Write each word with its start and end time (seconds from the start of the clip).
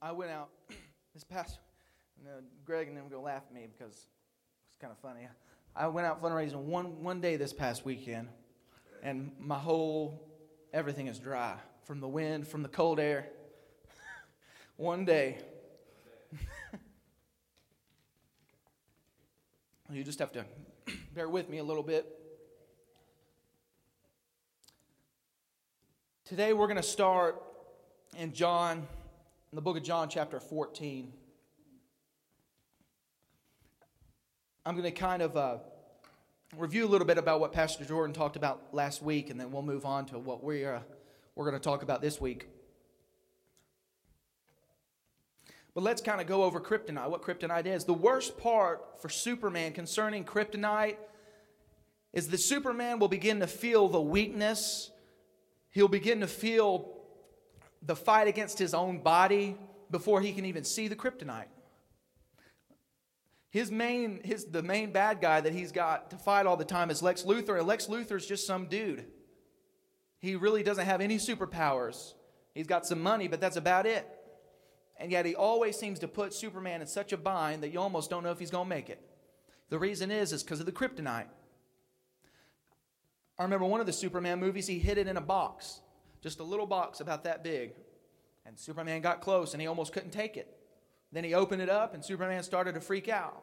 I 0.00 0.12
went 0.12 0.30
out 0.30 0.50
this 1.14 1.24
past. 1.24 1.58
You 2.18 2.24
know, 2.24 2.38
Greg 2.64 2.88
and 2.88 2.96
them 2.96 3.08
gonna 3.08 3.22
laugh 3.22 3.42
at 3.48 3.54
me 3.54 3.66
because 3.76 4.06
it's 4.68 4.76
kind 4.80 4.92
of 4.92 4.98
funny. 4.98 5.26
I 5.76 5.88
went 5.88 6.06
out 6.06 6.22
fundraising 6.22 6.62
one 6.64 7.02
one 7.02 7.20
day 7.20 7.36
this 7.36 7.52
past 7.52 7.84
weekend, 7.84 8.28
and 9.02 9.32
my 9.38 9.58
whole 9.58 10.30
everything 10.72 11.08
is 11.08 11.18
dry 11.18 11.56
from 11.84 12.00
the 12.00 12.08
wind, 12.08 12.46
from 12.48 12.62
the 12.62 12.68
cold 12.68 13.00
air. 13.00 13.28
one 14.76 15.04
day. 15.04 15.38
you 19.90 20.02
just 20.02 20.18
have 20.18 20.32
to 20.32 20.44
bear 21.14 21.28
with 21.28 21.48
me 21.48 21.58
a 21.58 21.64
little 21.64 21.82
bit. 21.82 22.06
Today 26.24 26.54
we're 26.54 26.66
going 26.66 26.78
to 26.78 26.82
start 26.82 27.42
in 28.16 28.32
John, 28.32 28.86
in 29.54 29.56
the 29.56 29.62
book 29.62 29.76
of 29.76 29.84
John, 29.84 30.08
chapter 30.08 30.40
14. 30.40 31.12
I'm 34.66 34.74
going 34.74 34.82
to 34.82 34.90
kind 34.90 35.22
of 35.22 35.36
uh, 35.36 35.58
review 36.56 36.84
a 36.84 36.88
little 36.88 37.06
bit 37.06 37.18
about 37.18 37.38
what 37.38 37.52
Pastor 37.52 37.84
Jordan 37.84 38.12
talked 38.12 38.34
about 38.34 38.74
last 38.74 39.00
week, 39.00 39.30
and 39.30 39.38
then 39.38 39.52
we'll 39.52 39.62
move 39.62 39.86
on 39.86 40.06
to 40.06 40.18
what 40.18 40.42
we 40.42 40.64
are, 40.64 40.82
we're 41.36 41.48
going 41.48 41.54
to 41.56 41.62
talk 41.62 41.84
about 41.84 42.02
this 42.02 42.20
week. 42.20 42.48
But 45.72 45.84
let's 45.84 46.02
kind 46.02 46.20
of 46.20 46.26
go 46.26 46.42
over 46.42 46.60
kryptonite, 46.60 47.08
what 47.08 47.22
kryptonite 47.22 47.66
is. 47.66 47.84
The 47.84 47.94
worst 47.94 48.36
part 48.36 49.00
for 49.00 49.08
Superman 49.08 49.72
concerning 49.72 50.24
kryptonite 50.24 50.96
is 52.12 52.26
that 52.26 52.38
Superman 52.38 52.98
will 52.98 53.06
begin 53.06 53.38
to 53.38 53.46
feel 53.46 53.88
the 53.88 54.00
weakness, 54.00 54.90
he'll 55.70 55.86
begin 55.86 56.18
to 56.22 56.26
feel 56.26 56.93
the 57.86 57.96
fight 57.96 58.28
against 58.28 58.58
his 58.58 58.74
own 58.74 58.98
body 58.98 59.56
before 59.90 60.20
he 60.20 60.32
can 60.32 60.44
even 60.44 60.64
see 60.64 60.88
the 60.88 60.96
kryptonite. 60.96 61.48
His 63.50 63.70
main, 63.70 64.20
his, 64.24 64.46
the 64.46 64.62
main 64.62 64.90
bad 64.90 65.20
guy 65.20 65.40
that 65.40 65.52
he's 65.52 65.70
got 65.70 66.10
to 66.10 66.16
fight 66.16 66.46
all 66.46 66.56
the 66.56 66.64
time 66.64 66.90
is 66.90 67.02
Lex 67.02 67.22
Luthor, 67.22 67.58
and 67.58 67.66
Lex 67.66 67.86
Luthor's 67.86 68.26
just 68.26 68.46
some 68.46 68.66
dude. 68.66 69.04
He 70.18 70.34
really 70.34 70.62
doesn't 70.62 70.86
have 70.86 71.00
any 71.00 71.18
superpowers. 71.18 72.14
He's 72.54 72.66
got 72.66 72.86
some 72.86 73.00
money, 73.00 73.28
but 73.28 73.40
that's 73.40 73.56
about 73.56 73.86
it. 73.86 74.08
And 74.96 75.12
yet 75.12 75.26
he 75.26 75.34
always 75.34 75.76
seems 75.76 75.98
to 76.00 76.08
put 76.08 76.32
Superman 76.32 76.80
in 76.80 76.86
such 76.86 77.12
a 77.12 77.16
bind 77.16 77.62
that 77.62 77.72
you 77.72 77.80
almost 77.80 78.10
don't 78.10 78.22
know 78.22 78.30
if 78.30 78.38
he's 78.38 78.50
going 78.50 78.66
to 78.66 78.74
make 78.74 78.90
it. 78.90 79.00
The 79.68 79.78
reason 79.78 80.10
is 80.10 80.32
is 80.32 80.42
because 80.42 80.60
of 80.60 80.66
the 80.66 80.72
kryptonite. 80.72 81.26
I 83.38 83.42
remember 83.42 83.66
one 83.66 83.80
of 83.80 83.86
the 83.86 83.92
Superman 83.92 84.38
movies, 84.38 84.66
he 84.66 84.78
hid 84.78 84.98
it 84.98 85.08
in 85.08 85.16
a 85.16 85.20
box, 85.20 85.80
just 86.24 86.40
a 86.40 86.42
little 86.42 86.64
box 86.64 87.00
about 87.00 87.24
that 87.24 87.44
big. 87.44 87.74
And 88.46 88.58
Superman 88.58 89.02
got 89.02 89.20
close 89.20 89.52
and 89.52 89.60
he 89.60 89.66
almost 89.66 89.92
couldn't 89.92 90.10
take 90.10 90.38
it. 90.38 90.56
Then 91.12 91.22
he 91.22 91.34
opened 91.34 91.60
it 91.60 91.68
up 91.68 91.92
and 91.92 92.02
Superman 92.02 92.42
started 92.42 92.74
to 92.76 92.80
freak 92.80 93.10
out. 93.10 93.42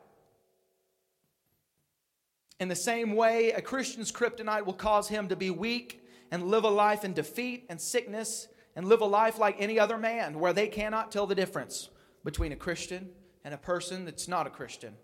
In 2.59 2.69
the 2.69 2.75
same 2.75 3.15
way, 3.15 3.51
a 3.51 3.61
Christian's 3.61 4.11
kryptonite 4.11 4.65
will 4.65 4.73
cause 4.73 5.07
him 5.07 5.27
to 5.27 5.35
be 5.35 5.51
weak 5.51 6.03
and 6.31 6.47
live 6.47 6.63
a 6.63 6.69
life 6.69 7.05
in 7.05 7.13
defeat 7.13 7.67
and 7.69 7.79
sickness 7.79 8.47
and 8.75 8.87
live 8.87 9.01
a 9.01 9.05
life 9.05 9.37
like 9.37 9.57
any 9.59 9.77
other 9.77 9.99
man 9.99 10.39
where 10.39 10.51
they 10.51 10.67
cannot 10.67 11.11
tell 11.11 11.27
the 11.27 11.35
difference 11.35 11.89
between 12.23 12.51
a 12.51 12.55
Christian 12.55 13.09
and 13.43 13.53
a 13.53 13.59
person 13.59 14.05
that's 14.05 14.27
not 14.27 14.47
a 14.47 14.49
Christian. 14.49 14.95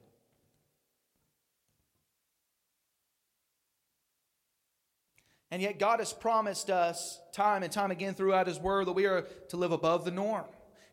And 5.49 5.61
yet, 5.61 5.79
God 5.79 5.99
has 5.99 6.11
promised 6.11 6.69
us 6.69 7.19
time 7.31 7.63
and 7.63 7.71
time 7.71 7.91
again 7.91 8.13
throughout 8.13 8.47
His 8.47 8.59
Word 8.59 8.87
that 8.87 8.93
we 8.93 9.05
are 9.05 9.21
to 9.49 9.57
live 9.57 9.71
above 9.71 10.03
the 10.03 10.11
norm, 10.11 10.45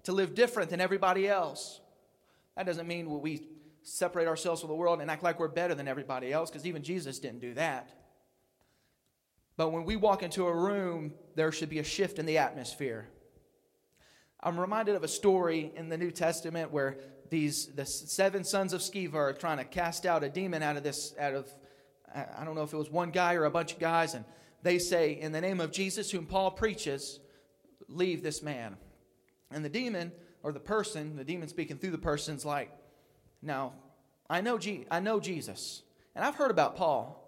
to 0.04 0.12
live 0.12 0.34
different 0.34 0.70
than 0.70 0.80
everybody 0.80 1.28
else. 1.28 1.80
That 2.56 2.66
doesn't 2.66 2.86
mean 2.86 3.20
we 3.20 3.48
separate 3.82 4.28
ourselves 4.28 4.60
from 4.60 4.68
the 4.68 4.76
world 4.76 5.00
and 5.00 5.10
act 5.10 5.22
like 5.22 5.40
we're 5.40 5.48
better 5.48 5.74
than 5.74 5.88
everybody 5.88 6.32
else, 6.32 6.50
because 6.50 6.66
even 6.66 6.82
Jesus 6.82 7.18
didn't 7.18 7.40
do 7.40 7.54
that. 7.54 7.90
But 9.56 9.70
when 9.70 9.84
we 9.84 9.96
walk 9.96 10.22
into 10.22 10.46
a 10.46 10.54
room, 10.54 11.14
there 11.34 11.52
should 11.52 11.68
be 11.68 11.78
a 11.78 11.84
shift 11.84 12.18
in 12.18 12.26
the 12.26 12.38
atmosphere. 12.38 13.08
I'm 14.40 14.58
reminded 14.58 14.94
of 14.94 15.04
a 15.04 15.08
story 15.08 15.72
in 15.74 15.88
the 15.88 15.96
New 15.96 16.10
Testament 16.10 16.70
where 16.70 16.98
these 17.30 17.66
the 17.68 17.86
seven 17.86 18.44
sons 18.44 18.72
of 18.72 18.80
Sceva 18.80 19.14
are 19.14 19.32
trying 19.32 19.58
to 19.58 19.64
cast 19.64 20.06
out 20.06 20.22
a 20.22 20.28
demon 20.28 20.62
out 20.62 20.76
of 20.76 20.82
this 20.82 21.14
out 21.18 21.34
of 21.34 21.48
I 22.14 22.44
don't 22.44 22.54
know 22.54 22.62
if 22.62 22.72
it 22.72 22.76
was 22.76 22.90
one 22.90 23.10
guy 23.10 23.34
or 23.34 23.44
a 23.44 23.50
bunch 23.50 23.72
of 23.72 23.78
guys, 23.78 24.14
and 24.14 24.24
they 24.62 24.78
say, 24.78 25.18
In 25.20 25.32
the 25.32 25.40
name 25.40 25.60
of 25.60 25.72
Jesus, 25.72 26.10
whom 26.10 26.26
Paul 26.26 26.52
preaches, 26.52 27.18
leave 27.88 28.22
this 28.22 28.42
man. 28.42 28.76
And 29.50 29.64
the 29.64 29.68
demon, 29.68 30.12
or 30.42 30.52
the 30.52 30.60
person, 30.60 31.16
the 31.16 31.24
demon 31.24 31.48
speaking 31.48 31.76
through 31.76 31.90
the 31.90 31.98
person's 31.98 32.44
like, 32.44 32.70
Now, 33.42 33.72
I 34.30 34.40
know, 34.40 34.58
I 34.90 35.00
know 35.00 35.20
Jesus, 35.20 35.82
and 36.14 36.24
I've 36.24 36.36
heard 36.36 36.50
about 36.50 36.76
Paul, 36.76 37.20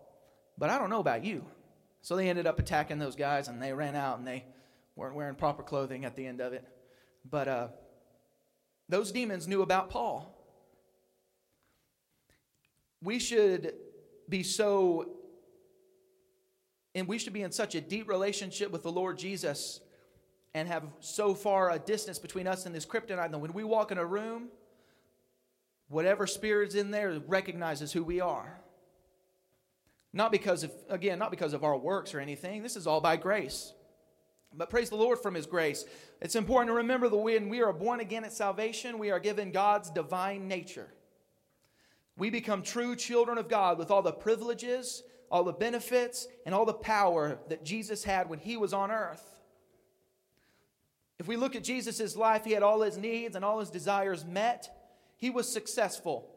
but 0.57 0.71
I 0.71 0.79
don't 0.79 0.91
know 0.91 1.01
about 1.01 1.25
you. 1.25 1.45
So 2.03 2.15
they 2.15 2.29
ended 2.29 2.47
up 2.47 2.59
attacking 2.61 2.99
those 2.99 3.17
guys, 3.17 3.49
and 3.49 3.61
they 3.61 3.73
ran 3.73 3.97
out, 3.97 4.19
and 4.19 4.27
they 4.27 4.45
weren't 4.95 5.17
wearing 5.17 5.35
proper 5.35 5.63
clothing 5.63 6.05
at 6.05 6.15
the 6.15 6.27
end 6.27 6.41
of 6.41 6.53
it. 6.53 6.65
But 7.29 7.49
uh, 7.49 7.69
those 8.89 9.11
demons 9.11 9.49
knew 9.49 9.63
about 9.63 9.91
Paul. 9.91 10.33
We 13.03 13.19
should 13.19 13.75
be 14.29 14.43
so 14.43 15.17
and 16.97 17.07
we 17.07 17.19
should 17.19 17.35
be 17.35 17.43
in 17.43 17.53
such 17.53 17.75
a 17.75 17.81
deep 17.81 18.09
relationship 18.09 18.71
with 18.71 18.83
the 18.83 18.91
Lord 18.91 19.19
Jesus 19.19 19.81
and 20.55 20.67
have 20.67 20.85
so 21.01 21.35
far 21.35 21.71
a 21.71 21.79
distance 21.79 22.19
between 22.19 22.47
us 22.47 22.65
and 22.65 22.75
this 22.75 22.87
kryptonite 22.87 23.31
that 23.31 23.39
when 23.39 23.53
we 23.53 23.65
walk 23.65 23.93
in 23.93 23.99
a 23.99 24.05
room, 24.05 24.49
whatever 25.89 26.27
spirit's 26.27 26.75
in 26.75 26.91
there 26.91 27.21
recognizes 27.27 27.93
who 27.93 28.03
we 28.03 28.21
are. 28.23 28.59
Not 30.15 30.33
because 30.33 30.63
of, 30.63 30.73
again, 30.89 31.19
not 31.19 31.31
because 31.31 31.53
of 31.53 31.63
our 31.63 31.77
works 31.77 32.15
or 32.15 32.21
anything. 32.21 32.63
This 32.63 32.77
is 32.77 32.87
all 32.87 33.03
by 33.03 33.19
grace. 33.19 33.75
But 34.55 34.71
praise 34.71 34.89
the 34.89 34.97
Lord 34.97 35.19
from 35.19 35.35
His 35.35 35.45
grace. 35.45 35.85
It's 36.23 36.35
important 36.35 36.71
to 36.71 36.77
remember 36.77 37.11
that 37.11 37.17
when 37.17 37.51
we 37.51 37.61
are 37.61 37.75
born 37.75 38.01
again 38.01 38.25
at 38.25 38.33
salvation, 38.33 38.99
we 38.99 39.11
are 39.11 39.21
given 39.21 39.53
God's 39.53 39.91
divine 39.91 40.49
nature. 40.49 40.89
We 42.17 42.31
become 42.31 42.63
true 42.63 42.97
children 42.97 43.39
of 43.39 43.49
God 43.49 43.79
with 43.79 43.91
all 43.91 44.03
the 44.03 44.13
privileges 44.13 45.03
all 45.31 45.45
the 45.45 45.53
benefits, 45.53 46.29
and 46.45 46.55
all 46.55 46.65
the 46.65 46.73
power 46.73 47.39
that 47.49 47.65
Jesus 47.65 48.05
had 48.05 48.29
when 48.29 48.39
he 48.39 48.57
was 48.57 48.73
on 48.73 48.91
earth. 48.91 49.25
If 51.19 51.27
we 51.27 51.37
look 51.37 51.57
at 51.57 51.65
Jesus' 51.65 52.17
life, 52.17 52.45
he 52.45 52.53
had 52.53 52.63
all 52.63 52.83
his 52.83 52.99
needs 52.99 53.37
and 53.37 53.45
all 53.45 53.59
his 53.59 53.71
desires 53.71 54.25
met. 54.25 54.71
He 55.17 55.31
was 55.31 55.51
successful 55.51 56.31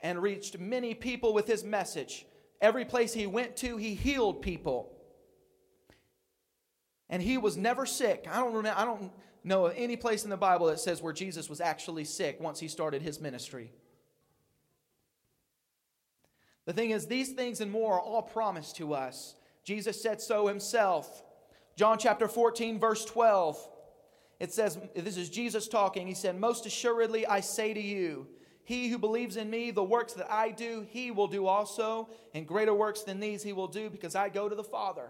and 0.00 0.22
reached 0.22 0.58
many 0.58 0.94
people 0.94 1.32
with 1.32 1.46
his 1.46 1.64
message. 1.64 2.26
Every 2.60 2.84
place 2.84 3.12
he 3.12 3.26
went 3.26 3.56
to, 3.56 3.76
he 3.76 3.94
healed 3.94 4.42
people. 4.42 4.92
And 7.08 7.22
he 7.22 7.38
was 7.38 7.56
never 7.56 7.86
sick. 7.86 8.26
I 8.30 8.38
don't 8.38 8.52
remember, 8.52 8.78
I 8.78 8.84
don't 8.84 9.10
know 9.42 9.66
any 9.66 9.96
place 9.96 10.24
in 10.24 10.30
the 10.30 10.36
Bible 10.36 10.66
that 10.66 10.78
says 10.78 11.00
where 11.00 11.14
Jesus 11.14 11.48
was 11.48 11.60
actually 11.60 12.04
sick 12.04 12.38
once 12.38 12.60
he 12.60 12.68
started 12.68 13.00
his 13.00 13.18
ministry. 13.18 13.72
The 16.68 16.74
thing 16.74 16.90
is, 16.90 17.06
these 17.06 17.30
things 17.30 17.62
and 17.62 17.72
more 17.72 17.94
are 17.94 18.00
all 18.00 18.20
promised 18.20 18.76
to 18.76 18.92
us. 18.92 19.36
Jesus 19.64 20.02
said 20.02 20.20
so 20.20 20.48
himself. 20.48 21.22
John 21.76 21.96
chapter 21.96 22.28
14, 22.28 22.78
verse 22.78 23.06
12. 23.06 23.58
It 24.38 24.52
says, 24.52 24.78
This 24.94 25.16
is 25.16 25.30
Jesus 25.30 25.66
talking. 25.66 26.06
He 26.06 26.12
said, 26.12 26.38
Most 26.38 26.66
assuredly 26.66 27.26
I 27.26 27.40
say 27.40 27.72
to 27.72 27.80
you, 27.80 28.26
he 28.64 28.90
who 28.90 28.98
believes 28.98 29.38
in 29.38 29.48
me, 29.48 29.70
the 29.70 29.82
works 29.82 30.12
that 30.12 30.30
I 30.30 30.50
do, 30.50 30.86
he 30.90 31.10
will 31.10 31.26
do 31.26 31.46
also, 31.46 32.10
and 32.34 32.46
greater 32.46 32.74
works 32.74 33.00
than 33.00 33.18
these 33.18 33.42
he 33.42 33.54
will 33.54 33.68
do, 33.68 33.88
because 33.88 34.14
I 34.14 34.28
go 34.28 34.46
to 34.46 34.54
the 34.54 34.62
Father. 34.62 35.08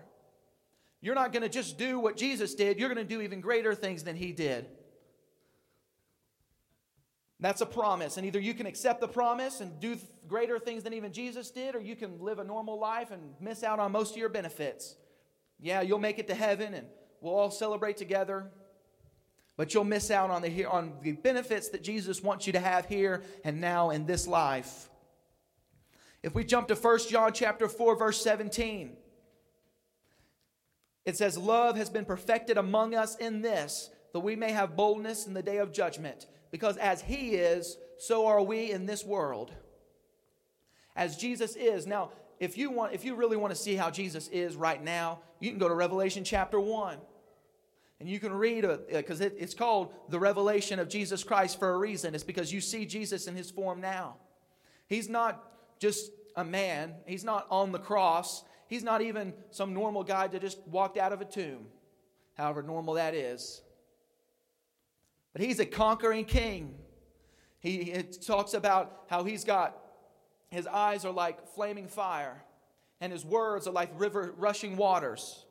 You're 1.00 1.16
not 1.16 1.32
going 1.32 1.42
to 1.42 1.48
just 1.48 1.76
do 1.76 1.98
what 1.98 2.16
Jesus 2.16 2.54
did, 2.54 2.78
you're 2.78 2.94
going 2.94 3.04
to 3.04 3.14
do 3.14 3.20
even 3.20 3.40
greater 3.40 3.74
things 3.74 4.04
than 4.04 4.14
he 4.14 4.30
did. 4.30 4.68
That's 7.40 7.60
a 7.60 7.66
promise. 7.66 8.16
And 8.16 8.26
either 8.26 8.40
you 8.40 8.54
can 8.54 8.66
accept 8.66 9.00
the 9.00 9.08
promise 9.08 9.60
and 9.60 9.78
do 9.80 9.96
greater 10.26 10.58
things 10.58 10.82
than 10.82 10.92
even 10.92 11.12
Jesus 11.12 11.50
did, 11.50 11.74
or 11.74 11.80
you 11.80 11.94
can 11.94 12.20
live 12.20 12.38
a 12.38 12.44
normal 12.44 12.78
life 12.78 13.10
and 13.10 13.34
miss 13.40 13.62
out 13.62 13.78
on 13.78 13.92
most 13.92 14.12
of 14.12 14.16
your 14.16 14.28
benefits. 14.28 14.96
Yeah, 15.60 15.80
you'll 15.82 15.98
make 15.98 16.18
it 16.18 16.26
to 16.28 16.34
heaven 16.34 16.74
and 16.74 16.86
we'll 17.20 17.34
all 17.34 17.50
celebrate 17.50 17.96
together, 17.96 18.50
but 19.56 19.72
you'll 19.72 19.84
miss 19.84 20.10
out 20.10 20.30
on 20.30 20.42
the, 20.42 20.64
on 20.64 20.94
the 21.02 21.12
benefits 21.12 21.68
that 21.70 21.82
Jesus 21.82 22.22
wants 22.22 22.46
you 22.46 22.52
to 22.52 22.60
have 22.60 22.86
here 22.86 23.22
and 23.44 23.60
now 23.60 23.90
in 23.90 24.06
this 24.06 24.26
life. 24.26 24.88
If 26.22 26.34
we 26.34 26.44
jump 26.44 26.68
to 26.68 26.74
1 26.74 26.98
John 27.08 27.32
chapter 27.32 27.68
4 27.68 27.96
verse 27.96 28.22
17, 28.22 28.96
it 31.04 31.16
says 31.16 31.38
love 31.38 31.76
has 31.76 31.88
been 31.88 32.04
perfected 32.04 32.58
among 32.58 32.94
us 32.94 33.16
in 33.16 33.40
this 33.40 33.90
that 34.12 34.20
we 34.20 34.36
may 34.36 34.52
have 34.52 34.76
boldness 34.76 35.26
in 35.26 35.34
the 35.34 35.42
day 35.42 35.58
of 35.58 35.72
judgment 35.72 36.26
because 36.50 36.76
as 36.76 37.02
he 37.02 37.30
is, 37.30 37.76
so 37.98 38.26
are 38.26 38.42
we 38.42 38.70
in 38.70 38.86
this 38.86 39.04
world. 39.04 39.52
As 40.96 41.16
Jesus 41.16 41.56
is. 41.56 41.86
Now, 41.86 42.10
if 42.40 42.56
you 42.56 42.70
want 42.70 42.94
if 42.94 43.04
you 43.04 43.14
really 43.14 43.36
want 43.36 43.52
to 43.52 43.60
see 43.60 43.74
how 43.74 43.90
Jesus 43.90 44.28
is 44.28 44.56
right 44.56 44.82
now, 44.82 45.20
you 45.40 45.50
can 45.50 45.58
go 45.58 45.68
to 45.68 45.74
Revelation 45.74 46.24
chapter 46.24 46.58
1. 46.60 46.98
And 48.00 48.08
you 48.08 48.20
can 48.20 48.32
read, 48.32 48.64
uh, 48.64 48.68
uh, 48.68 48.78
because 48.90 49.20
it, 49.20 49.34
it's 49.38 49.54
called 49.54 49.92
the 50.08 50.20
revelation 50.20 50.78
of 50.78 50.88
Jesus 50.88 51.24
Christ 51.24 51.58
for 51.58 51.70
a 51.70 51.78
reason. 51.78 52.14
It's 52.14 52.22
because 52.22 52.52
you 52.52 52.60
see 52.60 52.86
Jesus 52.86 53.26
in 53.26 53.34
his 53.34 53.50
form 53.50 53.80
now. 53.80 54.16
He's 54.86 55.08
not 55.08 55.52
just 55.80 56.12
a 56.36 56.44
man, 56.44 56.94
he's 57.06 57.24
not 57.24 57.46
on 57.50 57.72
the 57.72 57.78
cross, 57.78 58.44
he's 58.68 58.84
not 58.84 59.02
even 59.02 59.34
some 59.50 59.74
normal 59.74 60.04
guy 60.04 60.28
that 60.28 60.40
just 60.40 60.60
walked 60.68 60.96
out 60.96 61.12
of 61.12 61.20
a 61.20 61.24
tomb, 61.24 61.66
however 62.34 62.62
normal 62.62 62.94
that 62.94 63.14
is. 63.14 63.62
But 65.32 65.42
he's 65.42 65.60
a 65.60 65.66
conquering 65.66 66.24
king. 66.24 66.74
He 67.60 67.90
it 67.90 68.22
talks 68.24 68.54
about 68.54 69.04
how 69.08 69.24
he's 69.24 69.44
got, 69.44 69.76
his 70.50 70.66
eyes 70.66 71.04
are 71.04 71.12
like 71.12 71.48
flaming 71.48 71.88
fire, 71.88 72.42
and 73.00 73.12
his 73.12 73.24
words 73.24 73.66
are 73.66 73.72
like 73.72 73.90
river 73.98 74.34
rushing 74.36 74.76
waters. 74.76 75.44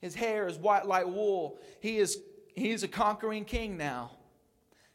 His 0.00 0.14
hair 0.14 0.46
is 0.46 0.58
white 0.58 0.86
like 0.86 1.06
wool. 1.06 1.58
He 1.80 1.98
is 1.98 2.18
he's 2.54 2.82
a 2.82 2.88
conquering 2.88 3.44
king 3.44 3.76
now. 3.76 4.12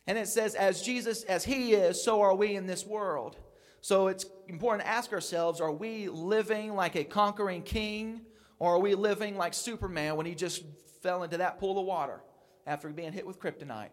And 0.06 0.18
it 0.18 0.28
says, 0.28 0.54
as 0.56 0.82
Jesus, 0.82 1.24
as 1.24 1.46
he 1.46 1.74
is, 1.74 2.04
so 2.04 2.22
are 2.22 2.36
we 2.36 2.56
in 2.56 2.68
this 2.68 2.86
world. 2.86 3.38
So 3.80 4.08
it's 4.08 4.26
important 4.50 4.84
to 4.84 4.90
ask 4.90 5.14
ourselves 5.14 5.62
are 5.62 5.72
we 5.72 6.10
living 6.10 6.76
like 6.76 6.96
a 6.96 7.06
conquering 7.06 7.64
king, 7.64 8.22
or 8.60 8.76
are 8.76 8.80
we 8.80 8.96
living 8.96 9.38
like 9.38 9.54
Superman 9.54 10.18
when 10.18 10.26
he 10.26 10.36
just 10.36 10.64
fell 11.02 11.24
into 11.24 11.38
that 11.38 11.60
pool 11.60 11.80
of 11.80 11.86
water 11.86 12.22
after 12.66 12.90
being 12.90 13.14
hit 13.14 13.26
with 13.26 13.40
kryptonite? 13.40 13.90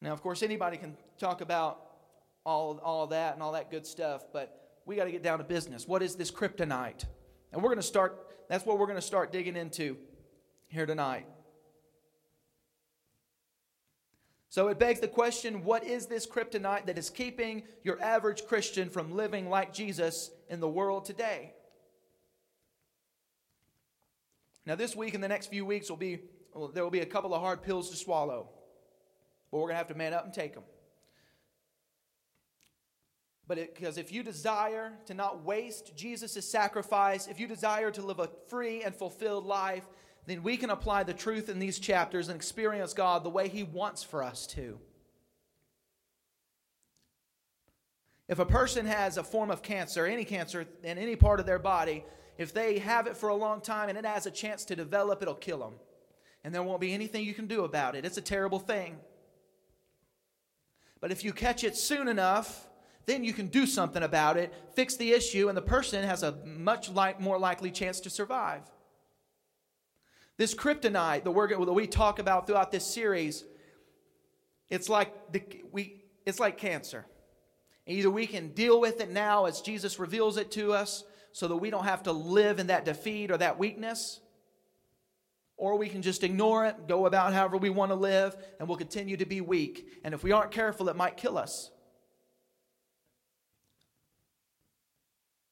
Now, 0.00 0.12
of 0.12 0.22
course, 0.22 0.42
anybody 0.42 0.76
can 0.76 0.96
talk 1.18 1.40
about 1.40 1.80
all, 2.44 2.78
all 2.82 3.06
that 3.08 3.34
and 3.34 3.42
all 3.42 3.52
that 3.52 3.70
good 3.70 3.86
stuff, 3.86 4.26
but 4.32 4.80
we 4.84 4.94
got 4.96 5.04
to 5.04 5.10
get 5.10 5.22
down 5.22 5.38
to 5.38 5.44
business. 5.44 5.88
What 5.88 6.02
is 6.02 6.14
this 6.14 6.30
kryptonite? 6.30 7.04
And 7.52 7.62
we're 7.62 7.70
going 7.70 7.78
to 7.78 7.82
start, 7.82 8.28
that's 8.48 8.64
what 8.64 8.78
we're 8.78 8.86
going 8.86 8.98
to 8.98 9.02
start 9.02 9.32
digging 9.32 9.56
into 9.56 9.96
here 10.68 10.86
tonight. 10.86 11.26
So 14.48 14.68
it 14.68 14.78
begs 14.78 15.00
the 15.00 15.08
question 15.08 15.64
what 15.64 15.84
is 15.84 16.06
this 16.06 16.26
kryptonite 16.26 16.86
that 16.86 16.96
is 16.96 17.10
keeping 17.10 17.64
your 17.82 18.00
average 18.00 18.46
Christian 18.46 18.88
from 18.88 19.14
living 19.14 19.50
like 19.50 19.74
Jesus 19.74 20.30
in 20.48 20.60
the 20.60 20.68
world 20.68 21.04
today? 21.04 21.52
Now, 24.66 24.74
this 24.74 24.96
week 24.96 25.14
and 25.14 25.22
the 25.22 25.28
next 25.28 25.46
few 25.46 25.64
weeks 25.64 25.88
will 25.88 25.96
be, 25.96 26.18
well, 26.52 26.68
there 26.68 26.82
will 26.82 26.90
be 26.90 27.00
a 27.00 27.06
couple 27.06 27.32
of 27.32 27.40
hard 27.40 27.62
pills 27.62 27.88
to 27.90 27.96
swallow, 27.96 28.48
but 29.50 29.58
we're 29.58 29.68
going 29.68 29.74
to 29.74 29.78
have 29.78 29.88
to 29.88 29.94
man 29.94 30.12
up 30.12 30.24
and 30.24 30.34
take 30.34 30.54
them. 30.54 30.64
But 33.48 33.58
because 33.58 33.96
if 33.96 34.10
you 34.10 34.24
desire 34.24 34.92
to 35.06 35.14
not 35.14 35.44
waste 35.44 35.96
Jesus' 35.96 36.50
sacrifice, 36.50 37.28
if 37.28 37.38
you 37.38 37.46
desire 37.46 37.92
to 37.92 38.02
live 38.02 38.18
a 38.18 38.28
free 38.48 38.82
and 38.82 38.92
fulfilled 38.92 39.46
life, 39.46 39.84
then 40.26 40.42
we 40.42 40.56
can 40.56 40.70
apply 40.70 41.04
the 41.04 41.14
truth 41.14 41.48
in 41.48 41.60
these 41.60 41.78
chapters 41.78 42.28
and 42.28 42.34
experience 42.34 42.92
God 42.92 43.22
the 43.22 43.30
way 43.30 43.48
He 43.48 43.62
wants 43.62 44.02
for 44.02 44.24
us 44.24 44.48
to. 44.48 44.80
If 48.28 48.40
a 48.40 48.46
person 48.46 48.86
has 48.86 49.16
a 49.16 49.22
form 49.22 49.52
of 49.52 49.62
cancer, 49.62 50.04
any 50.04 50.24
cancer 50.24 50.66
in 50.82 50.98
any 50.98 51.14
part 51.14 51.38
of 51.38 51.46
their 51.46 51.60
body, 51.60 52.04
if 52.38 52.52
they 52.52 52.78
have 52.78 53.06
it 53.06 53.16
for 53.16 53.28
a 53.28 53.34
long 53.34 53.60
time 53.60 53.88
and 53.88 53.96
it 53.96 54.04
has 54.04 54.26
a 54.26 54.30
chance 54.30 54.64
to 54.66 54.76
develop, 54.76 55.22
it'll 55.22 55.34
kill 55.34 55.58
them. 55.58 55.74
And 56.44 56.54
there 56.54 56.62
won't 56.62 56.80
be 56.80 56.92
anything 56.92 57.24
you 57.24 57.34
can 57.34 57.46
do 57.46 57.64
about 57.64 57.96
it. 57.96 58.04
It's 58.04 58.18
a 58.18 58.22
terrible 58.22 58.58
thing. 58.58 58.98
But 61.00 61.10
if 61.10 61.24
you 61.24 61.32
catch 61.32 61.64
it 61.64 61.76
soon 61.76 62.08
enough, 62.08 62.68
then 63.06 63.24
you 63.24 63.32
can 63.32 63.46
do 63.46 63.66
something 63.66 64.02
about 64.02 64.36
it, 64.36 64.52
fix 64.74 64.96
the 64.96 65.12
issue, 65.12 65.48
and 65.48 65.56
the 65.56 65.62
person 65.62 66.04
has 66.04 66.22
a 66.22 66.36
much 66.44 66.90
like, 66.90 67.20
more 67.20 67.38
likely 67.38 67.70
chance 67.70 68.00
to 68.00 68.10
survive. 68.10 68.62
This 70.36 70.54
kryptonite 70.54 71.24
that, 71.24 71.30
we're, 71.30 71.48
that 71.48 71.72
we 71.72 71.86
talk 71.86 72.18
about 72.18 72.46
throughout 72.46 72.70
this 72.72 72.84
series, 72.84 73.44
it's 74.68 74.88
like, 74.88 75.32
the, 75.32 75.42
we, 75.72 76.02
it's 76.26 76.40
like 76.40 76.58
cancer. 76.58 77.06
Either 77.86 78.10
we 78.10 78.26
can 78.26 78.48
deal 78.48 78.80
with 78.80 79.00
it 79.00 79.10
now 79.10 79.46
as 79.46 79.60
Jesus 79.60 79.98
reveals 79.98 80.36
it 80.36 80.50
to 80.52 80.72
us 80.72 81.04
so 81.36 81.48
that 81.48 81.56
we 81.56 81.68
don't 81.68 81.84
have 81.84 82.02
to 82.04 82.12
live 82.12 82.58
in 82.58 82.68
that 82.68 82.86
defeat 82.86 83.30
or 83.30 83.36
that 83.36 83.58
weakness, 83.58 84.20
or 85.58 85.76
we 85.76 85.86
can 85.86 86.00
just 86.00 86.24
ignore 86.24 86.64
it, 86.64 86.88
go 86.88 87.04
about 87.04 87.34
however 87.34 87.58
we 87.58 87.68
want 87.68 87.90
to 87.90 87.94
live, 87.94 88.34
and 88.58 88.66
we'll 88.66 88.78
continue 88.78 89.18
to 89.18 89.26
be 89.26 89.42
weak. 89.42 89.86
And 90.02 90.14
if 90.14 90.24
we 90.24 90.32
aren't 90.32 90.50
careful, 90.50 90.88
it 90.88 90.96
might 90.96 91.18
kill 91.18 91.36
us. 91.36 91.70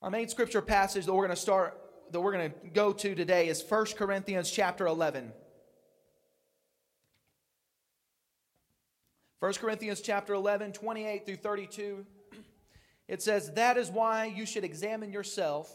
Our 0.01 0.09
main 0.09 0.27
scripture 0.31 0.63
passage 0.63 1.05
that 1.05 1.13
we're 1.13 1.27
going 1.27 1.37
to 1.37 1.43
start 1.43 1.79
that 2.13 2.21
we're 2.23 2.33
going 2.33 2.51
to 2.51 2.71
go 2.71 2.95
to 2.95 3.15
today 3.15 3.49
is 3.49 3.63
1 3.63 3.87
Corinthians 3.99 4.51
chapter 4.51 4.87
11. 4.87 5.35
1 9.41 9.53
Corinthians 9.53 10.01
chapter 10.01 10.33
11, 10.33 10.73
28 10.73 11.27
through 11.27 11.37
32. 11.37 12.07
It 13.09 13.23
says, 13.23 13.53
That 13.53 13.77
is 13.77 13.91
why 13.91 14.27
you 14.27 14.47
should 14.47 14.65
examine 14.65 15.13
yourself 15.13 15.73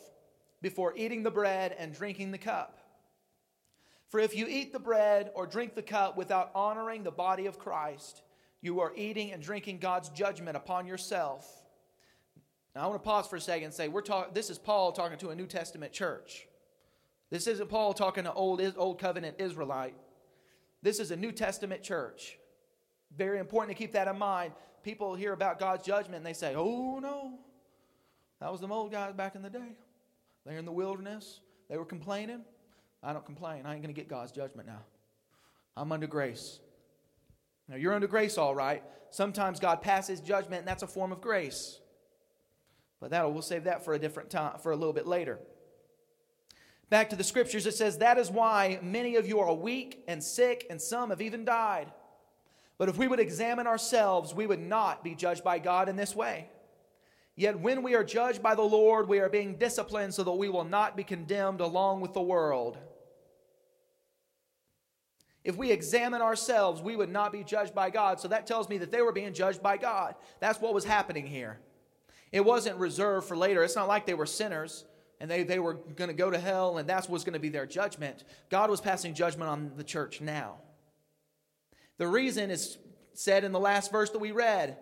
before 0.61 0.93
eating 0.95 1.23
the 1.23 1.31
bread 1.31 1.75
and 1.77 1.93
drinking 1.93 2.31
the 2.31 2.37
cup. 2.37 2.79
For 4.09 4.19
if 4.19 4.35
you 4.35 4.47
eat 4.47 4.73
the 4.73 4.79
bread 4.79 5.31
or 5.35 5.45
drink 5.45 5.75
the 5.75 5.83
cup 5.83 6.17
without 6.17 6.51
honoring 6.55 7.03
the 7.03 7.11
body 7.11 7.45
of 7.45 7.59
Christ, 7.59 8.23
you 8.61 8.79
are 8.79 8.91
eating 8.95 9.31
and 9.31 9.41
drinking 9.41 9.77
God's 9.77 10.09
judgment 10.09 10.57
upon 10.57 10.87
yourself. 10.87 11.47
Now, 12.75 12.81
I 12.83 12.87
want 12.87 13.01
to 13.01 13.07
pause 13.07 13.27
for 13.27 13.35
a 13.35 13.41
second 13.41 13.65
and 13.65 13.73
say, 13.73 13.87
we're 13.87 14.01
talk- 14.01 14.33
this 14.33 14.49
is 14.49 14.57
Paul 14.57 14.91
talking 14.91 15.17
to 15.19 15.29
a 15.29 15.35
New 15.35 15.47
Testament 15.47 15.93
church. 15.93 16.47
This 17.29 17.45
isn't 17.45 17.69
Paul 17.69 17.93
talking 17.93 18.23
to 18.23 18.33
old, 18.33 18.61
old 18.77 18.99
covenant 18.99 19.35
Israelite. 19.39 19.95
This 20.81 20.99
is 20.99 21.11
a 21.11 21.15
New 21.15 21.31
Testament 21.31 21.83
church. 21.83 22.37
Very 23.15 23.39
important 23.39 23.75
to 23.75 23.83
keep 23.83 23.93
that 23.93 24.07
in 24.07 24.17
mind. 24.17 24.53
People 24.83 25.15
hear 25.15 25.33
about 25.33 25.59
God's 25.59 25.85
judgment 25.85 26.17
and 26.17 26.25
they 26.25 26.33
say, 26.33 26.55
oh 26.55 26.99
no, 26.99 27.39
that 28.39 28.51
was 28.51 28.61
the 28.61 28.67
old 28.67 28.91
guys 28.91 29.13
back 29.13 29.35
in 29.35 29.41
the 29.41 29.49
day. 29.49 29.75
They're 30.45 30.57
in 30.57 30.65
the 30.65 30.71
wilderness. 30.71 31.41
They 31.69 31.77
were 31.77 31.85
complaining. 31.85 32.41
I 33.03 33.13
don't 33.13 33.25
complain. 33.25 33.65
I 33.65 33.73
ain't 33.73 33.81
going 33.81 33.93
to 33.93 33.99
get 33.99 34.09
God's 34.09 34.31
judgment 34.31 34.67
now. 34.67 34.81
I'm 35.77 35.91
under 35.91 36.07
grace. 36.07 36.59
Now, 37.67 37.75
you're 37.75 37.93
under 37.93 38.07
grace, 38.07 38.37
all 38.37 38.55
right. 38.55 38.83
Sometimes 39.11 39.59
God 39.59 39.81
passes 39.81 40.19
judgment, 40.19 40.59
and 40.59 40.67
that's 40.67 40.83
a 40.83 40.87
form 40.87 41.11
of 41.11 41.21
grace. 41.21 41.79
But 42.99 43.11
that 43.11 43.31
we'll 43.31 43.41
save 43.41 43.65
that 43.65 43.85
for 43.85 43.93
a 43.93 43.99
different 43.99 44.29
time, 44.29 44.59
for 44.59 44.71
a 44.71 44.75
little 44.75 44.93
bit 44.93 45.07
later. 45.07 45.39
Back 46.89 47.11
to 47.11 47.15
the 47.15 47.23
scriptures, 47.23 47.65
it 47.65 47.75
says, 47.75 47.99
That 47.99 48.17
is 48.17 48.31
why 48.31 48.79
many 48.81 49.15
of 49.15 49.27
you 49.27 49.39
are 49.39 49.53
weak 49.53 50.03
and 50.07 50.23
sick, 50.23 50.65
and 50.69 50.81
some 50.81 51.11
have 51.11 51.21
even 51.21 51.45
died. 51.45 51.91
But 52.79 52.89
if 52.89 52.97
we 52.97 53.07
would 53.07 53.19
examine 53.19 53.67
ourselves, 53.67 54.33
we 54.33 54.47
would 54.47 54.61
not 54.61 55.03
be 55.03 55.13
judged 55.13 55.43
by 55.43 55.59
God 55.59 55.89
in 55.89 55.97
this 55.97 56.15
way. 56.15 56.49
Yet 57.35 57.59
when 57.59 57.83
we 57.83 57.93
are 57.93 58.03
judged 58.03 58.41
by 58.41 58.55
the 58.55 58.63
Lord, 58.63 59.07
we 59.07 59.19
are 59.19 59.29
being 59.29 59.57
disciplined 59.57 60.13
so 60.13 60.23
that 60.23 60.31
we 60.31 60.49
will 60.49 60.63
not 60.63 60.97
be 60.97 61.03
condemned 61.03 61.61
along 61.61 62.01
with 62.01 62.13
the 62.13 62.21
world. 62.21 62.77
If 65.43 65.57
we 65.57 65.71
examine 65.71 66.21
ourselves, 66.21 66.81
we 66.81 66.95
would 66.95 67.09
not 67.09 67.31
be 67.31 67.43
judged 67.43 67.75
by 67.75 67.89
God. 67.89 68.19
So 68.19 68.29
that 68.29 68.47
tells 68.47 68.69
me 68.69 68.77
that 68.79 68.91
they 68.91 69.01
were 69.01 69.11
being 69.11 69.33
judged 69.33 69.61
by 69.61 69.77
God. 69.77 70.15
That's 70.39 70.61
what 70.61 70.73
was 70.73 70.85
happening 70.85 71.27
here. 71.27 71.59
It 72.31 72.43
wasn't 72.45 72.77
reserved 72.77 73.27
for 73.27 73.35
later. 73.35 73.63
It's 73.63 73.75
not 73.75 73.87
like 73.87 74.05
they 74.05 74.13
were 74.13 74.25
sinners 74.25 74.85
and 75.19 75.29
they, 75.29 75.43
they 75.43 75.59
were 75.59 75.73
going 75.73 76.09
to 76.09 76.13
go 76.13 76.29
to 76.29 76.37
hell 76.37 76.77
and 76.77 76.87
that's 76.87 77.09
what's 77.09 77.23
going 77.25 77.33
to 77.33 77.39
be 77.39 77.49
their 77.49 77.65
judgment. 77.65 78.23
God 78.49 78.69
was 78.69 78.79
passing 78.79 79.13
judgment 79.13 79.49
on 79.49 79.71
the 79.75 79.83
church 79.83 80.21
now. 80.21 80.59
The 81.99 82.07
reason 82.07 82.49
is 82.49 82.79
said 83.13 83.43
in 83.43 83.51
the 83.51 83.59
last 83.59 83.91
verse 83.91 84.09
that 84.09 84.19
we 84.19 84.31
read. 84.31 84.77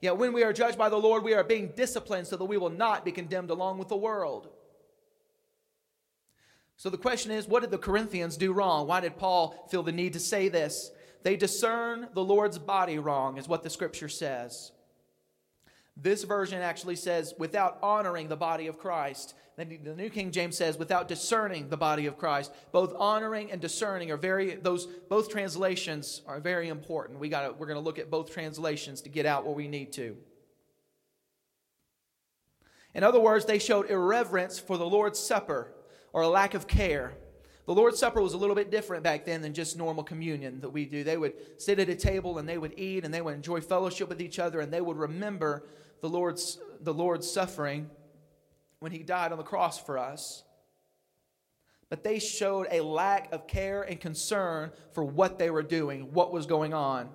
Yet 0.00 0.16
when 0.16 0.32
we 0.32 0.44
are 0.44 0.52
judged 0.52 0.78
by 0.78 0.90
the 0.90 0.96
Lord, 0.96 1.24
we 1.24 1.34
are 1.34 1.42
being 1.42 1.72
disciplined 1.74 2.28
so 2.28 2.36
that 2.36 2.44
we 2.44 2.58
will 2.58 2.70
not 2.70 3.04
be 3.04 3.10
condemned 3.10 3.50
along 3.50 3.78
with 3.78 3.88
the 3.88 3.96
world. 3.96 4.48
So 6.76 6.90
the 6.90 6.98
question 6.98 7.32
is, 7.32 7.48
what 7.48 7.62
did 7.62 7.72
the 7.72 7.78
Corinthians 7.78 8.36
do 8.36 8.52
wrong? 8.52 8.86
Why 8.86 9.00
did 9.00 9.16
Paul 9.16 9.66
feel 9.68 9.82
the 9.82 9.90
need 9.90 10.12
to 10.12 10.20
say 10.20 10.48
this? 10.48 10.92
They 11.24 11.36
discern 11.36 12.08
the 12.14 12.22
Lord's 12.22 12.58
body 12.58 13.00
wrong, 13.00 13.38
is 13.38 13.48
what 13.48 13.64
the 13.64 13.70
scripture 13.70 14.08
says. 14.08 14.70
This 16.00 16.22
version 16.22 16.62
actually 16.62 16.94
says, 16.94 17.34
without 17.38 17.78
honoring 17.82 18.28
the 18.28 18.36
body 18.36 18.68
of 18.68 18.78
Christ. 18.78 19.34
The 19.56 19.64
New 19.64 20.10
King 20.10 20.30
James 20.30 20.56
says, 20.56 20.78
without 20.78 21.08
discerning 21.08 21.68
the 21.68 21.76
body 21.76 22.06
of 22.06 22.16
Christ. 22.16 22.52
Both 22.70 22.94
honoring 22.96 23.50
and 23.50 23.60
discerning 23.60 24.12
are 24.12 24.16
very, 24.16 24.54
those, 24.54 24.86
both 24.86 25.28
translations 25.28 26.22
are 26.28 26.38
very 26.38 26.68
important. 26.68 27.18
We 27.18 27.28
gotta, 27.28 27.52
we're 27.52 27.66
going 27.66 27.78
to 27.78 27.84
look 27.84 27.98
at 27.98 28.10
both 28.10 28.32
translations 28.32 29.00
to 29.02 29.08
get 29.08 29.26
out 29.26 29.44
what 29.44 29.56
we 29.56 29.66
need 29.66 29.92
to. 29.94 30.16
In 32.94 33.02
other 33.02 33.20
words, 33.20 33.44
they 33.44 33.58
showed 33.58 33.90
irreverence 33.90 34.58
for 34.60 34.78
the 34.78 34.86
Lord's 34.86 35.18
Supper 35.18 35.72
or 36.12 36.22
a 36.22 36.28
lack 36.28 36.54
of 36.54 36.68
care. 36.68 37.14
The 37.66 37.74
Lord's 37.74 37.98
Supper 37.98 38.22
was 38.22 38.32
a 38.32 38.38
little 38.38 38.54
bit 38.54 38.70
different 38.70 39.02
back 39.02 39.24
then 39.24 39.42
than 39.42 39.52
just 39.52 39.76
normal 39.76 40.04
communion 40.04 40.60
that 40.60 40.70
we 40.70 40.84
do. 40.86 41.04
They 41.04 41.16
would 41.16 41.60
sit 41.60 41.78
at 41.80 41.88
a 41.88 41.96
table 41.96 42.38
and 42.38 42.48
they 42.48 42.56
would 42.56 42.78
eat 42.78 43.04
and 43.04 43.12
they 43.12 43.20
would 43.20 43.34
enjoy 43.34 43.60
fellowship 43.60 44.08
with 44.08 44.22
each 44.22 44.38
other 44.38 44.60
and 44.60 44.72
they 44.72 44.80
would 44.80 44.96
remember 44.96 45.66
the 46.00 46.08
Lord's, 46.08 46.58
the 46.80 46.94
Lord's 46.94 47.30
suffering 47.30 47.90
when 48.80 48.92
he 48.92 48.98
died 48.98 49.32
on 49.32 49.38
the 49.38 49.44
cross 49.44 49.78
for 49.78 49.98
us. 49.98 50.44
but 51.88 52.04
they 52.04 52.18
showed 52.18 52.66
a 52.70 52.80
lack 52.80 53.32
of 53.32 53.46
care 53.46 53.82
and 53.82 54.00
concern 54.00 54.70
for 54.92 55.02
what 55.02 55.38
they 55.38 55.50
were 55.50 55.62
doing, 55.62 56.12
what 56.12 56.32
was 56.32 56.46
going 56.46 56.74
on. 56.74 57.08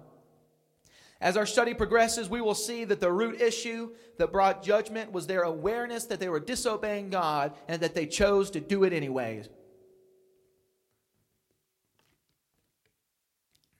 As 1.22 1.38
our 1.38 1.46
study 1.46 1.74
progresses, 1.74 2.28
we 2.28 2.42
will 2.42 2.56
see 2.56 2.84
that 2.86 3.00
the 3.00 3.12
root 3.12 3.40
issue 3.40 3.92
that 4.18 4.32
brought 4.32 4.64
judgment 4.64 5.12
was 5.12 5.28
their 5.28 5.44
awareness 5.44 6.06
that 6.06 6.20
they 6.20 6.28
were 6.28 6.40
disobeying 6.40 7.10
God 7.10 7.54
and 7.68 7.82
that 7.82 7.94
they 7.94 8.08
chose 8.08 8.50
to 8.52 8.60
do 8.60 8.84
it 8.84 8.92
anyways. 8.92 9.48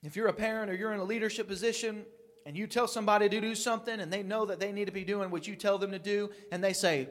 If 0.04 0.16
you're 0.16 0.28
a 0.28 0.34
parent 0.34 0.70
or 0.70 0.76
you're 0.76 0.94
in 0.94 1.00
a 1.00 1.06
leadership 1.06 1.48
position 1.48 2.06
and 2.46 2.58
you 2.58 2.68
tell 2.68 2.88
somebody 2.88 3.30
to 3.30 3.42
do 3.42 3.56
something 3.56 4.00
and 4.00 4.12
they 4.12 4.24
know 4.24 4.46
that 4.46 4.60
they 4.60 4.72
need 4.72 4.86
to 4.86 4.92
be 4.92 5.04
doing 5.04 5.32
what 5.32 5.48
you 5.48 5.56
tell 5.56 5.78
them 5.78 5.92
to 5.92 6.00
do, 6.00 6.30
and 6.52 6.64
they 6.64 6.74
say, 6.74 7.08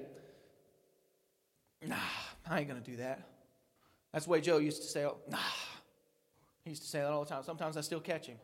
Nah, 1.84 1.96
I 2.48 2.60
ain't 2.60 2.68
going 2.68 2.80
to 2.80 2.90
do 2.90 2.98
that. 2.98 3.26
That's 4.12 4.26
the 4.26 4.30
way 4.30 4.40
Joe 4.40 4.58
used 4.58 4.82
to 4.82 4.88
say, 4.88 5.04
oh, 5.04 5.16
Nah. 5.28 5.38
He 6.64 6.70
used 6.70 6.82
to 6.82 6.88
say 6.88 7.00
that 7.00 7.10
all 7.10 7.24
the 7.24 7.30
time. 7.30 7.42
Sometimes 7.42 7.76
I 7.76 7.80
still 7.80 8.00
catch 8.00 8.26
him. 8.26 8.36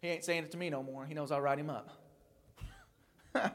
He 0.00 0.08
ain't 0.08 0.24
saying 0.24 0.44
it 0.44 0.52
to 0.52 0.56
me 0.56 0.70
no 0.70 0.82
more. 0.82 1.04
He 1.06 1.14
knows 1.14 1.32
I'll 1.32 1.40
write 1.40 1.58
him 1.58 1.70
up. 1.70 1.90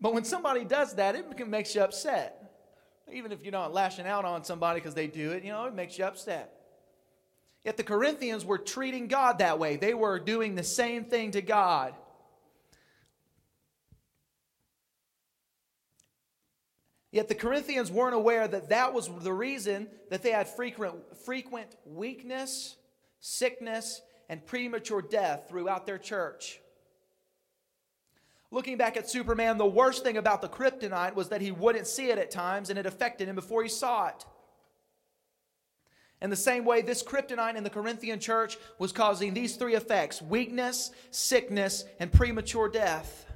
but 0.00 0.12
when 0.12 0.24
somebody 0.24 0.64
does 0.64 0.94
that, 0.94 1.14
it 1.14 1.48
makes 1.48 1.74
you 1.74 1.82
upset. 1.82 2.38
Even 3.12 3.30
if 3.30 3.42
you're 3.42 3.52
not 3.52 3.72
lashing 3.72 4.06
out 4.06 4.24
on 4.24 4.42
somebody 4.42 4.80
because 4.80 4.94
they 4.94 5.06
do 5.06 5.30
it, 5.32 5.44
you 5.44 5.52
know, 5.52 5.66
it 5.66 5.74
makes 5.74 5.98
you 5.98 6.04
upset. 6.04 6.61
Yet 7.64 7.76
the 7.76 7.84
Corinthians 7.84 8.44
were 8.44 8.58
treating 8.58 9.06
God 9.06 9.38
that 9.38 9.58
way. 9.58 9.76
They 9.76 9.94
were 9.94 10.18
doing 10.18 10.54
the 10.54 10.64
same 10.64 11.04
thing 11.04 11.30
to 11.32 11.42
God. 11.42 11.94
Yet 17.12 17.28
the 17.28 17.34
Corinthians 17.34 17.90
weren't 17.90 18.14
aware 18.14 18.48
that 18.48 18.70
that 18.70 18.94
was 18.94 19.08
the 19.22 19.32
reason 19.32 19.86
that 20.10 20.22
they 20.22 20.30
had 20.30 20.48
frequent, 20.48 21.16
frequent 21.24 21.76
weakness, 21.84 22.76
sickness, 23.20 24.00
and 24.30 24.44
premature 24.44 25.02
death 25.02 25.44
throughout 25.48 25.86
their 25.86 25.98
church. 25.98 26.58
Looking 28.50 28.78
back 28.78 28.96
at 28.96 29.08
Superman, 29.08 29.58
the 29.58 29.66
worst 29.66 30.02
thing 30.02 30.16
about 30.16 30.42
the 30.42 30.48
kryptonite 30.48 31.14
was 31.14 31.28
that 31.28 31.42
he 31.42 31.52
wouldn't 31.52 31.86
see 31.86 32.10
it 32.10 32.18
at 32.18 32.30
times 32.30 32.70
and 32.70 32.78
it 32.78 32.86
affected 32.86 33.28
him 33.28 33.34
before 33.34 33.62
he 33.62 33.68
saw 33.68 34.08
it. 34.08 34.24
In 36.22 36.30
the 36.30 36.36
same 36.36 36.64
way, 36.64 36.82
this 36.82 37.02
kryptonite 37.02 37.56
in 37.56 37.64
the 37.64 37.70
Corinthian 37.70 38.20
church 38.20 38.56
was 38.78 38.92
causing 38.92 39.34
these 39.34 39.56
three 39.56 39.74
effects 39.74 40.22
weakness, 40.22 40.92
sickness, 41.10 41.84
and 41.98 42.12
premature 42.12 42.68
death. 42.68 43.26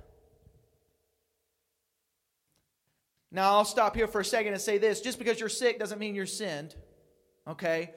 Now, 3.33 3.57
I'll 3.57 3.65
stop 3.65 3.97
here 3.97 4.07
for 4.07 4.21
a 4.21 4.25
second 4.25 4.53
and 4.53 4.63
say 4.63 4.79
this 4.79 5.01
just 5.01 5.19
because 5.19 5.41
you're 5.41 5.49
sick 5.49 5.81
doesn't 5.81 5.99
mean 5.99 6.15
you're 6.15 6.27
sinned. 6.27 6.77
Okay? 7.49 7.91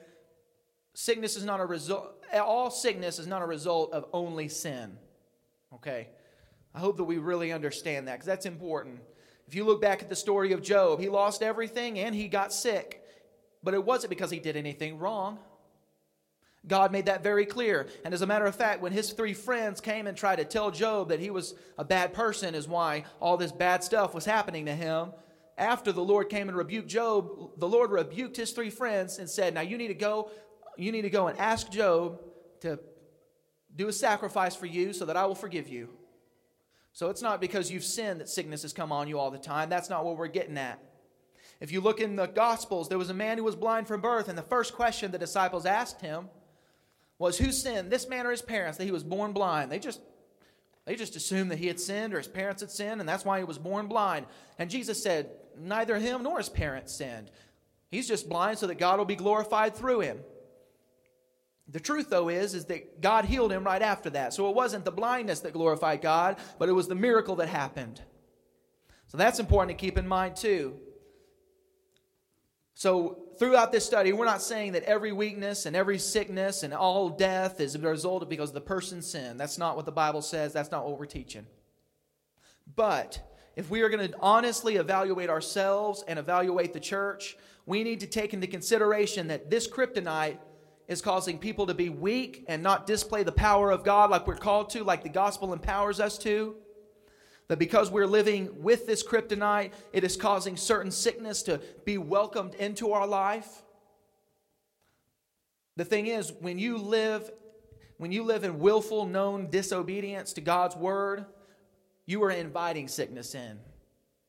Sickness 0.92 1.36
is 1.36 1.44
not 1.44 1.60
a 1.60 1.66
result, 1.66 2.24
all 2.34 2.68
sickness 2.68 3.20
is 3.20 3.28
not 3.28 3.42
a 3.42 3.46
result 3.46 3.92
of 3.92 4.06
only 4.12 4.48
sin. 4.48 4.98
Okay? 5.72 6.08
I 6.74 6.80
hope 6.80 6.96
that 6.96 7.04
we 7.04 7.18
really 7.18 7.52
understand 7.52 8.08
that 8.08 8.14
because 8.14 8.26
that's 8.26 8.44
important. 8.44 8.98
If 9.46 9.54
you 9.54 9.64
look 9.64 9.80
back 9.80 10.02
at 10.02 10.08
the 10.08 10.16
story 10.16 10.52
of 10.52 10.62
Job, 10.62 10.98
he 10.98 11.08
lost 11.08 11.44
everything 11.44 12.00
and 12.00 12.12
he 12.12 12.26
got 12.26 12.52
sick. 12.52 13.04
But 13.62 13.74
it 13.74 13.84
wasn't 13.84 14.10
because 14.10 14.30
he 14.30 14.38
did 14.38 14.56
anything 14.56 14.98
wrong. 14.98 15.38
God 16.66 16.92
made 16.92 17.06
that 17.06 17.22
very 17.22 17.46
clear. 17.46 17.88
And 18.04 18.12
as 18.12 18.22
a 18.22 18.26
matter 18.26 18.44
of 18.44 18.54
fact, 18.54 18.82
when 18.82 18.92
his 18.92 19.12
three 19.12 19.32
friends 19.32 19.80
came 19.80 20.06
and 20.06 20.16
tried 20.16 20.36
to 20.36 20.44
tell 20.44 20.70
Job 20.70 21.08
that 21.08 21.20
he 21.20 21.30
was 21.30 21.54
a 21.78 21.84
bad 21.84 22.12
person, 22.12 22.54
is 22.54 22.68
why 22.68 23.04
all 23.18 23.36
this 23.36 23.52
bad 23.52 23.82
stuff 23.82 24.14
was 24.14 24.26
happening 24.26 24.66
to 24.66 24.74
him, 24.74 25.12
after 25.56 25.92
the 25.92 26.02
Lord 26.02 26.28
came 26.28 26.48
and 26.48 26.56
rebuked 26.56 26.88
Job, 26.88 27.58
the 27.58 27.68
Lord 27.68 27.90
rebuked 27.90 28.36
his 28.36 28.52
three 28.52 28.70
friends 28.70 29.18
and 29.18 29.28
said, 29.28 29.54
Now 29.54 29.60
you 29.62 29.78
need 29.78 29.88
to 29.88 29.94
go, 29.94 30.30
you 30.76 30.92
need 30.92 31.02
to 31.02 31.10
go 31.10 31.28
and 31.28 31.38
ask 31.38 31.70
Job 31.70 32.20
to 32.60 32.78
do 33.74 33.88
a 33.88 33.92
sacrifice 33.92 34.54
for 34.54 34.66
you 34.66 34.92
so 34.92 35.06
that 35.06 35.16
I 35.16 35.26
will 35.26 35.34
forgive 35.34 35.68
you. 35.68 35.90
So 36.92 37.08
it's 37.08 37.22
not 37.22 37.40
because 37.40 37.70
you've 37.70 37.84
sinned 37.84 38.20
that 38.20 38.28
sickness 38.28 38.62
has 38.62 38.72
come 38.72 38.90
on 38.90 39.08
you 39.08 39.18
all 39.18 39.30
the 39.30 39.38
time. 39.38 39.70
That's 39.70 39.88
not 39.88 40.04
what 40.04 40.16
we're 40.16 40.28
getting 40.28 40.58
at. 40.58 40.82
If 41.60 41.72
you 41.72 41.80
look 41.80 42.00
in 42.00 42.16
the 42.16 42.26
Gospels, 42.26 42.88
there 42.88 42.98
was 42.98 43.10
a 43.10 43.14
man 43.14 43.36
who 43.36 43.44
was 43.44 43.54
blind 43.54 43.86
from 43.86 44.00
birth, 44.00 44.28
and 44.28 44.38
the 44.38 44.42
first 44.42 44.74
question 44.74 45.10
the 45.10 45.18
disciples 45.18 45.66
asked 45.66 46.00
him 46.00 46.28
was, 47.18 47.38
Who 47.38 47.52
sinned, 47.52 47.90
this 47.90 48.08
man 48.08 48.26
or 48.26 48.30
his 48.30 48.42
parents, 48.42 48.78
that 48.78 48.84
he 48.84 48.90
was 48.90 49.04
born 49.04 49.32
blind? 49.32 49.70
They 49.70 49.78
just 49.78 50.00
they 50.86 50.96
just 50.96 51.14
assumed 51.14 51.50
that 51.50 51.58
he 51.58 51.66
had 51.66 51.78
sinned 51.78 52.14
or 52.14 52.18
his 52.18 52.26
parents 52.26 52.62
had 52.62 52.70
sinned, 52.70 53.00
and 53.00 53.08
that's 53.08 53.24
why 53.24 53.38
he 53.38 53.44
was 53.44 53.58
born 53.58 53.86
blind. 53.86 54.26
And 54.58 54.70
Jesus 54.70 55.02
said, 55.02 55.30
Neither 55.56 55.98
him 55.98 56.22
nor 56.22 56.38
his 56.38 56.48
parents 56.48 56.94
sinned. 56.94 57.30
He's 57.90 58.08
just 58.08 58.28
blind 58.28 58.58
so 58.58 58.66
that 58.66 58.78
God 58.78 58.98
will 58.98 59.04
be 59.04 59.16
glorified 59.16 59.76
through 59.76 60.00
him. 60.00 60.18
The 61.68 61.80
truth, 61.80 62.08
though, 62.10 62.28
is, 62.28 62.54
is 62.54 62.64
that 62.66 63.00
God 63.00 63.24
healed 63.24 63.52
him 63.52 63.62
right 63.62 63.82
after 63.82 64.10
that. 64.10 64.32
So 64.32 64.48
it 64.48 64.56
wasn't 64.56 64.84
the 64.84 64.90
blindness 64.90 65.40
that 65.40 65.52
glorified 65.52 66.00
God, 66.00 66.38
but 66.58 66.68
it 66.68 66.72
was 66.72 66.88
the 66.88 66.94
miracle 66.94 67.36
that 67.36 67.48
happened. 67.48 68.00
So 69.06 69.18
that's 69.18 69.38
important 69.38 69.78
to 69.78 69.84
keep 69.84 69.98
in 69.98 70.08
mind, 70.08 70.36
too. 70.36 70.76
So, 72.80 73.18
throughout 73.38 73.72
this 73.72 73.84
study, 73.84 74.14
we're 74.14 74.24
not 74.24 74.40
saying 74.40 74.72
that 74.72 74.84
every 74.84 75.12
weakness 75.12 75.66
and 75.66 75.76
every 75.76 75.98
sickness 75.98 76.62
and 76.62 76.72
all 76.72 77.10
death 77.10 77.60
is 77.60 77.74
a 77.74 77.78
result 77.78 78.22
of 78.22 78.30
because 78.30 78.52
the 78.52 78.60
person 78.62 79.02
sinned. 79.02 79.38
That's 79.38 79.58
not 79.58 79.76
what 79.76 79.84
the 79.84 79.92
Bible 79.92 80.22
says. 80.22 80.54
That's 80.54 80.70
not 80.70 80.86
what 80.86 80.98
we're 80.98 81.04
teaching. 81.04 81.44
But 82.74 83.20
if 83.54 83.68
we 83.68 83.82
are 83.82 83.90
going 83.90 84.08
to 84.08 84.16
honestly 84.22 84.76
evaluate 84.76 85.28
ourselves 85.28 86.04
and 86.08 86.18
evaluate 86.18 86.72
the 86.72 86.80
church, 86.80 87.36
we 87.66 87.84
need 87.84 88.00
to 88.00 88.06
take 88.06 88.32
into 88.32 88.46
consideration 88.46 89.26
that 89.28 89.50
this 89.50 89.68
kryptonite 89.68 90.38
is 90.88 91.02
causing 91.02 91.36
people 91.36 91.66
to 91.66 91.74
be 91.74 91.90
weak 91.90 92.46
and 92.48 92.62
not 92.62 92.86
display 92.86 93.24
the 93.24 93.30
power 93.30 93.70
of 93.70 93.84
God 93.84 94.08
like 94.08 94.26
we're 94.26 94.36
called 94.36 94.70
to, 94.70 94.84
like 94.84 95.02
the 95.02 95.10
gospel 95.10 95.52
empowers 95.52 96.00
us 96.00 96.16
to. 96.20 96.56
That 97.50 97.58
because 97.58 97.90
we're 97.90 98.06
living 98.06 98.62
with 98.62 98.86
this 98.86 99.02
kryptonite, 99.02 99.72
it 99.92 100.04
is 100.04 100.16
causing 100.16 100.56
certain 100.56 100.92
sickness 100.92 101.42
to 101.42 101.60
be 101.84 101.98
welcomed 101.98 102.54
into 102.54 102.92
our 102.92 103.08
life. 103.08 103.64
The 105.74 105.84
thing 105.84 106.06
is, 106.06 106.32
when 106.38 106.60
you 106.60 106.78
live 106.78 107.28
when 107.96 108.12
you 108.12 108.22
live 108.22 108.44
in 108.44 108.60
willful 108.60 109.04
known 109.04 109.50
disobedience 109.50 110.32
to 110.34 110.40
God's 110.40 110.76
word, 110.76 111.26
you 112.06 112.22
are 112.22 112.30
inviting 112.30 112.86
sickness 112.86 113.34
in. 113.34 113.58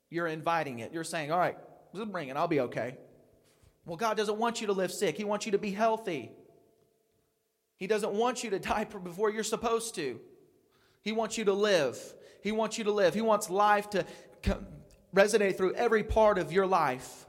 You're 0.10 0.26
inviting 0.26 0.80
it. 0.80 0.92
You're 0.92 1.04
saying, 1.04 1.32
"All 1.32 1.38
right, 1.38 1.60
just 1.94 2.12
bring 2.12 2.30
it. 2.30 2.38
I'll 2.38 2.48
be 2.48 2.62
okay." 2.62 2.98
Well, 3.86 3.98
God 3.98 4.18
doesn't 4.18 4.40
want 4.40 4.62
you 4.62 4.68
to 4.68 4.74
live 4.74 4.92
sick. 4.92 5.16
He 5.16 5.26
wants 5.26 5.46
you 5.46 5.52
to 5.52 5.60
be 5.60 5.70
healthy. 5.70 6.32
He 7.78 7.86
doesn't 7.86 8.14
want 8.14 8.44
you 8.44 8.50
to 8.50 8.58
die 8.72 8.86
before 8.86 9.30
you're 9.30 9.44
supposed 9.44 9.94
to. 9.94 10.20
He 11.04 11.12
wants 11.12 11.38
you 11.38 11.46
to 11.46 11.54
live. 11.54 12.16
He 12.42 12.52
wants 12.52 12.78
you 12.78 12.84
to 12.86 12.92
live. 12.92 13.14
He 13.14 13.22
wants 13.22 13.50
life 13.50 13.90
to 13.92 14.06
resonate 15.16 15.58
through 15.58 15.74
every 15.76 16.04
part 16.04 16.38
of 16.38 16.52
your 16.52 16.68
life. 16.68 17.26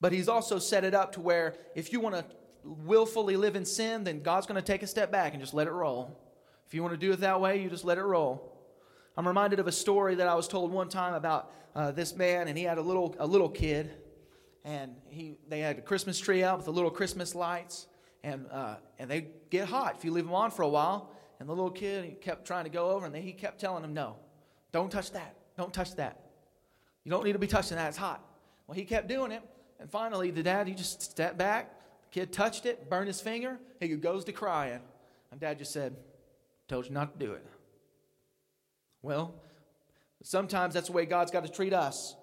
But 0.00 0.12
He's 0.12 0.28
also 0.28 0.58
set 0.58 0.84
it 0.84 0.94
up 0.94 1.12
to 1.12 1.20
where 1.20 1.54
if 1.74 1.92
you 1.92 2.00
want 2.00 2.14
to 2.14 2.24
willfully 2.64 3.36
live 3.36 3.56
in 3.56 3.64
sin, 3.64 4.04
then 4.04 4.22
God's 4.22 4.46
going 4.46 4.60
to 4.60 4.66
take 4.66 4.82
a 4.82 4.86
step 4.86 5.10
back 5.10 5.32
and 5.32 5.42
just 5.42 5.54
let 5.54 5.66
it 5.66 5.72
roll. 5.72 6.18
If 6.66 6.74
you 6.74 6.82
want 6.82 6.94
to 6.94 6.98
do 6.98 7.12
it 7.12 7.20
that 7.20 7.40
way, 7.40 7.62
you 7.62 7.70
just 7.70 7.84
let 7.84 7.98
it 7.98 8.04
roll. 8.04 8.54
I'm 9.16 9.26
reminded 9.26 9.58
of 9.58 9.66
a 9.66 9.72
story 9.72 10.14
that 10.16 10.28
I 10.28 10.34
was 10.34 10.46
told 10.46 10.70
one 10.70 10.88
time 10.88 11.14
about 11.14 11.50
uh, 11.74 11.90
this 11.90 12.14
man, 12.14 12.46
and 12.48 12.56
he 12.56 12.64
had 12.64 12.78
a 12.78 12.82
little 12.82 13.16
a 13.18 13.26
little 13.26 13.48
kid, 13.48 13.90
and 14.64 14.94
he 15.08 15.38
they 15.48 15.60
had 15.60 15.78
a 15.78 15.80
Christmas 15.80 16.18
tree 16.18 16.44
out 16.44 16.58
with 16.58 16.66
the 16.66 16.72
little 16.72 16.90
Christmas 16.90 17.34
lights, 17.34 17.86
and 18.22 18.46
uh, 18.52 18.76
and 18.98 19.10
they 19.10 19.28
get 19.50 19.66
hot 19.66 19.96
if 19.96 20.04
you 20.04 20.12
leave 20.12 20.24
them 20.24 20.34
on 20.34 20.50
for 20.50 20.62
a 20.62 20.68
while. 20.68 21.10
And 21.40 21.48
the 21.48 21.52
little 21.52 21.70
kid, 21.70 22.04
he 22.04 22.10
kept 22.12 22.46
trying 22.46 22.64
to 22.64 22.70
go 22.70 22.90
over, 22.90 23.06
and 23.06 23.14
he 23.14 23.32
kept 23.32 23.60
telling 23.60 23.84
him, 23.84 23.94
No, 23.94 24.16
don't 24.72 24.90
touch 24.90 25.12
that. 25.12 25.34
Don't 25.56 25.72
touch 25.72 25.94
that. 25.96 26.20
You 27.04 27.10
don't 27.10 27.24
need 27.24 27.32
to 27.32 27.38
be 27.38 27.46
touching 27.46 27.76
that. 27.76 27.88
It's 27.88 27.96
hot. 27.96 28.24
Well, 28.66 28.74
he 28.74 28.84
kept 28.84 29.08
doing 29.08 29.32
it. 29.32 29.42
And 29.80 29.90
finally, 29.90 30.30
the 30.30 30.42
dad, 30.42 30.66
he 30.66 30.74
just 30.74 31.00
stepped 31.02 31.38
back. 31.38 31.72
The 32.02 32.20
kid 32.20 32.32
touched 32.32 32.66
it, 32.66 32.90
burned 32.90 33.06
his 33.06 33.20
finger. 33.20 33.58
He 33.80 33.88
goes 33.88 34.24
to 34.24 34.32
crying. 34.32 34.80
And 35.30 35.40
dad 35.40 35.58
just 35.58 35.72
said, 35.72 35.96
Told 36.68 36.86
you 36.86 36.92
not 36.92 37.18
to 37.18 37.26
do 37.26 37.32
it. 37.32 37.44
Well, 39.00 39.34
sometimes 40.22 40.74
that's 40.74 40.88
the 40.88 40.92
way 40.92 41.06
God's 41.06 41.30
got 41.30 41.44
to 41.44 41.50
treat 41.50 41.72
us. 41.72 42.14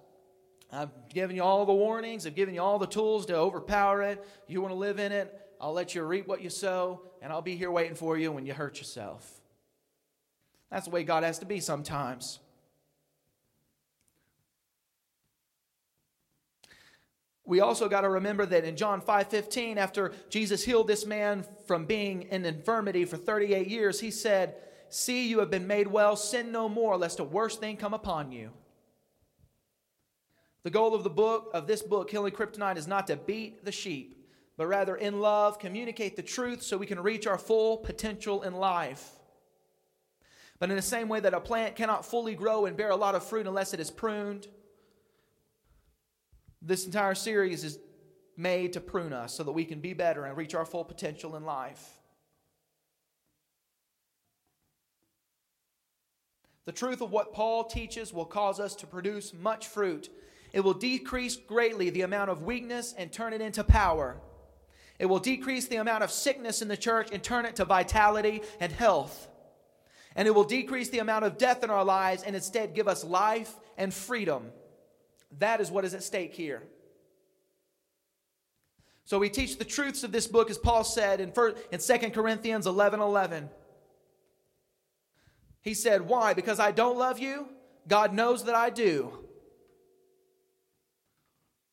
I've 0.72 1.10
given 1.10 1.36
you 1.36 1.44
all 1.44 1.66
the 1.66 1.74
warnings, 1.74 2.28
I've 2.28 2.36
given 2.36 2.54
you 2.54 2.62
all 2.62 2.80
the 2.80 2.88
tools 2.88 3.26
to 3.28 3.36
overpower 3.36 4.02
it. 4.02 4.26
You 4.48 4.62
want 4.62 4.72
to 4.72 4.78
live 4.78 5.00
in 5.00 5.12
it, 5.12 5.45
I'll 5.60 5.74
let 5.74 5.96
you 5.96 6.04
reap 6.04 6.28
what 6.28 6.42
you 6.42 6.50
sow 6.50 7.02
and 7.22 7.32
I'll 7.32 7.42
be 7.42 7.56
here 7.56 7.72
waiting 7.72 7.96
for 7.96 8.18
you 8.18 8.32
when 8.32 8.46
you 8.46 8.54
hurt 8.54 8.78
yourself. 8.78 9.42
That's 10.70 10.86
the 10.86 10.92
way 10.92 11.04
God 11.04 11.24
has 11.24 11.40
to 11.40 11.46
be 11.46 11.60
sometimes. 11.60 12.40
We 17.46 17.60
also 17.60 17.88
got 17.88 18.02
to 18.02 18.10
remember 18.10 18.46
that 18.48 18.66
in 18.66 18.76
John 18.76 19.02
5:15 19.02 19.78
after 19.78 20.14
Jesus 20.30 20.64
healed 20.64 20.88
this 20.88 21.06
man 21.06 21.46
from 21.68 21.86
being 21.86 22.24
in 22.24 22.44
infirmity 22.44 23.06
for 23.06 23.18
38 23.18 23.68
years, 23.68 24.00
he 24.00 24.10
said, 24.10 24.56
"See 24.90 25.28
you 25.28 25.40
have 25.40 25.52
been 25.52 25.68
made 25.68 25.88
well, 25.88 26.16
sin 26.16 26.52
no 26.52 26.68
more 26.68 26.98
lest 26.98 27.20
a 27.20 27.24
worse 27.24 27.56
thing 27.56 27.78
come 27.78 27.94
upon 27.94 28.32
you." 28.32 28.52
The 30.64 30.72
goal 30.72 30.96
of 30.96 31.04
the 31.04 31.12
book 31.12 31.52
of 31.54 31.68
this 31.68 31.84
book, 31.84 32.10
Killing 32.10 32.34
Kryptonite, 32.34 32.78
is 32.78 32.88
not 32.88 33.06
to 33.08 33.16
beat 33.16 33.64
the 33.64 33.72
sheep, 33.72 34.25
but 34.58 34.68
rather 34.68 34.96
in 34.96 35.20
love 35.20 35.60
communicate 35.60 36.16
the 36.16 36.24
truth 36.24 36.62
so 36.62 36.78
we 36.78 36.86
can 36.86 37.00
reach 37.00 37.28
our 37.28 37.38
full 37.38 37.78
potential 37.78 38.44
in 38.44 38.54
life. 38.54 39.12
But 40.60 40.70
in 40.70 40.76
the 40.76 40.82
same 40.82 41.10
way 41.10 41.20
that 41.20 41.34
a 41.34 41.40
plant 41.40 41.76
cannot 41.76 42.06
fully 42.06 42.34
grow 42.34 42.66
and 42.66 42.78
bear 42.78 42.90
a 42.90 42.96
lot 42.96 43.16
of 43.16 43.26
fruit 43.26 43.48
unless 43.48 43.74
it 43.74 43.80
is 43.80 43.92
pruned, 43.92 44.48
this 46.62 46.86
entire 46.86 47.16
series 47.16 47.64
is 47.64 47.78
made 48.38 48.74
to 48.74 48.82
prune 48.82 49.14
us 49.14 49.34
so 49.34 49.44
that 49.44 49.52
we 49.52 49.66
can 49.66 49.80
be 49.80 49.94
better 49.94 50.26
and 50.26 50.38
reach 50.38 50.56
our 50.56 50.66
full 50.66 50.84
potential 50.84 51.36
in 51.36 51.46
life. 51.46 51.90
The 56.66 56.72
truth 56.72 57.02
of 57.02 57.12
what 57.12 57.34
Paul 57.34 57.66
teaches 57.66 58.12
will 58.12 58.26
cause 58.26 58.60
us 58.60 58.76
to 58.78 58.88
produce 58.88 59.34
much 59.34 59.68
fruit. 59.68 60.10
It 60.52 60.62
will 60.62 60.74
decrease 60.74 61.36
greatly 61.36 61.92
the 61.92 62.02
amount 62.02 62.32
of 62.32 62.42
weakness 62.42 62.94
and 62.98 63.12
turn 63.12 63.34
it 63.34 63.42
into 63.42 63.64
power. 63.64 64.18
It 64.98 65.08
will 65.08 65.20
decrease 65.20 65.68
the 65.68 65.78
amount 65.78 66.04
of 66.04 66.12
sickness 66.12 66.62
in 66.62 66.68
the 66.68 66.78
church 66.78 67.10
and 67.12 67.22
turn 67.22 67.46
it 67.46 67.58
to 67.58 67.66
vitality 67.66 68.42
and 68.60 68.72
health. 68.72 69.28
And 70.16 70.28
it 70.28 70.32
will 70.32 70.46
decrease 70.46 70.90
the 70.90 71.00
amount 71.00 71.26
of 71.26 71.38
death 71.38 71.64
in 71.64 71.70
our 71.70 71.84
lives 71.84 72.24
and 72.24 72.36
instead 72.36 72.74
give 72.74 72.88
us 72.88 73.04
life 73.04 73.54
and 73.78 73.94
freedom. 73.94 74.52
That 75.40 75.60
is 75.60 75.70
what 75.70 75.84
is 75.84 75.94
at 75.94 76.04
stake 76.04 76.34
here. 76.34 76.64
So 79.04 79.20
we 79.20 79.30
teach 79.30 79.58
the 79.58 79.66
truths 79.66 80.04
of 80.04 80.12
this 80.12 80.26
book, 80.26 80.50
as 80.50 80.58
Paul 80.58 80.84
said 80.84 81.20
in, 81.20 81.32
2 81.32 82.10
Corinthians 82.12 82.66
11 82.66 83.00
11. 83.00 83.50
He 85.62 85.74
said, 85.74 86.04
Why? 86.04 86.34
Because 86.34 86.60
I 86.60 86.72
don't 86.72 86.98
love 86.98 87.20
you? 87.20 87.48
God 87.88 88.14
knows 88.14 88.46
that 88.46 88.56
I 88.56 88.70
do. 88.70 89.12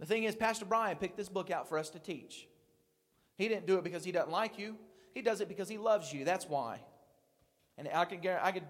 The 0.01 0.07
thing 0.07 0.25
is, 0.25 0.35
Pastor 0.35 0.65
Brian 0.65 0.97
picked 0.97 1.17
this 1.17 1.29
book 1.29 1.51
out 1.51 1.69
for 1.69 1.79
us 1.79 1.89
to 1.91 1.99
teach. 1.99 2.49
He 3.37 3.49
didn't 3.49 3.67
do 3.67 3.79
it 3.79 3.85
because 3.85 4.05
he 4.05 4.13
doesn't 4.13 4.31
like 4.31 4.59
you. 4.59 4.77
He 5.15 5.23
does 5.23 5.41
it 5.41 5.49
because 5.49 5.69
he 5.69 5.79
loves 5.79 6.13
you. 6.13 6.25
That's 6.25 6.49
why. 6.49 6.81
And 7.79 7.89
I 7.93 8.05
can 8.05 8.21
I 8.43 8.53
could 8.53 8.65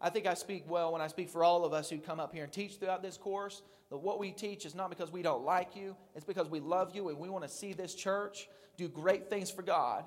I 0.00 0.10
think 0.10 0.26
I 0.26 0.34
speak 0.34 0.64
well 0.68 0.92
when 0.92 1.00
I 1.00 1.06
speak 1.06 1.30
for 1.30 1.44
all 1.44 1.64
of 1.64 1.72
us 1.72 1.88
who 1.88 1.98
come 1.98 2.18
up 2.18 2.34
here 2.34 2.44
and 2.44 2.52
teach 2.52 2.76
throughout 2.76 3.02
this 3.02 3.16
course 3.16 3.62
that 3.90 3.98
what 3.98 4.18
we 4.18 4.32
teach 4.32 4.66
is 4.66 4.74
not 4.74 4.90
because 4.90 5.12
we 5.12 5.22
don't 5.22 5.44
like 5.44 5.76
you, 5.76 5.94
it's 6.14 6.24
because 6.24 6.48
we 6.48 6.60
love 6.60 6.94
you 6.94 7.08
and 7.08 7.18
we 7.18 7.28
want 7.28 7.44
to 7.44 7.50
see 7.50 7.72
this 7.72 7.94
church 7.94 8.48
do 8.76 8.88
great 8.88 9.28
things 9.28 9.50
for 9.50 9.62
God. 9.62 10.04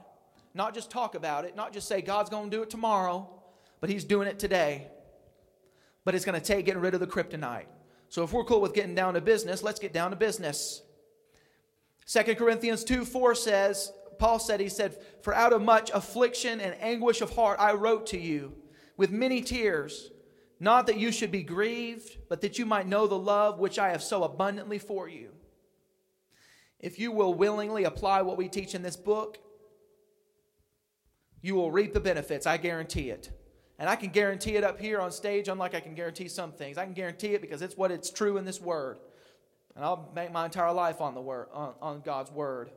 Not 0.54 0.74
just 0.74 0.90
talk 0.90 1.16
about 1.16 1.46
it, 1.46 1.56
not 1.56 1.72
just 1.72 1.88
say 1.88 2.02
God's 2.02 2.30
going 2.30 2.50
to 2.50 2.58
do 2.58 2.64
it 2.64 2.70
tomorrow, 2.70 3.30
but 3.80 3.90
He's 3.90 4.04
doing 4.04 4.28
it 4.28 4.40
today. 4.40 4.88
But 6.04 6.16
it's 6.16 6.26
going 6.26 6.40
to 6.40 6.46
take 6.46 6.66
getting 6.66 6.82
rid 6.82 6.94
of 6.94 7.00
the 7.00 7.08
kryptonite. 7.08 7.66
So 8.10 8.24
if 8.24 8.34
we're 8.34 8.44
cool 8.44 8.62
with 8.62 8.74
getting 8.74 8.96
down 8.96 9.16
to 9.16 9.22
business, 9.22 9.64
let's 9.64 9.80
get 9.80 9.94
down 9.94 10.12
to 10.12 10.16
business. 10.16 10.82
2 12.08 12.36
Corinthians 12.36 12.84
2 12.84 13.06
4 13.06 13.36
says, 13.36 13.92
Paul 14.20 14.40
said, 14.40 14.60
He 14.60 14.70
said, 14.70 14.98
For 15.22 15.34
out 15.34 15.54
of 15.54 15.62
much 15.62 15.92
affliction 15.94 16.62
and 16.62 16.76
anguish 16.80 17.22
of 17.22 17.36
heart 17.36 17.60
I 17.60 17.74
wrote 17.74 18.08
to 18.08 18.20
you 18.20 18.54
with 18.98 19.12
many 19.12 19.42
tears, 19.42 20.12
not 20.60 20.88
that 20.88 20.98
you 20.98 21.12
should 21.12 21.32
be 21.32 21.44
grieved, 21.44 22.18
but 22.30 22.42
that 22.42 22.58
you 22.58 22.66
might 22.66 22.88
know 22.88 23.08
the 23.08 23.18
love 23.18 23.60
which 23.60 23.78
I 23.78 23.90
have 23.90 24.04
so 24.04 24.24
abundantly 24.24 24.80
for 24.80 25.10
you. 25.10 25.32
If 26.80 27.00
you 27.00 27.12
will 27.12 27.34
willingly 27.34 27.84
apply 27.84 28.22
what 28.22 28.38
we 28.38 28.48
teach 28.48 28.76
in 28.76 28.82
this 28.82 28.96
book, 28.96 29.40
you 31.42 31.56
will 31.56 31.72
reap 31.72 31.94
the 31.94 32.00
benefits. 32.00 32.46
I 32.46 32.58
guarantee 32.58 33.10
it. 33.10 33.32
And 33.78 33.90
I 33.90 33.96
can 33.96 34.10
guarantee 34.10 34.56
it 34.56 34.64
up 34.64 34.80
here 34.80 35.02
on 35.02 35.12
stage, 35.12 35.48
unlike 35.50 35.76
I 35.76 35.80
can 35.80 35.96
guarantee 35.96 36.30
some 36.30 36.52
things. 36.52 36.78
I 36.78 36.86
can 36.86 36.94
guarantee 36.94 37.34
it 37.34 37.42
because 37.42 37.62
it's 37.62 37.76
what 37.76 37.92
it's 37.92 38.10
true 38.10 38.38
in 38.38 38.46
this 38.46 38.62
word. 38.62 39.00
And 39.76 39.84
I'll 39.84 40.12
make 40.16 40.32
my 40.32 40.46
entire 40.46 40.72
life 40.72 41.02
on 41.02 41.16
the 41.16 41.22
word, 41.22 41.48
on, 41.54 41.74
on 41.82 42.02
God's 42.02 42.32
word. 42.32 42.70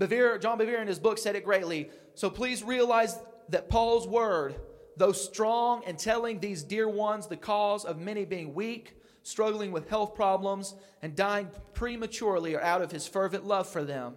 Bevere, 0.00 0.40
John 0.40 0.58
Bevere 0.58 0.82
in 0.82 0.88
his 0.88 0.98
book 0.98 1.18
said 1.18 1.36
it 1.36 1.44
greatly. 1.44 1.90
So 2.14 2.28
please 2.28 2.62
realize 2.62 3.18
that 3.48 3.68
Paul's 3.68 4.06
word 4.06 4.56
though 4.96 5.12
strong 5.12 5.82
and 5.86 5.98
telling 5.98 6.40
these 6.40 6.62
dear 6.62 6.88
ones 6.88 7.26
the 7.26 7.36
cause 7.36 7.84
of 7.84 7.98
many 7.98 8.24
being 8.24 8.54
weak, 8.54 8.96
struggling 9.22 9.70
with 9.70 9.88
health 9.88 10.14
problems, 10.14 10.74
and 11.02 11.14
dying 11.14 11.50
prematurely 11.74 12.54
are 12.54 12.62
out 12.62 12.82
of 12.82 12.90
his 12.90 13.06
fervent 13.06 13.44
love 13.44 13.68
for 13.68 13.84
them. 13.84 14.14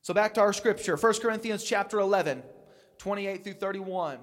So 0.00 0.14
back 0.14 0.34
to 0.34 0.40
our 0.40 0.54
scripture, 0.54 0.96
1 0.96 1.14
Corinthians 1.20 1.62
chapter 1.62 2.00
11, 2.00 2.42
28 2.96 3.44
through 3.44 3.52
31. 3.54 4.18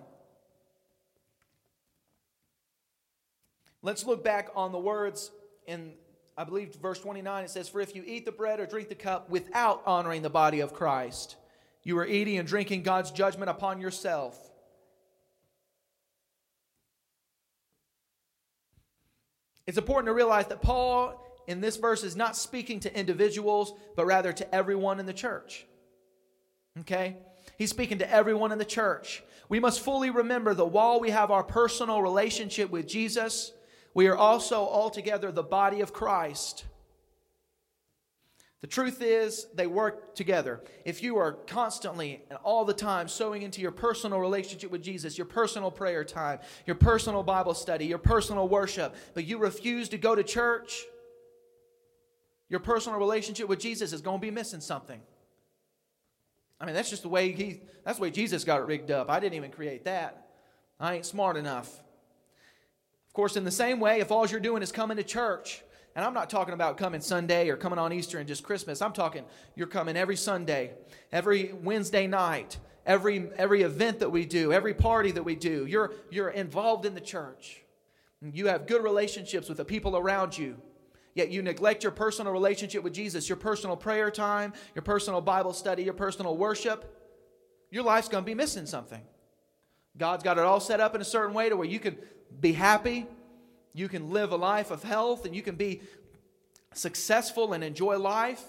Let's 3.85 4.03
look 4.03 4.23
back 4.23 4.49
on 4.55 4.71
the 4.71 4.79
words 4.79 5.29
in, 5.67 5.91
I 6.35 6.43
believe, 6.43 6.73
verse 6.81 6.99
29. 6.99 7.43
It 7.43 7.51
says, 7.51 7.69
For 7.69 7.81
if 7.81 7.95
you 7.95 8.03
eat 8.03 8.25
the 8.25 8.31
bread 8.31 8.59
or 8.59 8.65
drink 8.65 8.89
the 8.89 8.95
cup 8.95 9.29
without 9.29 9.83
honoring 9.85 10.23
the 10.23 10.29
body 10.29 10.61
of 10.61 10.73
Christ, 10.73 11.35
you 11.83 11.95
are 11.99 12.05
eating 12.07 12.39
and 12.39 12.47
drinking 12.47 12.81
God's 12.81 13.11
judgment 13.11 13.51
upon 13.51 13.79
yourself. 13.79 14.39
It's 19.67 19.77
important 19.77 20.07
to 20.07 20.13
realize 20.13 20.47
that 20.47 20.63
Paul 20.63 21.23
in 21.45 21.61
this 21.61 21.77
verse 21.77 22.03
is 22.03 22.15
not 22.15 22.35
speaking 22.35 22.79
to 22.79 22.99
individuals, 22.99 23.71
but 23.95 24.07
rather 24.07 24.33
to 24.33 24.55
everyone 24.55 24.99
in 24.99 25.05
the 25.05 25.13
church. 25.13 25.67
Okay? 26.79 27.17
He's 27.59 27.69
speaking 27.69 27.99
to 27.99 28.11
everyone 28.11 28.51
in 28.51 28.57
the 28.57 28.65
church. 28.65 29.21
We 29.47 29.59
must 29.59 29.81
fully 29.81 30.09
remember 30.09 30.55
that 30.55 30.65
while 30.65 30.99
we 30.99 31.11
have 31.11 31.29
our 31.29 31.43
personal 31.43 32.01
relationship 32.01 32.71
with 32.71 32.87
Jesus, 32.87 33.51
we 33.95 34.07
are 34.07 34.15
also 34.15 34.57
altogether 34.57 35.31
the 35.31 35.41
body 35.41 35.81
of 35.81 35.93
Christ. 35.93 36.65
The 38.59 38.67
truth 38.67 39.01
is, 39.01 39.47
they 39.55 39.67
work 39.67 40.15
together. 40.15 40.61
If 40.83 41.01
you 41.01 41.17
are 41.17 41.33
constantly 41.33 42.23
and 42.29 42.37
all 42.43 42.65
the 42.65 42.73
time 42.73 43.07
sowing 43.07 43.43
into 43.43 43.61
your 43.61 43.71
personal 43.71 44.19
relationship 44.19 44.69
with 44.69 44.83
Jesus, 44.83 45.17
your 45.17 45.25
personal 45.25 45.71
prayer 45.71 46.03
time, 46.03 46.39
your 46.65 46.75
personal 46.75 47.23
Bible 47.23 47.53
study, 47.53 47.85
your 47.85 47.97
personal 47.97 48.49
worship, 48.49 48.95
but 49.13 49.23
you 49.25 49.37
refuse 49.37 49.87
to 49.89 49.97
go 49.97 50.13
to 50.13 50.23
church, 50.23 50.83
your 52.49 52.59
personal 52.59 52.99
relationship 52.99 53.47
with 53.47 53.59
Jesus 53.59 53.93
is 53.93 54.01
going 54.01 54.19
to 54.19 54.21
be 54.21 54.31
missing 54.31 54.61
something. 54.61 54.99
I 56.59 56.65
mean, 56.65 56.75
that's 56.75 56.89
just 56.89 57.03
the 57.03 57.09
way 57.09 57.31
he 57.31 57.61
that's 57.85 57.97
the 57.97 58.03
way 58.03 58.11
Jesus 58.11 58.43
got 58.43 58.59
it 58.59 58.65
rigged 58.65 58.91
up. 58.91 59.09
I 59.09 59.19
didn't 59.19 59.35
even 59.35 59.51
create 59.51 59.85
that. 59.85 60.27
I 60.79 60.95
ain't 60.95 61.05
smart 61.05 61.37
enough. 61.37 61.83
Course, 63.15 63.37
in 63.37 63.45
the 63.45 63.51
same 63.51 63.79
way, 63.79 64.01
if 64.01 64.11
all 64.11 64.27
you're 64.27 64.41
doing 64.41 64.61
is 64.61 64.73
coming 64.73 64.97
to 64.97 65.03
church 65.03 65.63
and 65.95 66.03
I'm 66.03 66.13
not 66.13 66.29
talking 66.29 66.53
about 66.53 66.77
coming 66.77 66.99
Sunday 66.99 67.49
or 67.49 67.55
coming 67.55 67.79
on 67.79 67.93
Easter 67.93 68.19
and 68.19 68.27
just 68.27 68.43
Christmas. 68.43 68.81
I'm 68.81 68.91
talking 68.91 69.23
you're 69.55 69.67
coming 69.67 69.95
every 69.95 70.17
Sunday, 70.17 70.73
every 71.13 71.53
Wednesday 71.63 72.05
night, 72.07 72.57
every 72.85 73.29
every 73.37 73.61
event 73.61 73.99
that 73.99 74.11
we 74.11 74.25
do, 74.25 74.51
every 74.51 74.73
party 74.73 75.11
that 75.11 75.23
we 75.23 75.35
do. 75.35 75.65
You're 75.65 75.93
you're 76.11 76.29
involved 76.29 76.85
in 76.85 76.93
the 76.93 77.01
church. 77.01 77.61
You 78.21 78.47
have 78.47 78.67
good 78.67 78.83
relationships 78.83 79.47
with 79.47 79.57
the 79.57 79.65
people 79.65 79.95
around 79.95 80.37
you. 80.37 80.57
Yet 81.13 81.29
you 81.29 81.41
neglect 81.41 81.83
your 81.83 81.93
personal 81.93 82.33
relationship 82.33 82.83
with 82.83 82.93
Jesus, 82.93 83.29
your 83.29 83.37
personal 83.37 83.77
prayer 83.77 84.11
time, 84.11 84.51
your 84.73 84.81
personal 84.81 85.21
Bible 85.21 85.53
study, 85.53 85.83
your 85.83 85.93
personal 85.93 86.35
worship. 86.35 86.91
Your 87.71 87.83
life's 87.83 88.09
going 88.09 88.23
to 88.23 88.25
be 88.25 88.35
missing 88.35 88.65
something. 88.65 89.01
God's 89.97 90.23
got 90.23 90.37
it 90.37 90.43
all 90.43 90.59
set 90.59 90.81
up 90.81 90.93
in 90.93 90.99
a 90.99 91.05
certain 91.05 91.33
way 91.33 91.47
to 91.47 91.55
where 91.55 91.67
you 91.67 91.79
can 91.79 91.97
be 92.39 92.53
happy, 92.53 93.07
you 93.73 93.87
can 93.89 94.11
live 94.11 94.31
a 94.31 94.35
life 94.35 94.71
of 94.71 94.83
health 94.83 95.25
and 95.25 95.35
you 95.35 95.41
can 95.41 95.55
be 95.55 95.81
successful 96.73 97.53
and 97.53 97.63
enjoy 97.63 97.97
life, 97.97 98.43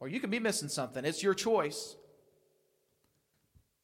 or 0.00 0.08
you 0.08 0.20
can 0.20 0.30
be 0.30 0.38
missing 0.38 0.68
something. 0.68 1.04
It's 1.04 1.22
your 1.22 1.34
choice. 1.34 1.96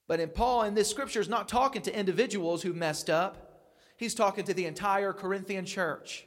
But 0.07 0.21
in 0.21 0.29
Paul, 0.29 0.63
in 0.63 0.75
this 0.75 0.91
scripture, 0.91 1.21
is 1.21 1.29
not 1.29 1.49
talking 1.49 1.83
to 1.83 1.97
individuals 1.97 2.63
who 2.63 2.73
messed 2.73 3.09
up. 3.09 3.69
He's 3.97 4.15
talking 4.15 4.45
to 4.45 4.55
the 4.55 4.67
entire 4.67 5.13
Corinthian 5.13 5.65
church. 5.67 6.27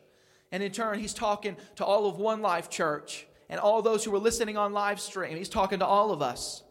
And 0.51 0.63
in 0.63 0.71
turn, 0.71 0.99
he's 0.99 1.13
talking 1.13 1.57
to 1.75 1.85
all 1.85 2.05
of 2.05 2.17
One 2.17 2.41
Life 2.41 2.69
Church 2.69 3.25
and 3.49 3.59
all 3.59 3.81
those 3.81 4.05
who 4.05 4.11
were 4.11 4.19
listening 4.19 4.55
on 4.55 4.71
live 4.71 4.99
stream. 4.99 5.35
He's 5.35 5.49
talking 5.49 5.79
to 5.79 5.85
all 5.85 6.11
of 6.11 6.21
us. 6.21 6.63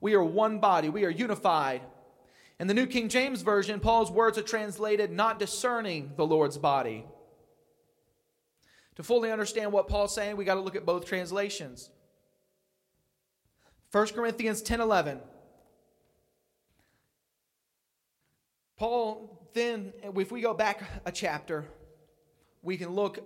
We 0.00 0.14
are 0.14 0.24
one 0.24 0.58
body, 0.58 0.90
we 0.90 1.04
are 1.04 1.10
unified. 1.10 1.80
In 2.60 2.68
the 2.68 2.74
New 2.74 2.86
King 2.86 3.08
James 3.08 3.42
Version, 3.42 3.80
Paul's 3.80 4.10
words 4.10 4.38
are 4.38 4.42
translated 4.42 5.10
not 5.10 5.38
discerning 5.38 6.12
the 6.16 6.26
Lord's 6.26 6.56
body. 6.56 7.04
To 8.96 9.02
fully 9.02 9.32
understand 9.32 9.72
what 9.72 9.88
Paul's 9.88 10.14
saying, 10.14 10.36
we 10.36 10.44
got 10.44 10.54
to 10.54 10.60
look 10.60 10.76
at 10.76 10.86
both 10.86 11.04
translations. 11.04 11.90
1 13.90 14.08
Corinthians 14.08 14.62
10 14.62 14.80
11. 14.80 15.20
Paul, 18.76 19.48
then, 19.52 19.92
if 20.02 20.30
we 20.30 20.40
go 20.40 20.54
back 20.54 20.82
a 21.04 21.12
chapter, 21.12 21.64
we 22.62 22.76
can 22.76 22.90
look 22.90 23.20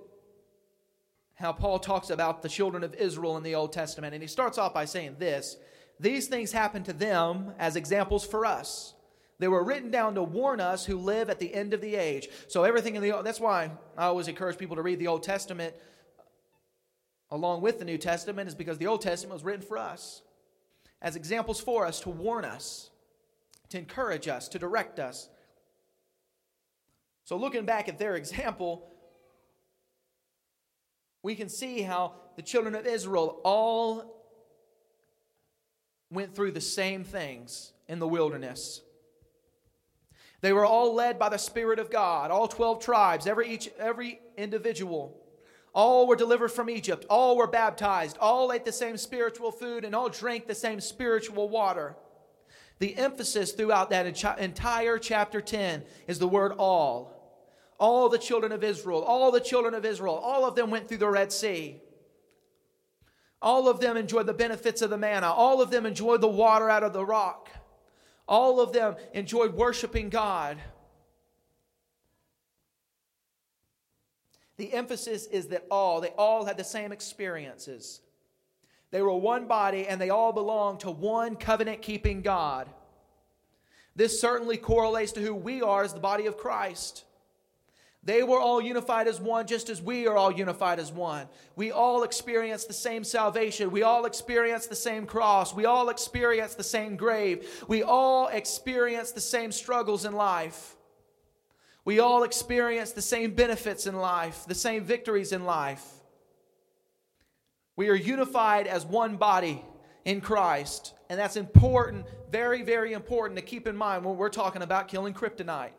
how 1.35 1.53
Paul 1.53 1.79
talks 1.79 2.11
about 2.11 2.43
the 2.43 2.49
children 2.49 2.83
of 2.83 2.95
Israel 2.95 3.37
in 3.37 3.43
the 3.43 3.55
Old 3.55 3.73
Testament. 3.73 4.15
And 4.15 4.23
he 4.23 4.27
starts 4.27 4.59
off 4.59 4.73
by 4.73 4.87
saying 4.87 5.17
this 5.19 5.57
These 6.01 6.29
things 6.29 6.53
happened 6.53 6.87
to 6.87 6.93
them 6.95 7.53
as 7.59 7.77
examples 7.77 8.27
for 8.27 8.47
us 8.47 8.95
They 9.39 9.49
were 9.49 9.63
written 9.63 9.91
down 9.91 10.15
to 10.17 10.23
warn 10.23 10.61
us 10.61 10.85
who 10.85 10.99
live 10.99 11.31
at 11.31 11.39
the 11.39 11.55
end 11.55 11.73
of 11.73 11.81
the 11.81 11.95
age. 11.95 12.29
So 12.49 12.65
everything 12.65 12.97
in 12.97 13.03
the 13.03 13.23
that's 13.23 13.41
why 13.41 13.71
I 13.97 14.07
always 14.07 14.29
encourage 14.29 14.59
people 14.59 14.77
to 14.77 14.83
read 14.83 14.99
the 14.99 15.07
Old 15.07 15.23
Testament 15.23 15.75
along 17.31 17.61
with 17.61 17.79
the 17.79 17.85
New 17.85 17.99
Testament 17.99 18.49
is 18.49 18.55
because 18.55 18.79
the 18.79 18.87
Old 18.87 19.03
Testament 19.03 19.35
was 19.35 19.45
written 19.45 19.63
for 19.63 19.79
us 19.79 20.23
as 21.01 21.15
examples 21.15 21.61
for 21.61 21.87
us 21.87 22.01
to 22.01 22.11
warn 22.11 22.45
us, 22.45 22.91
to 23.69 23.79
encourage 23.79 24.27
us, 24.27 24.49
to 24.49 24.59
direct 24.59 24.99
us. 24.99 25.29
So 27.25 27.37
looking 27.37 27.65
back 27.65 27.89
at 27.89 27.99
their 27.99 28.17
example, 28.17 28.91
we 31.23 31.35
can 31.35 31.49
see 31.49 31.83
how 31.83 32.15
the 32.37 32.43
children 32.43 32.75
of 32.75 32.87
Israel 32.87 33.41
all 33.45 34.25
went 36.11 36.35
through 36.35 36.53
the 36.53 36.61
same 36.61 37.05
things 37.05 37.73
in 37.87 37.99
the 37.99 38.09
wilderness. 38.09 38.81
They 40.41 40.53
were 40.53 40.67
all 40.67 40.95
led 40.95 41.19
by 41.19 41.29
the 41.29 41.39
Spirit 41.39 41.79
of 41.79 41.91
God, 41.91 42.31
all 42.31 42.47
12 42.47 42.83
tribes, 42.83 43.27
every, 43.27 43.49
each, 43.49 43.71
every 43.79 44.21
individual. 44.37 45.21
All 45.75 46.07
were 46.07 46.17
delivered 46.17 46.51
from 46.51 46.71
Egypt. 46.71 47.05
All 47.11 47.37
were 47.37 47.47
baptized. 47.47 48.17
All 48.19 48.53
ate 48.53 48.65
the 48.65 48.73
same 48.73 48.97
spiritual 48.97 49.53
food 49.53 49.85
and 49.85 49.95
all 49.95 50.09
drank 50.09 50.47
the 50.47 50.55
same 50.55 50.81
spiritual 50.81 51.49
water. 51.49 51.97
The 52.79 52.97
emphasis 52.97 53.53
throughout 53.53 53.91
that 53.91 54.07
entire 54.39 54.99
chapter 54.99 55.41
10 55.41 55.85
is 56.07 56.19
the 56.19 56.29
word 56.29 56.53
all. 56.53 57.15
All 57.79 58.09
the 58.09 58.19
children 58.19 58.51
of 58.53 58.65
Israel, 58.65 59.03
all 59.03 59.31
the 59.31 59.41
children 59.41 59.75
of 59.75 59.85
Israel, 59.85 60.15
all 60.15 60.45
of 60.45 60.55
them 60.55 60.71
went 60.71 60.89
through 60.89 60.99
the 60.99 61.09
Red 61.09 61.33
Sea. 61.33 61.81
All 63.41 63.69
of 63.69 63.79
them 63.79 63.97
enjoyed 63.97 64.27
the 64.27 64.35
benefits 64.35 64.83
of 64.83 64.91
the 64.91 64.99
manna. 64.99 65.31
All 65.31 65.63
of 65.63 65.71
them 65.71 65.87
enjoyed 65.87 66.21
the 66.21 66.29
water 66.29 66.69
out 66.69 66.83
of 66.83 66.93
the 66.93 67.05
rock. 67.05 67.51
All 68.29 68.61
of 68.61 68.73
them 68.73 68.97
enjoyed 69.15 69.55
worshiping 69.55 70.11
God. 70.11 70.59
The 74.59 74.73
emphasis 74.73 75.27
is 75.27 75.47
that 75.49 75.65
all, 75.71 76.01
they 76.01 76.09
all 76.09 76.45
had 76.45 76.57
the 76.59 76.65
same 76.65 76.93
experiences. 76.93 78.01
They 78.91 79.01
were 79.03 79.15
one 79.15 79.47
body 79.47 79.87
and 79.87 80.01
they 80.01 80.11
all 80.11 80.33
belonged 80.33 80.81
to 80.81 80.91
one 80.91 81.37
covenant 81.37 81.81
keeping 81.81 82.21
God. 82.21 82.69
This 83.97 84.21
certainly 84.21 84.57
correlates 84.57 85.13
to 85.13 85.21
who 85.21 85.35
we 85.35 85.63
are 85.63 85.83
as 85.83 85.95
the 85.95 86.01
body 86.01 86.27
of 86.27 86.37
Christ. 86.37 87.05
They 88.09 88.23
were 88.23 88.41
all 88.41 88.63
unified 88.63 89.07
as 89.07 89.21
one, 89.21 89.47
just 89.47 89.69
as 89.69 89.83
we 89.83 90.07
are 90.07 90.17
all 90.17 90.33
unified 90.33 90.79
as 90.79 90.91
one. 90.91 91.29
We 91.57 91.73
all 91.73 92.05
experience 92.05 92.65
the 92.65 92.73
same 92.73 93.05
salvation. 93.05 93.71
We 93.71 93.83
all 93.83 94.07
experience 94.07 94.67
the 94.67 94.75
same 94.75 95.05
cross. 95.05 95.53
We 95.53 95.67
all 95.67 95.91
experience 95.91 96.55
the 96.55 96.65
same 96.65 96.97
grave. 96.97 97.47
We 97.69 97.83
all 97.83 98.29
experience 98.29 99.13
the 99.13 99.21
same 99.21 99.53
struggles 99.53 100.07
in 100.07 100.15
life. 100.15 100.75
We 101.85 102.01
all 102.01 102.23
experience 102.23 102.93
the 102.93 103.03
same 103.03 103.35
benefits 103.35 103.87
in 103.87 103.95
life, 103.95 104.47
the 104.49 104.55
same 104.55 104.85
victories 104.85 105.33
in 105.33 105.45
life. 105.45 105.85
We 107.77 107.91
are 107.91 107.95
unified 107.95 108.67
as 108.67 108.87
one 108.87 109.19
body 109.19 109.63
in 110.07 110.23
Christ. 110.23 110.95
And 111.11 111.21
that's 111.21 111.37
important, 111.37 112.07
very, 112.33 112.63
very 112.63 112.95
important 112.95 113.39
to 113.39 113.45
keep 113.45 113.69
in 113.69 113.77
mind 113.77 114.03
when 114.07 114.17
we're 114.17 114.31
talking 114.31 114.63
about 114.63 114.89
killing 114.89 115.13
kryptonite. 115.13 115.73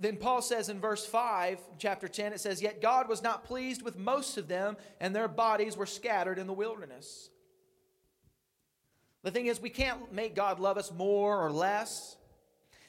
Then 0.00 0.16
Paul 0.16 0.42
says 0.42 0.68
in 0.68 0.80
verse 0.80 1.04
5, 1.04 1.58
chapter 1.78 2.06
10, 2.06 2.32
it 2.32 2.40
says, 2.40 2.62
Yet 2.62 2.80
God 2.80 3.08
was 3.08 3.22
not 3.22 3.44
pleased 3.44 3.82
with 3.82 3.98
most 3.98 4.38
of 4.38 4.46
them, 4.46 4.76
and 5.00 5.14
their 5.14 5.26
bodies 5.26 5.76
were 5.76 5.86
scattered 5.86 6.38
in 6.38 6.46
the 6.46 6.52
wilderness. 6.52 7.30
The 9.24 9.32
thing 9.32 9.46
is, 9.46 9.60
we 9.60 9.70
can't 9.70 10.12
make 10.12 10.36
God 10.36 10.60
love 10.60 10.78
us 10.78 10.92
more 10.92 11.44
or 11.44 11.50
less. 11.50 12.16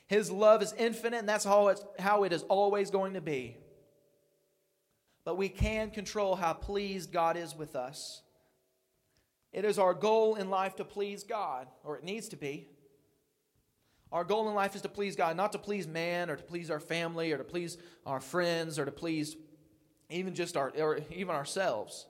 His 0.06 0.30
love 0.30 0.62
is 0.62 0.74
infinite, 0.78 1.18
and 1.18 1.30
that's 1.30 1.46
how, 1.46 1.70
it's, 1.70 1.84
how 1.98 2.24
it 2.24 2.32
is 2.32 2.44
always 2.44 2.92
going 2.92 3.14
to 3.14 3.22
be. 3.22 3.58
But 5.24 5.36
we 5.36 5.50
can 5.50 5.90
control 5.90 6.36
how 6.36 6.54
pleased 6.54 7.12
God 7.12 7.38
is 7.38 7.56
with 7.56 7.76
us. 7.76 8.22
It 9.52 9.66
is 9.66 9.80
our 9.80 9.96
goal 9.96 10.36
in 10.36 10.52
life 10.52 10.76
to 10.76 10.86
please 10.86 11.24
God, 11.24 11.68
or 11.84 11.98
it 11.98 12.04
needs 12.04 12.30
to 12.30 12.38
be. 12.38 12.68
Our 14.12 14.24
goal 14.24 14.50
in 14.50 14.56
life 14.56 14.76
is 14.76 14.82
to 14.82 14.90
please 14.90 15.16
God, 15.16 15.38
not 15.38 15.52
to 15.52 15.60
please 15.60 15.88
man 15.88 16.30
or 16.30 16.36
to 16.36 16.44
please 16.44 16.72
our 16.72 16.80
family 16.80 17.32
or 17.32 17.38
to 17.38 17.44
please 17.44 17.78
our 18.06 18.20
friends 18.20 18.80
or 18.80 18.86
to 18.86 18.92
please 18.92 19.38
even 20.10 20.34
just 20.34 20.58
our 20.58 20.72
or 20.78 21.00
even 21.12 21.36
ourselves. 21.36 22.08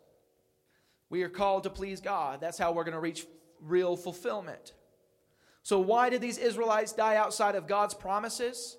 We 1.10 1.24
are 1.24 1.30
called 1.30 1.64
to 1.64 1.70
please 1.70 2.00
God. 2.00 2.40
That's 2.40 2.58
how 2.58 2.72
we're 2.72 2.84
going 2.84 2.94
to 2.94 3.00
reach 3.00 3.26
real 3.62 3.98
fulfillment. 3.98 4.74
So, 5.64 5.80
why 5.80 6.10
did 6.10 6.22
these 6.22 6.38
Israelites 6.38 6.94
die 6.94 7.16
outside 7.16 7.56
of 7.56 7.68
God's 7.68 7.94
promises? 7.94 8.78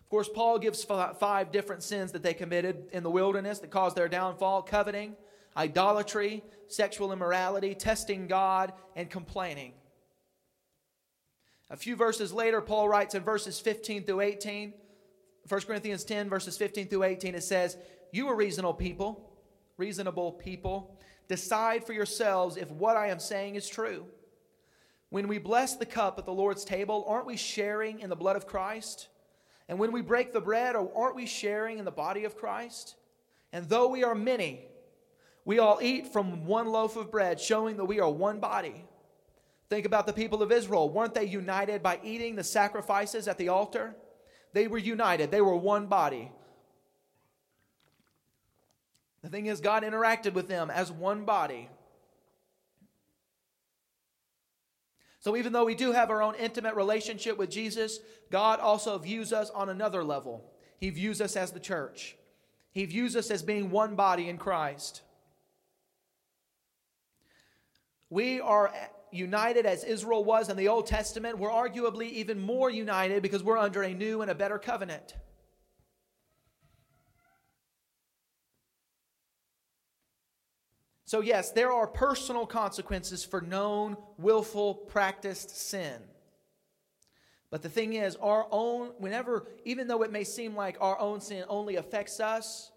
Of 0.00 0.08
course, 0.08 0.28
Paul 0.28 0.60
gives 0.60 0.84
five 0.84 1.50
different 1.50 1.82
sins 1.82 2.12
that 2.12 2.22
they 2.22 2.32
committed 2.32 2.84
in 2.92 3.02
the 3.02 3.10
wilderness 3.10 3.58
that 3.58 3.72
caused 3.72 3.96
their 3.96 4.08
downfall 4.08 4.62
coveting, 4.62 5.16
idolatry, 5.56 6.44
sexual 6.68 7.12
immorality, 7.12 7.74
testing 7.74 8.28
God, 8.28 8.72
and 8.94 9.10
complaining. 9.10 9.72
A 11.70 11.76
few 11.76 11.96
verses 11.96 12.32
later, 12.32 12.60
Paul 12.60 12.88
writes 12.88 13.14
in 13.14 13.22
verses 13.22 13.58
15 13.58 14.04
through 14.04 14.20
18, 14.20 14.72
1 15.48 15.60
Corinthians 15.62 16.04
10, 16.04 16.28
verses 16.28 16.56
15 16.56 16.88
through 16.88 17.04
18, 17.04 17.34
it 17.34 17.42
says, 17.42 17.76
You 18.12 18.28
are 18.28 18.36
reasonable 18.36 18.74
people, 18.74 19.30
reasonable 19.76 20.32
people 20.32 20.96
Decide 21.28 21.84
for 21.84 21.92
yourselves 21.92 22.56
if 22.56 22.70
what 22.70 22.96
I 22.96 23.08
am 23.08 23.18
saying 23.18 23.56
is 23.56 23.68
true. 23.68 24.06
When 25.10 25.28
we 25.28 25.38
bless 25.38 25.76
the 25.76 25.86
cup 25.86 26.18
at 26.18 26.24
the 26.24 26.32
Lord's 26.32 26.64
table, 26.64 27.04
aren't 27.08 27.26
we 27.26 27.36
sharing 27.36 28.00
in 28.00 28.10
the 28.10 28.16
blood 28.16 28.36
of 28.36 28.46
Christ? 28.46 29.08
And 29.68 29.78
when 29.78 29.92
we 29.92 30.02
break 30.02 30.32
the 30.32 30.40
bread, 30.40 30.76
oh, 30.76 30.92
aren't 30.94 31.16
we 31.16 31.26
sharing 31.26 31.78
in 31.78 31.84
the 31.84 31.90
body 31.90 32.24
of 32.24 32.36
Christ? 32.36 32.96
And 33.52 33.68
though 33.68 33.88
we 33.88 34.04
are 34.04 34.14
many, 34.14 34.66
we 35.44 35.58
all 35.58 35.78
eat 35.80 36.12
from 36.12 36.44
one 36.44 36.68
loaf 36.68 36.96
of 36.96 37.10
bread, 37.10 37.40
showing 37.40 37.76
that 37.76 37.84
we 37.84 38.00
are 38.00 38.10
one 38.10 38.38
body. 38.38 38.84
Think 39.68 39.84
about 39.86 40.06
the 40.06 40.12
people 40.12 40.42
of 40.42 40.52
Israel. 40.52 40.88
Weren't 40.88 41.14
they 41.14 41.24
united 41.24 41.82
by 41.82 41.98
eating 42.04 42.36
the 42.36 42.44
sacrifices 42.44 43.26
at 43.26 43.38
the 43.38 43.48
altar? 43.48 43.96
They 44.52 44.68
were 44.68 44.78
united, 44.78 45.30
they 45.30 45.40
were 45.40 45.56
one 45.56 45.86
body. 45.86 46.30
The 49.22 49.28
thing 49.28 49.46
is, 49.46 49.60
God 49.60 49.82
interacted 49.82 50.34
with 50.34 50.46
them 50.46 50.70
as 50.70 50.92
one 50.92 51.24
body. 51.24 51.68
So, 55.18 55.36
even 55.36 55.52
though 55.52 55.64
we 55.64 55.74
do 55.74 55.90
have 55.90 56.10
our 56.10 56.22
own 56.22 56.36
intimate 56.36 56.76
relationship 56.76 57.36
with 57.36 57.50
Jesus, 57.50 57.98
God 58.30 58.60
also 58.60 58.96
views 58.98 59.32
us 59.32 59.50
on 59.50 59.68
another 59.68 60.04
level. 60.04 60.52
He 60.78 60.90
views 60.90 61.20
us 61.20 61.34
as 61.34 61.50
the 61.50 61.58
church, 61.58 62.16
He 62.70 62.84
views 62.84 63.16
us 63.16 63.32
as 63.32 63.42
being 63.42 63.70
one 63.70 63.96
body 63.96 64.28
in 64.28 64.38
Christ. 64.38 65.02
We 68.08 68.40
are 68.40 68.72
united 69.12 69.66
as 69.66 69.84
Israel 69.84 70.24
was 70.24 70.48
in 70.48 70.56
the 70.56 70.68
Old 70.68 70.86
Testament. 70.86 71.38
We're 71.38 71.50
arguably 71.50 72.10
even 72.10 72.40
more 72.40 72.70
united 72.70 73.22
because 73.22 73.42
we're 73.42 73.58
under 73.58 73.82
a 73.82 73.94
new 73.94 74.22
and 74.22 74.30
a 74.30 74.34
better 74.34 74.58
covenant. 74.58 75.14
So, 81.06 81.20
yes, 81.20 81.52
there 81.52 81.72
are 81.72 81.86
personal 81.86 82.46
consequences 82.46 83.24
for 83.24 83.40
known, 83.40 83.96
willful, 84.18 84.74
practiced 84.74 85.56
sin. 85.56 86.02
But 87.48 87.62
the 87.62 87.68
thing 87.68 87.92
is, 87.92 88.16
our 88.16 88.48
own, 88.50 88.88
whenever, 88.98 89.46
even 89.64 89.86
though 89.86 90.02
it 90.02 90.10
may 90.10 90.24
seem 90.24 90.56
like 90.56 90.76
our 90.80 90.98
own 90.98 91.20
sin 91.20 91.44
only 91.48 91.76
affects 91.76 92.18
us, 92.18 92.72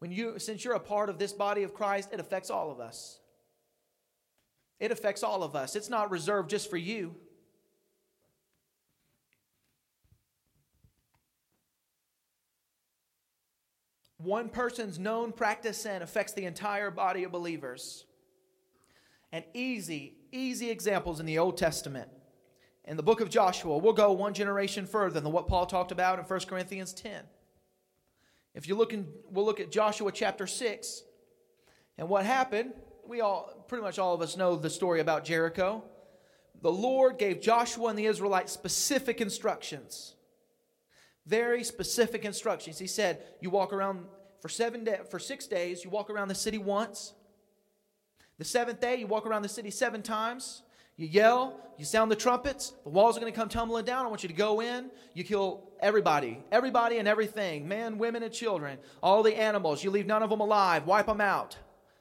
when 0.00 0.10
you, 0.10 0.38
since 0.40 0.64
you're 0.64 0.74
a 0.74 0.80
part 0.80 1.08
of 1.08 1.18
this 1.18 1.32
body 1.32 1.62
of 1.62 1.72
Christ, 1.72 2.08
it 2.12 2.18
affects 2.18 2.50
all 2.50 2.72
of 2.72 2.80
us. 2.80 3.19
It 4.80 4.90
affects 4.90 5.22
all 5.22 5.42
of 5.42 5.54
us. 5.54 5.76
It's 5.76 5.90
not 5.90 6.10
reserved 6.10 6.50
just 6.50 6.68
for 6.68 6.78
you. 6.78 7.14
one 14.22 14.48
person's 14.48 14.98
known 14.98 15.32
practice 15.32 15.78
sin 15.78 16.02
affects 16.02 16.32
the 16.32 16.44
entire 16.44 16.90
body 16.90 17.24
of 17.24 17.32
believers. 17.32 18.04
And 19.32 19.44
easy, 19.54 20.14
easy 20.32 20.70
examples 20.70 21.20
in 21.20 21.26
the 21.26 21.38
Old 21.38 21.56
Testament. 21.56 22.08
In 22.84 22.96
the 22.96 23.02
book 23.02 23.20
of 23.20 23.30
Joshua, 23.30 23.78
we'll 23.78 23.92
go 23.92 24.12
one 24.12 24.34
generation 24.34 24.86
further 24.86 25.20
than 25.20 25.32
what 25.32 25.46
Paul 25.46 25.66
talked 25.66 25.92
about 25.92 26.18
in 26.18 26.24
1 26.24 26.40
Corinthians 26.40 26.92
10. 26.92 27.22
If 28.54 28.66
you 28.66 28.74
look 28.74 28.92
in, 28.92 29.06
we'll 29.30 29.44
look 29.44 29.60
at 29.60 29.70
Joshua 29.70 30.10
chapter 30.10 30.46
6. 30.46 31.02
And 31.96 32.08
what 32.08 32.26
happened, 32.26 32.72
we 33.10 33.20
all, 33.20 33.64
pretty 33.68 33.82
much 33.82 33.98
all 33.98 34.14
of 34.14 34.22
us 34.22 34.36
know 34.36 34.56
the 34.56 34.70
story 34.70 35.00
about 35.00 35.24
Jericho. 35.24 35.84
The 36.62 36.72
Lord 36.72 37.18
gave 37.18 37.42
Joshua 37.42 37.88
and 37.88 37.98
the 37.98 38.06
Israelites 38.06 38.52
specific 38.52 39.20
instructions 39.20 40.14
very 41.30 41.62
specific 41.62 42.24
instructions. 42.24 42.78
He 42.78 42.88
said, 42.88 43.22
You 43.40 43.50
walk 43.50 43.72
around 43.72 44.04
for 44.40 44.48
seven 44.48 44.84
day, 44.84 44.98
for 45.08 45.18
six 45.18 45.46
days, 45.46 45.84
you 45.84 45.90
walk 45.90 46.10
around 46.10 46.28
the 46.28 46.34
city 46.34 46.58
once. 46.58 47.14
The 48.38 48.44
seventh 48.44 48.80
day, 48.80 48.96
you 48.96 49.06
walk 49.06 49.26
around 49.26 49.42
the 49.42 49.48
city 49.48 49.70
seven 49.70 50.02
times. 50.02 50.62
You 50.96 51.06
yell, 51.06 51.58
you 51.78 51.84
sound 51.84 52.10
the 52.10 52.16
trumpets, 52.16 52.74
the 52.84 52.90
walls 52.90 53.16
are 53.16 53.20
going 53.20 53.32
to 53.32 53.38
come 53.38 53.48
tumbling 53.48 53.86
down. 53.86 54.04
I 54.04 54.08
want 54.08 54.22
you 54.22 54.28
to 54.28 54.34
go 54.34 54.60
in. 54.60 54.90
You 55.14 55.24
kill 55.24 55.70
everybody, 55.80 56.42
everybody 56.52 56.98
and 56.98 57.08
everything 57.08 57.66
men, 57.66 57.96
women, 57.96 58.22
and 58.22 58.32
children, 58.32 58.78
all 59.02 59.22
the 59.22 59.34
animals. 59.34 59.82
You 59.82 59.90
leave 59.90 60.06
none 60.06 60.22
of 60.22 60.28
them 60.28 60.40
alive, 60.40 60.86
wipe 60.86 61.06
them 61.06 61.20
out. 61.20 61.56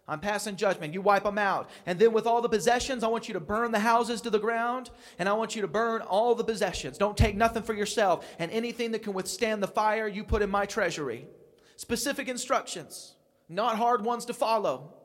I'm 0.10 0.20
passing 0.20 0.56
judgment. 0.56 0.94
You 0.94 1.02
wipe 1.02 1.24
them 1.24 1.38
out. 1.38 1.70
And 1.86 2.00
then 2.00 2.12
with 2.12 2.26
all 2.26 2.42
the 2.42 2.50
possessions, 2.50 3.04
I 3.04 3.08
want 3.08 3.28
you 3.28 3.34
to 3.36 3.40
burn 3.40 3.72
the 3.72 3.80
houses 3.80 4.22
to 4.22 4.32
the 4.32 4.40
ground, 4.40 4.90
and 5.20 5.30
I 5.30 5.34
want 5.34 5.56
you 5.56 5.62
to 5.62 5.68
burn 5.68 6.02
all 6.02 6.34
the 6.34 6.44
possessions. 6.44 6.98
Don't 6.98 7.16
take 7.16 7.38
nothing 7.38 7.62
for 7.62 7.74
yourself. 7.74 8.28
And 8.40 8.50
anything 8.52 8.92
that 8.92 9.04
can 9.04 9.14
withstand 9.14 9.62
the 9.62 9.68
fire, 9.68 10.08
you 10.08 10.24
put 10.24 10.42
in 10.42 10.50
my 10.50 10.66
treasury. 10.66 11.28
Specific 11.76 12.28
instructions, 12.28 13.14
not 13.48 13.78
hard 13.78 14.04
ones 14.04 14.26
to 14.26 14.34
follow. 14.34 14.96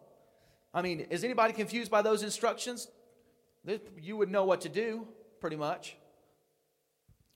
I 0.72 0.80
mean, 0.82 1.00
is 1.10 1.22
anybody 1.22 1.52
confused 1.52 1.90
by 1.90 2.02
those 2.02 2.22
instructions? 2.22 2.88
You 4.00 4.16
would 4.16 4.30
know 4.30 4.44
what 4.44 4.62
to 4.62 4.68
do, 4.68 5.06
pretty 5.38 5.56
much. 5.56 5.96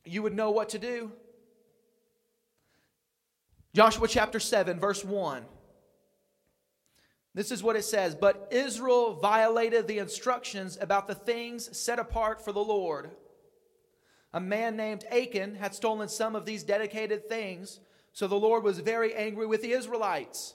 You 0.04 0.22
would 0.22 0.34
know 0.34 0.50
what 0.50 0.70
to 0.70 0.78
do. 0.78 1.12
Joshua 3.74 4.08
chapter 4.08 4.40
7, 4.40 4.80
verse 4.80 5.04
1. 5.04 5.44
This 7.34 7.52
is 7.52 7.62
what 7.62 7.76
it 7.76 7.84
says 7.84 8.14
But 8.14 8.48
Israel 8.50 9.14
violated 9.14 9.86
the 9.86 9.98
instructions 9.98 10.78
about 10.80 11.06
the 11.06 11.14
things 11.14 11.76
set 11.76 11.98
apart 11.98 12.44
for 12.44 12.52
the 12.52 12.64
Lord. 12.64 13.10
A 14.32 14.40
man 14.40 14.76
named 14.76 15.04
Achan 15.10 15.54
had 15.54 15.74
stolen 15.74 16.08
some 16.08 16.36
of 16.36 16.44
these 16.44 16.62
dedicated 16.62 17.28
things, 17.28 17.80
so 18.12 18.26
the 18.26 18.36
Lord 18.36 18.62
was 18.62 18.78
very 18.80 19.14
angry 19.14 19.46
with 19.46 19.62
the 19.62 19.72
Israelites. 19.72 20.54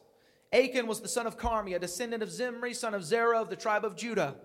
Achan 0.51 0.85
was 0.85 1.01
the 1.01 1.07
son 1.07 1.25
of 1.25 1.37
Carmi, 1.37 1.75
a 1.75 1.79
descendant 1.79 2.21
of 2.21 2.31
Zimri, 2.31 2.75
son 2.75 2.93
of 2.93 3.03
Zerah 3.03 3.41
of 3.41 3.49
the 3.49 3.55
tribe 3.55 3.83
of 3.83 3.95
Judah. 3.95 4.35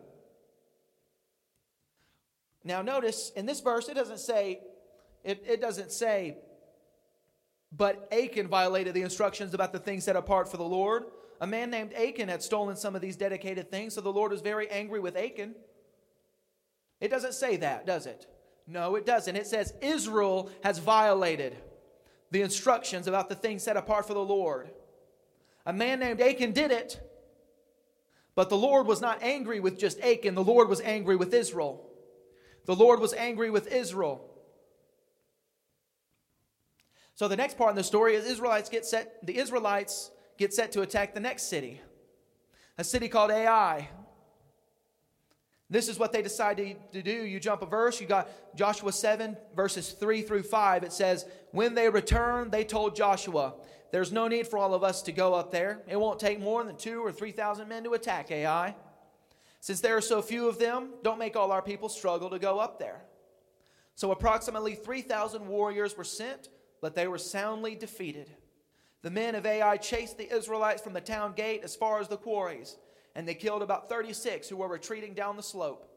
Now 2.65 2.81
notice 2.81 3.31
in 3.37 3.45
this 3.45 3.61
verse 3.61 3.89
it 3.89 3.95
doesn't 3.95 4.19
say 4.19 4.61
it, 5.25 5.45
it 5.47 5.61
doesn't 5.61 5.93
say 5.93 6.39
but 7.73 8.09
Achan 8.13 8.49
violated 8.49 8.95
the 8.95 9.03
instructions 9.03 9.55
about 9.55 9.73
the 9.73 9.79
things 9.79 10.05
set 10.05 10.17
apart 10.17 10.51
for 10.51 10.57
the 10.57 10.65
Lord. 10.65 11.05
A 11.41 11.47
man 11.47 11.71
named 11.71 11.93
Achan 11.95 12.29
had 12.29 12.43
stolen 12.43 12.77
some 12.77 12.97
of 12.97 13.01
these 13.01 13.17
dedicated 13.17 13.71
things, 13.71 13.95
so 13.95 14.01
the 14.01 14.13
Lord 14.13 14.33
was 14.33 14.41
very 14.41 14.69
angry 14.71 15.01
with 15.01 15.17
Achan. 15.17 15.55
It 17.01 17.09
doesn't 17.09 17.35
say 17.35 17.57
that, 17.59 17.87
does 17.87 18.07
it? 18.07 18.27
No, 18.67 18.97
it 18.97 19.07
doesn't. 19.07 19.37
It 19.37 19.47
says 19.47 19.73
Israel 19.81 20.51
has 20.63 20.79
violated 20.79 21.57
the 22.31 22.43
instructions 22.43 23.07
about 23.07 23.29
the 23.29 23.35
things 23.35 23.63
set 23.63 23.77
apart 23.77 24.07
for 24.07 24.15
the 24.15 24.21
Lord. 24.21 24.71
A 25.65 25.73
man 25.73 26.01
named 26.01 26.21
Achan 26.21 26.53
did 26.53 26.71
it, 26.71 27.01
but 28.35 28.51
the 28.51 28.57
Lord 28.57 28.87
was 28.87 29.01
not 29.01 29.23
angry 29.23 29.61
with 29.61 29.79
just 29.79 30.01
Achan, 30.01 30.35
the 30.35 30.45
Lord 30.45 30.69
was 30.69 30.81
angry 30.81 31.17
with 31.17 31.33
Israel. 31.33 31.85
The 32.67 32.77
Lord 32.77 33.01
was 33.01 33.15
angry 33.15 33.51
with 33.51 33.73
Israel. 33.73 34.25
So 37.15 37.27
the 37.27 37.37
next 37.37 37.57
part 37.57 37.71
in 37.71 37.77
the 37.77 37.83
story 37.83 38.15
is 38.15 38.27
Israelites 38.27 38.69
get 38.69 38.85
set, 38.85 39.25
the 39.27 39.39
Israelites 39.39 40.11
get 40.39 40.55
set 40.55 40.73
to 40.73 40.81
attack 40.83 41.13
the 41.13 41.21
next 41.21 41.51
city, 41.51 41.81
a 42.79 42.85
city 42.85 43.09
called 43.09 43.31
Ai. 43.31 43.89
This 45.71 45.89
is 45.89 45.99
what 45.99 46.13
they 46.13 46.23
decide 46.23 46.57
to, 46.93 47.03
do. 47.03 47.11
You 47.11 47.39
jump 47.39 47.61
a 47.61 47.67
verse, 47.67 48.01
you 48.01 48.07
got 48.07 48.31
Joshua 48.57 48.91
7, 48.91 49.37
verses 49.55 49.93
3 49.93 50.23
through 50.23 50.45
5. 50.45 50.83
It 50.83 50.93
says, 50.95 51.27
When 51.51 51.75
they 51.75 51.91
returned, 51.91 52.53
they 52.53 52.65
told 52.65 52.97
Joshua, 52.97 53.53
There's 53.93 54.11
no 54.11 54.29
need 54.29 54.49
for 54.49 54.59
all 54.59 54.73
of 54.73 54.83
us 54.83 55.03
to 55.03 55.13
go 55.13 55.35
up 55.35 55.51
there. 55.51 55.83
It 55.87 56.01
won't 56.01 56.19
take 56.19 56.41
more 56.41 56.65
than 56.65 56.77
two 56.77 57.05
or 57.05 57.13
3,000 57.13 57.69
men 57.69 57.85
to 57.85 57.93
attack 57.93 58.31
Ai. 58.31 58.75
Since 59.61 59.81
there 59.81 59.97
are 59.97 60.01
so 60.01 60.23
few 60.23 60.49
of 60.49 60.59
them, 60.59 60.91
don't 61.03 61.19
make 61.19 61.37
all 61.37 61.53
our 61.53 61.63
people 61.63 61.91
struggle 61.91 62.31
to 62.31 62.39
go 62.39 62.59
up 62.59 62.79
there. 62.79 63.03
So 63.95 64.13
approximately 64.13 64.75
3,000 64.75 65.47
warriors 65.47 65.97
were 65.99 66.05
sent, 66.05 66.49
but 66.81 66.95
they 66.95 67.09
were 67.09 67.19
soundly 67.19 67.75
defeated. 67.75 68.31
The 69.03 69.11
men 69.11 69.35
of 69.35 69.47
Ai 69.47 69.77
chased 69.77 70.19
the 70.19 70.33
Israelites 70.35 70.83
from 70.83 70.93
the 70.93 71.01
town 71.01 71.35
gate 71.35 71.63
as 71.63 71.77
far 71.77 72.01
as 72.01 72.09
the 72.09 72.17
quarries, 72.17 72.77
and 73.15 73.27
they 73.27 73.35
killed 73.35 73.63
about 73.63 73.89
36 73.89 74.49
who 74.49 74.57
were 74.57 74.69
retreating 74.69 75.15
down 75.15 75.37
the 75.37 75.43
slope. 75.43 75.89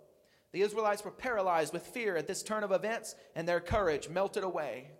The 0.51 0.61
Israelites 0.61 1.03
were 1.03 1.11
paralyzed 1.11 1.73
with 1.73 1.87
fear 1.87 2.15
at 2.17 2.27
this 2.27 2.43
turn 2.43 2.63
of 2.63 2.71
events, 2.71 3.15
and 3.35 3.47
their 3.47 3.59
courage 3.59 4.09
melted 4.09 4.43
away. 4.43 4.91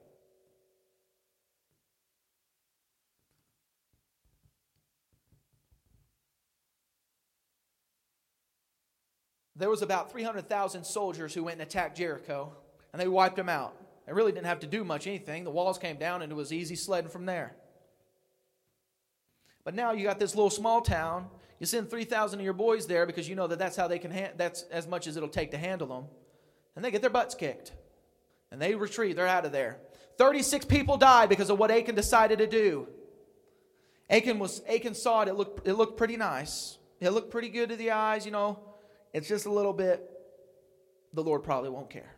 there 9.61 9.69
was 9.69 9.83
about 9.83 10.11
300,000 10.11 10.83
soldiers 10.83 11.35
who 11.35 11.43
went 11.43 11.61
and 11.61 11.69
attacked 11.69 11.95
Jericho, 11.95 12.51
and 12.91 12.99
they 12.99 13.07
wiped 13.07 13.35
them 13.35 13.47
out. 13.47 13.75
They 14.07 14.13
really 14.13 14.31
didn't 14.31 14.47
have 14.47 14.61
to 14.61 14.67
do 14.67 14.83
much 14.83 15.05
anything. 15.05 15.43
The 15.43 15.51
walls 15.51 15.77
came 15.77 15.97
down, 15.97 16.23
and 16.23 16.31
it 16.31 16.35
was 16.35 16.51
easy 16.51 16.75
sledding 16.75 17.11
from 17.11 17.27
there. 17.27 17.55
But 19.63 19.75
now 19.75 19.91
you 19.91 20.03
got 20.03 20.19
this 20.19 20.35
little 20.35 20.49
small 20.49 20.81
town. 20.81 21.27
You 21.59 21.65
send 21.65 21.89
3,000 21.89 22.39
of 22.39 22.43
your 22.43 22.53
boys 22.53 22.87
there 22.87 23.05
because 23.05 23.29
you 23.29 23.35
know 23.35 23.47
that 23.47 23.59
that's 23.59 23.75
how 23.75 23.87
they 23.87 23.99
can, 23.99 24.11
ha- 24.11 24.31
that's 24.35 24.63
as 24.71 24.87
much 24.87 25.07
as 25.07 25.17
it'll 25.17 25.29
take 25.29 25.51
to 25.51 25.57
handle 25.57 25.87
them. 25.87 26.05
And 26.75 26.83
they 26.83 26.91
get 26.91 27.01
their 27.01 27.09
butts 27.09 27.35
kicked. 27.35 27.73
And 28.51 28.61
they 28.61 28.75
retreat. 28.75 29.15
They're 29.15 29.27
out 29.27 29.45
of 29.45 29.51
there. 29.51 29.77
36 30.17 30.65
people 30.65 30.97
died 30.97 31.29
because 31.29 31.49
of 31.49 31.59
what 31.59 31.71
Achan 31.71 31.95
decided 31.95 32.39
to 32.39 32.47
do. 32.47 32.87
Achan 34.09 34.39
was 34.39 34.61
Achan 34.67 34.93
saw 34.93 35.21
it. 35.21 35.29
It 35.29 35.35
looked 35.35 35.67
it 35.67 35.73
looked 35.73 35.97
pretty 35.97 36.17
nice. 36.17 36.77
It 36.99 37.09
looked 37.11 37.31
pretty 37.31 37.49
good 37.49 37.69
to 37.69 37.75
the 37.75 37.91
eyes, 37.91 38.25
you 38.25 38.31
know. 38.31 38.59
It's 39.13 39.27
just 39.27 39.45
a 39.45 39.51
little 39.51 39.73
bit, 39.73 40.07
the 41.13 41.23
Lord 41.23 41.43
probably 41.43 41.69
won't 41.69 41.89
care. 41.89 42.15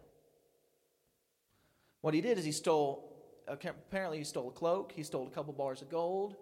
What 2.01 2.13
he 2.13 2.21
did 2.21 2.37
is 2.37 2.45
he 2.45 2.51
stole, 2.51 3.09
apparently, 3.47 4.17
he 4.17 4.23
stole 4.23 4.49
a 4.49 4.51
cloak, 4.51 4.91
he 4.93 5.03
stole 5.03 5.25
a 5.25 5.29
couple 5.29 5.53
bars 5.53 5.81
of 5.81 5.89
gold. 5.89 6.35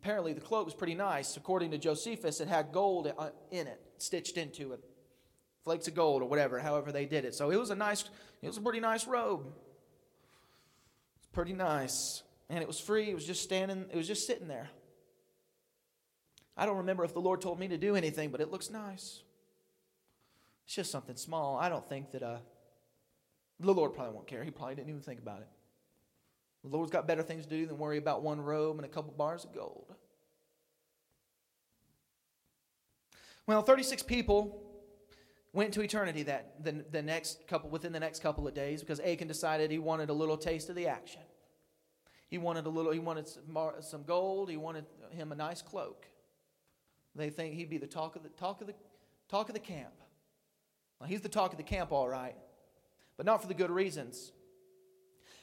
Apparently, 0.00 0.32
the 0.32 0.40
cloak 0.40 0.64
was 0.64 0.74
pretty 0.74 0.94
nice. 0.94 1.36
According 1.36 1.72
to 1.72 1.78
Josephus, 1.78 2.40
it 2.40 2.48
had 2.48 2.72
gold 2.72 3.12
in 3.50 3.66
it, 3.66 3.80
stitched 3.98 4.36
into 4.36 4.72
it. 4.72 4.80
Flakes 5.64 5.88
of 5.88 5.94
gold 5.94 6.22
or 6.22 6.28
whatever, 6.28 6.58
however 6.60 6.92
they 6.92 7.04
did 7.04 7.24
it. 7.24 7.34
So 7.34 7.50
it 7.50 7.56
was 7.56 7.70
a 7.70 7.74
nice, 7.74 8.04
it 8.40 8.46
was 8.46 8.56
a 8.56 8.60
pretty 8.60 8.80
nice 8.80 9.06
robe. 9.06 9.52
It's 11.18 11.26
pretty 11.32 11.52
nice. 11.52 12.22
And 12.48 12.60
it 12.60 12.68
was 12.68 12.78
free. 12.80 13.10
It 13.10 13.14
was 13.14 13.26
just 13.26 13.42
standing, 13.42 13.86
it 13.90 13.96
was 13.96 14.06
just 14.06 14.26
sitting 14.26 14.48
there. 14.48 14.70
I 16.56 16.64
don't 16.64 16.78
remember 16.78 17.04
if 17.04 17.12
the 17.12 17.20
Lord 17.20 17.40
told 17.40 17.58
me 17.58 17.68
to 17.68 17.76
do 17.76 17.96
anything, 17.96 18.30
but 18.30 18.40
it 18.40 18.50
looks 18.50 18.70
nice. 18.70 19.22
It's 20.64 20.74
just 20.74 20.90
something 20.90 21.16
small. 21.16 21.56
I 21.56 21.68
don't 21.68 21.88
think 21.88 22.12
that 22.12 22.22
uh, 22.22 22.38
the 23.60 23.72
Lord 23.72 23.94
probably 23.94 24.14
won't 24.14 24.26
care. 24.26 24.44
He 24.44 24.50
probably 24.50 24.74
didn't 24.74 24.88
even 24.88 25.02
think 25.02 25.20
about 25.20 25.40
it. 25.40 25.48
The 26.64 26.68
Lord's 26.76 26.90
got 26.90 27.06
better 27.06 27.22
things 27.22 27.44
to 27.44 27.50
do 27.50 27.66
than 27.66 27.78
worry 27.78 27.98
about 27.98 28.22
one 28.22 28.40
robe 28.40 28.76
and 28.76 28.84
a 28.84 28.88
couple 28.88 29.12
bars 29.12 29.44
of 29.44 29.54
gold. 29.54 29.87
Well, 33.48 33.62
36 33.62 34.02
people 34.02 34.60
went 35.54 35.72
to 35.72 35.80
eternity 35.80 36.22
that 36.24 36.62
the, 36.62 36.84
the 36.90 37.00
next 37.00 37.48
couple 37.48 37.70
within 37.70 37.92
the 37.92 37.98
next 37.98 38.22
couple 38.22 38.46
of 38.46 38.52
days 38.52 38.82
because 38.82 39.00
Achan 39.00 39.26
decided 39.26 39.70
he 39.70 39.78
wanted 39.78 40.10
a 40.10 40.12
little 40.12 40.36
taste 40.36 40.68
of 40.68 40.76
the 40.76 40.86
action. 40.86 41.22
He 42.28 42.36
wanted 42.36 42.66
a 42.66 42.68
little. 42.68 42.92
He 42.92 42.98
wanted 42.98 43.26
some, 43.80 44.02
gold. 44.02 44.50
He 44.50 44.58
wanted 44.58 44.84
him 45.12 45.32
a 45.32 45.34
nice 45.34 45.62
cloak. 45.62 46.04
They 47.16 47.30
think 47.30 47.54
he'd 47.54 47.70
be 47.70 47.78
the 47.78 47.86
talk 47.86 48.16
of 48.16 48.22
the 48.22 48.28
talk 48.28 48.60
of 48.60 48.66
the 48.66 48.74
talk 49.30 49.48
of 49.48 49.54
the 49.54 49.60
camp. 49.60 49.94
Well, 51.00 51.08
he's 51.08 51.22
the 51.22 51.30
talk 51.30 51.52
of 51.52 51.56
the 51.56 51.64
camp, 51.64 51.90
all 51.90 52.06
right, 52.06 52.36
but 53.16 53.24
not 53.24 53.40
for 53.40 53.48
the 53.48 53.54
good 53.54 53.70
reasons. 53.70 54.30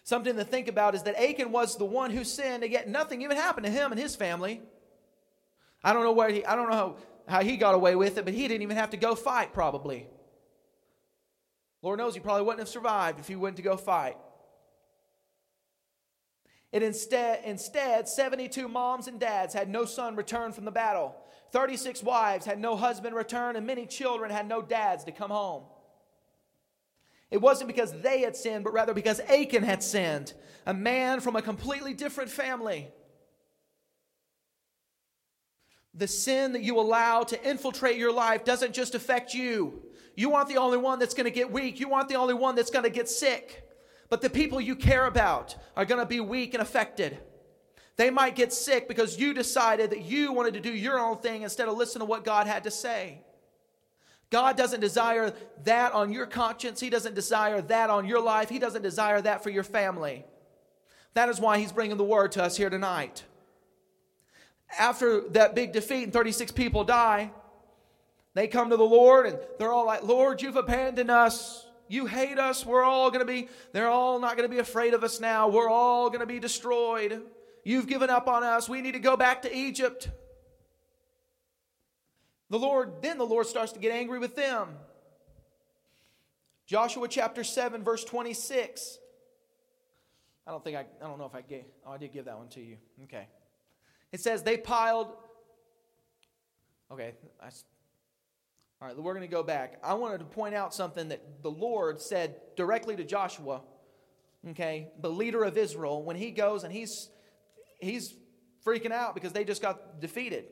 Something 0.03 0.35
to 0.35 0.43
think 0.43 0.67
about 0.67 0.93
is 0.93 1.01
that 1.03 1.19
Achan 1.19 1.51
was 1.51 1.75
the 1.75 1.85
one 1.85 2.11
who 2.11 2.23
sinned, 2.23 2.61
and 2.61 2.71
yet 2.71 2.87
nothing 2.87 3.23
even 3.23 3.35
happened 3.35 3.65
to 3.65 3.71
him 3.71 3.91
and 3.91 3.99
his 3.99 4.15
family. 4.15 4.61
I 5.83 5.91
don't 5.91 6.03
know 6.03 6.11
where 6.11 6.29
he, 6.29 6.45
I 6.45 6.55
don't 6.55 6.69
know 6.69 6.75
how, 6.75 6.97
how 7.27 7.41
he 7.41 7.57
got 7.57 7.75
away 7.75 7.95
with 7.95 8.17
it, 8.17 8.25
but 8.25 8.33
he 8.33 8.47
didn't 8.47 8.61
even 8.61 8.77
have 8.77 8.91
to 8.91 8.97
go 8.97 9.15
fight, 9.15 9.53
probably. 9.53 10.07
Lord 11.81 11.99
knows 11.99 12.13
he 12.13 12.19
probably 12.19 12.43
wouldn't 12.43 12.59
have 12.59 12.69
survived 12.69 13.19
if 13.19 13.27
he 13.27 13.35
went 13.35 13.57
to 13.57 13.61
go 13.61 13.77
fight. 13.77 14.17
And 16.73 16.83
instead, 16.83 17.41
instead, 17.45 18.07
72 18.07 18.67
moms 18.67 19.07
and 19.07 19.19
dads 19.19 19.53
had 19.53 19.69
no 19.69 19.85
son 19.85 20.15
return 20.15 20.51
from 20.51 20.65
the 20.65 20.71
battle. 20.71 21.15
36 21.51 22.03
wives 22.03 22.45
had 22.45 22.59
no 22.59 22.75
husband 22.75 23.15
return, 23.15 23.55
and 23.55 23.65
many 23.65 23.85
children 23.85 24.29
had 24.29 24.47
no 24.47 24.61
dads 24.61 25.03
to 25.05 25.11
come 25.11 25.31
home. 25.31 25.63
It 27.31 27.41
wasn't 27.41 27.67
because 27.67 27.93
they 28.01 28.21
had 28.21 28.35
sinned, 28.35 28.63
but 28.63 28.73
rather 28.73 28.93
because 28.93 29.19
Achan 29.21 29.63
had 29.63 29.83
sinned, 29.83 30.33
a 30.65 30.73
man 30.73 31.19
from 31.19 31.35
a 31.35 31.41
completely 31.41 31.93
different 31.93 32.29
family. 32.29 32.89
The 35.95 36.07
sin 36.07 36.51
that 36.53 36.61
you 36.61 36.79
allow 36.79 37.23
to 37.23 37.49
infiltrate 37.49 37.97
your 37.97 38.11
life 38.11 38.43
doesn't 38.43 38.73
just 38.73 38.95
affect 38.95 39.33
you. 39.33 39.81
You 40.15 40.33
aren't 40.35 40.49
the 40.49 40.57
only 40.57 40.77
one 40.77 40.99
that's 40.99 41.13
going 41.13 41.25
to 41.25 41.31
get 41.31 41.51
weak. 41.51 41.79
You 41.79 41.93
aren't 41.93 42.09
the 42.09 42.15
only 42.15 42.33
one 42.33 42.55
that's 42.55 42.69
going 42.69 42.83
to 42.83 42.89
get 42.89 43.09
sick. 43.09 43.63
But 44.09 44.21
the 44.21 44.29
people 44.29 44.61
you 44.61 44.75
care 44.75 45.07
about 45.07 45.55
are 45.75 45.85
going 45.85 45.99
to 45.99 46.05
be 46.05 46.19
weak 46.19 46.53
and 46.53 46.61
affected. 46.61 47.17
They 47.97 48.09
might 48.09 48.35
get 48.35 48.51
sick 48.51 48.87
because 48.87 49.17
you 49.17 49.33
decided 49.33 49.89
that 49.91 50.03
you 50.03 50.33
wanted 50.33 50.53
to 50.55 50.59
do 50.59 50.71
your 50.71 50.99
own 50.99 51.17
thing 51.17 51.43
instead 51.43 51.67
of 51.67 51.77
listen 51.77 51.99
to 51.99 52.05
what 52.05 52.25
God 52.25 52.45
had 52.45 52.65
to 52.65 52.71
say. 52.71 53.21
God 54.29 54.57
doesn't 54.57 54.81
desire 54.81 55.33
that 55.63 55.93
on 55.93 56.11
your 56.11 56.25
conscience. 56.25 56.79
He 56.79 56.89
doesn't 56.89 57.13
desire 57.13 57.61
that 57.61 57.89
on 57.89 58.05
your 58.05 58.19
life. 58.19 58.49
He 58.49 58.59
doesn't 58.59 58.81
desire 58.81 59.21
that 59.21 59.43
for 59.43 59.49
your 59.49 59.63
family. 59.63 60.25
That 61.13 61.29
is 61.29 61.39
why 61.39 61.59
He's 61.59 61.71
bringing 61.71 61.95
the 61.95 62.03
word 62.03 62.33
to 62.33 62.43
us 62.43 62.57
here 62.57 62.69
tonight. 62.69 63.23
After 64.77 65.21
that 65.29 65.55
big 65.55 65.71
defeat 65.71 66.03
and 66.03 66.13
36 66.13 66.51
people 66.51 66.83
die, 66.83 67.31
they 68.33 68.47
come 68.47 68.69
to 68.69 68.77
the 68.77 68.83
Lord 68.83 69.27
and 69.27 69.39
they're 69.57 69.71
all 69.71 69.85
like, 69.85 70.03
Lord, 70.03 70.41
you've 70.41 70.57
abandoned 70.57 71.09
us. 71.09 71.65
You 71.87 72.05
hate 72.05 72.39
us. 72.39 72.65
We're 72.65 72.83
all 72.83 73.09
going 73.09 73.25
to 73.25 73.31
be, 73.31 73.47
they're 73.71 73.89
all 73.89 74.19
not 74.19 74.37
going 74.37 74.49
to 74.49 74.53
be 74.53 74.59
afraid 74.59 74.93
of 74.93 75.03
us 75.03 75.19
now. 75.19 75.47
We're 75.47 75.69
all 75.69 76.09
going 76.09 76.19
to 76.19 76.25
be 76.25 76.39
destroyed. 76.39 77.21
You've 77.63 77.87
given 77.87 78.09
up 78.09 78.27
on 78.27 78.43
us. 78.43 78.67
We 78.67 78.81
need 78.81 78.93
to 78.93 78.99
go 78.99 79.15
back 79.15 79.43
to 79.43 79.55
Egypt. 79.55 80.09
The 82.49 82.59
Lord, 82.59 83.01
then 83.01 83.17
the 83.17 83.25
Lord 83.25 83.47
starts 83.47 83.71
to 83.73 83.79
get 83.79 83.91
angry 83.91 84.19
with 84.19 84.35
them. 84.35 84.69
Joshua 86.65 87.07
chapter 87.07 87.43
7, 87.43 87.83
verse 87.83 88.03
26. 88.03 88.97
I 90.47 90.51
don't 90.51 90.63
think 90.63 90.77
I, 90.77 90.85
I 91.03 91.07
don't 91.07 91.17
know 91.17 91.25
if 91.25 91.35
I 91.35 91.41
gave, 91.41 91.63
oh, 91.85 91.91
I 91.91 91.97
did 91.97 92.11
give 92.11 92.25
that 92.25 92.37
one 92.37 92.47
to 92.49 92.61
you. 92.61 92.77
Okay. 93.03 93.27
It 94.11 94.21
says 94.21 94.43
they 94.43 94.57
piled, 94.57 95.13
okay, 96.91 97.13
I, 97.41 97.47
all 98.81 98.87
right, 98.87 98.97
we're 98.97 99.13
going 99.13 99.27
to 99.27 99.31
go 99.31 99.43
back. 99.43 99.79
I 99.83 99.93
wanted 99.95 100.19
to 100.19 100.25
point 100.25 100.55
out 100.55 100.73
something 100.73 101.09
that 101.09 101.41
the 101.41 101.51
Lord 101.51 102.01
said 102.01 102.35
directly 102.55 102.95
to 102.95 103.03
Joshua, 103.03 103.61
okay, 104.49 104.89
the 105.01 105.09
leader 105.09 105.43
of 105.43 105.57
Israel, 105.57 106.03
when 106.03 106.15
he 106.15 106.31
goes 106.31 106.63
and 106.63 106.71
he's, 106.71 107.09
he's 107.79 108.13
freaking 108.65 108.91
out 108.91 109.15
because 109.15 109.33
they 109.33 109.43
just 109.43 109.61
got 109.61 109.99
defeated. 109.99 110.45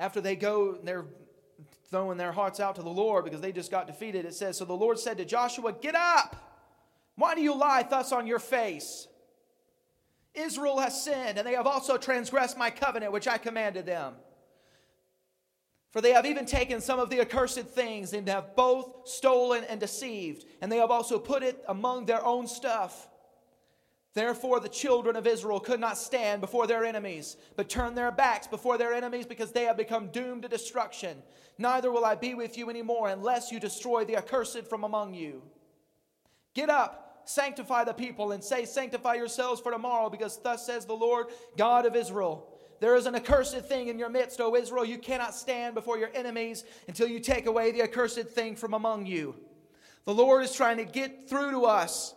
After 0.00 0.22
they 0.22 0.34
go, 0.34 0.78
they're 0.82 1.04
throwing 1.90 2.16
their 2.16 2.32
hearts 2.32 2.58
out 2.58 2.76
to 2.76 2.82
the 2.82 2.88
Lord 2.88 3.22
because 3.24 3.42
they 3.42 3.52
just 3.52 3.70
got 3.70 3.86
defeated. 3.86 4.24
It 4.24 4.34
says, 4.34 4.56
So 4.56 4.64
the 4.64 4.72
Lord 4.72 4.98
said 4.98 5.18
to 5.18 5.26
Joshua, 5.26 5.74
Get 5.74 5.94
up! 5.94 6.36
Why 7.16 7.34
do 7.34 7.42
you 7.42 7.54
lie 7.54 7.82
thus 7.82 8.10
on 8.10 8.26
your 8.26 8.38
face? 8.38 9.06
Israel 10.34 10.78
has 10.78 11.04
sinned, 11.04 11.36
and 11.36 11.46
they 11.46 11.52
have 11.52 11.66
also 11.66 11.98
transgressed 11.98 12.56
my 12.56 12.70
covenant 12.70 13.12
which 13.12 13.28
I 13.28 13.36
commanded 13.36 13.84
them. 13.84 14.14
For 15.90 16.00
they 16.00 16.12
have 16.12 16.24
even 16.24 16.46
taken 16.46 16.80
some 16.80 16.98
of 16.98 17.10
the 17.10 17.20
accursed 17.20 17.66
things, 17.66 18.14
and 18.14 18.26
have 18.28 18.56
both 18.56 19.06
stolen 19.06 19.64
and 19.64 19.78
deceived, 19.78 20.46
and 20.62 20.72
they 20.72 20.78
have 20.78 20.90
also 20.90 21.18
put 21.18 21.42
it 21.42 21.62
among 21.68 22.06
their 22.06 22.24
own 22.24 22.46
stuff. 22.46 23.08
Therefore, 24.12 24.58
the 24.58 24.68
children 24.68 25.14
of 25.14 25.26
Israel 25.26 25.60
could 25.60 25.78
not 25.78 25.96
stand 25.96 26.40
before 26.40 26.66
their 26.66 26.84
enemies, 26.84 27.36
but 27.54 27.68
turned 27.68 27.96
their 27.96 28.10
backs 28.10 28.48
before 28.48 28.76
their 28.76 28.92
enemies 28.92 29.26
because 29.26 29.52
they 29.52 29.64
have 29.64 29.76
become 29.76 30.08
doomed 30.08 30.42
to 30.42 30.48
destruction. 30.48 31.22
Neither 31.58 31.92
will 31.92 32.04
I 32.04 32.16
be 32.16 32.34
with 32.34 32.58
you 32.58 32.70
anymore 32.70 33.08
unless 33.08 33.52
you 33.52 33.60
destroy 33.60 34.04
the 34.04 34.16
accursed 34.16 34.66
from 34.68 34.82
among 34.82 35.14
you. 35.14 35.42
Get 36.54 36.70
up, 36.70 37.22
sanctify 37.24 37.84
the 37.84 37.92
people, 37.92 38.32
and 38.32 38.42
say, 38.42 38.64
Sanctify 38.64 39.14
yourselves 39.14 39.60
for 39.60 39.70
tomorrow, 39.70 40.10
because 40.10 40.42
thus 40.42 40.66
says 40.66 40.86
the 40.86 40.92
Lord 40.92 41.26
God 41.56 41.86
of 41.86 41.94
Israel. 41.94 42.48
There 42.80 42.96
is 42.96 43.06
an 43.06 43.14
accursed 43.14 43.64
thing 43.66 43.88
in 43.88 43.98
your 43.98 44.08
midst, 44.08 44.40
O 44.40 44.56
Israel. 44.56 44.84
You 44.84 44.98
cannot 44.98 45.34
stand 45.34 45.74
before 45.74 45.98
your 45.98 46.10
enemies 46.14 46.64
until 46.88 47.06
you 47.06 47.20
take 47.20 47.46
away 47.46 47.70
the 47.70 47.82
accursed 47.82 48.28
thing 48.30 48.56
from 48.56 48.74
among 48.74 49.06
you. 49.06 49.36
The 50.06 50.14
Lord 50.14 50.42
is 50.42 50.52
trying 50.52 50.78
to 50.78 50.84
get 50.84 51.28
through 51.28 51.52
to 51.52 51.66
us 51.66 52.14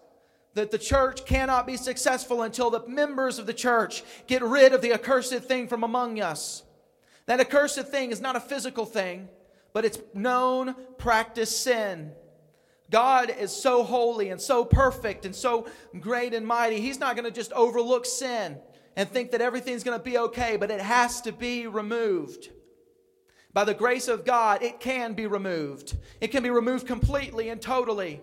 that 0.54 0.72
the 0.72 0.78
church 0.78 1.26
cannot 1.26 1.66
be 1.66 1.78
successful 1.78 2.44
until 2.44 2.70
the 2.70 2.88
members 2.88 3.40
of 3.40 3.48
the 3.48 3.54
church 3.54 4.04
get 4.28 4.42
rid 4.42 4.74
of 4.74 4.82
the 4.82 4.94
accursed 4.94 5.44
thing 5.44 5.68
from 5.68 5.84
among 5.84 6.20
us. 6.20 6.64
That 7.26 7.40
accursed 7.40 7.88
thing 7.88 8.12
is 8.12 8.22
not 8.22 8.36
a 8.36 8.40
physical 8.40 8.86
thing, 8.86 9.30
but 9.74 9.86
it's 9.86 10.00
known, 10.14 10.76
practice 10.98 11.58
sin. 11.58 12.12
God 12.92 13.32
is 13.32 13.52
so 13.52 13.84
holy 13.84 14.30
and 14.30 14.40
so 14.40 14.64
perfect 14.64 15.26
and 15.26 15.36
so 15.36 15.68
great 16.00 16.34
and 16.34 16.46
mighty. 16.46 16.80
He's 16.80 17.00
not 17.00 17.16
going 17.16 17.26
to 17.26 17.32
just 17.32 17.52
overlook 17.54 18.06
sin 18.06 18.58
and 18.96 19.10
think 19.10 19.32
that 19.32 19.42
everything's 19.42 19.84
going 19.84 19.98
to 19.98 20.04
be 20.04 20.18
okay, 20.18 20.58
but 20.58 20.70
it 20.70 20.82
has 20.82 21.22
to 21.22 21.32
be 21.32 21.66
removed. 21.66 22.50
By 23.52 23.64
the 23.64 23.74
grace 23.74 24.08
of 24.08 24.26
God, 24.26 24.62
it 24.62 24.80
can 24.80 25.14
be 25.14 25.26
removed. 25.26 25.98
It 26.22 26.28
can 26.28 26.44
be 26.44 26.50
removed 26.50 26.86
completely 26.86 27.50
and 27.50 27.62
totally. 27.62 28.22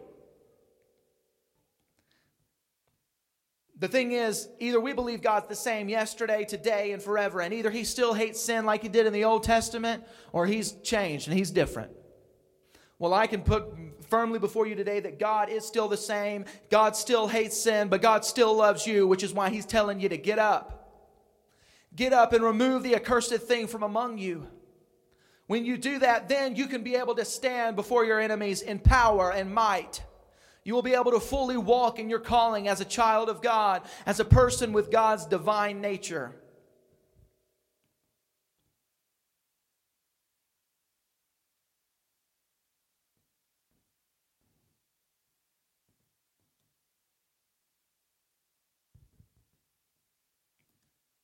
The 3.80 3.88
thing 3.88 4.12
is, 4.12 4.46
either 4.58 4.78
we 4.78 4.92
believe 4.92 5.22
God's 5.22 5.48
the 5.48 5.56
same 5.56 5.88
yesterday, 5.88 6.44
today, 6.44 6.92
and 6.92 7.02
forever, 7.02 7.40
and 7.40 7.54
either 7.54 7.70
He 7.70 7.84
still 7.84 8.12
hates 8.12 8.38
sin 8.38 8.66
like 8.66 8.82
He 8.82 8.88
did 8.88 9.06
in 9.06 9.12
the 9.14 9.24
Old 9.24 9.42
Testament, 9.42 10.04
or 10.32 10.46
He's 10.46 10.72
changed 10.82 11.28
and 11.28 11.36
He's 11.36 11.50
different. 11.50 11.90
Well, 12.98 13.14
I 13.14 13.26
can 13.26 13.40
put 13.40 13.64
firmly 14.08 14.38
before 14.38 14.66
you 14.66 14.74
today 14.74 15.00
that 15.00 15.18
God 15.18 15.48
is 15.48 15.64
still 15.64 15.88
the 15.88 15.96
same. 15.96 16.44
God 16.70 16.94
still 16.94 17.26
hates 17.26 17.56
sin, 17.56 17.88
but 17.88 18.02
God 18.02 18.22
still 18.26 18.54
loves 18.54 18.86
you, 18.86 19.06
which 19.06 19.22
is 19.22 19.32
why 19.32 19.48
He's 19.48 19.64
telling 19.64 19.98
you 19.98 20.10
to 20.10 20.18
get 20.18 20.38
up. 20.38 20.76
Get 21.96 22.12
up 22.12 22.34
and 22.34 22.44
remove 22.44 22.82
the 22.82 22.94
accursed 22.94 23.34
thing 23.34 23.66
from 23.66 23.82
among 23.82 24.18
you. 24.18 24.46
When 25.46 25.64
you 25.64 25.78
do 25.78 25.98
that, 26.00 26.28
then 26.28 26.54
you 26.54 26.66
can 26.66 26.82
be 26.82 26.96
able 26.96 27.14
to 27.14 27.24
stand 27.24 27.76
before 27.76 28.04
your 28.04 28.20
enemies 28.20 28.60
in 28.60 28.78
power 28.78 29.32
and 29.32 29.52
might. 29.52 30.02
You 30.64 30.74
will 30.74 30.82
be 30.82 30.94
able 30.94 31.12
to 31.12 31.20
fully 31.20 31.56
walk 31.56 31.98
in 31.98 32.10
your 32.10 32.18
calling 32.20 32.68
as 32.68 32.80
a 32.80 32.84
child 32.84 33.28
of 33.28 33.40
God, 33.40 33.82
as 34.04 34.20
a 34.20 34.24
person 34.24 34.72
with 34.72 34.90
God's 34.90 35.24
divine 35.24 35.80
nature. 35.80 36.34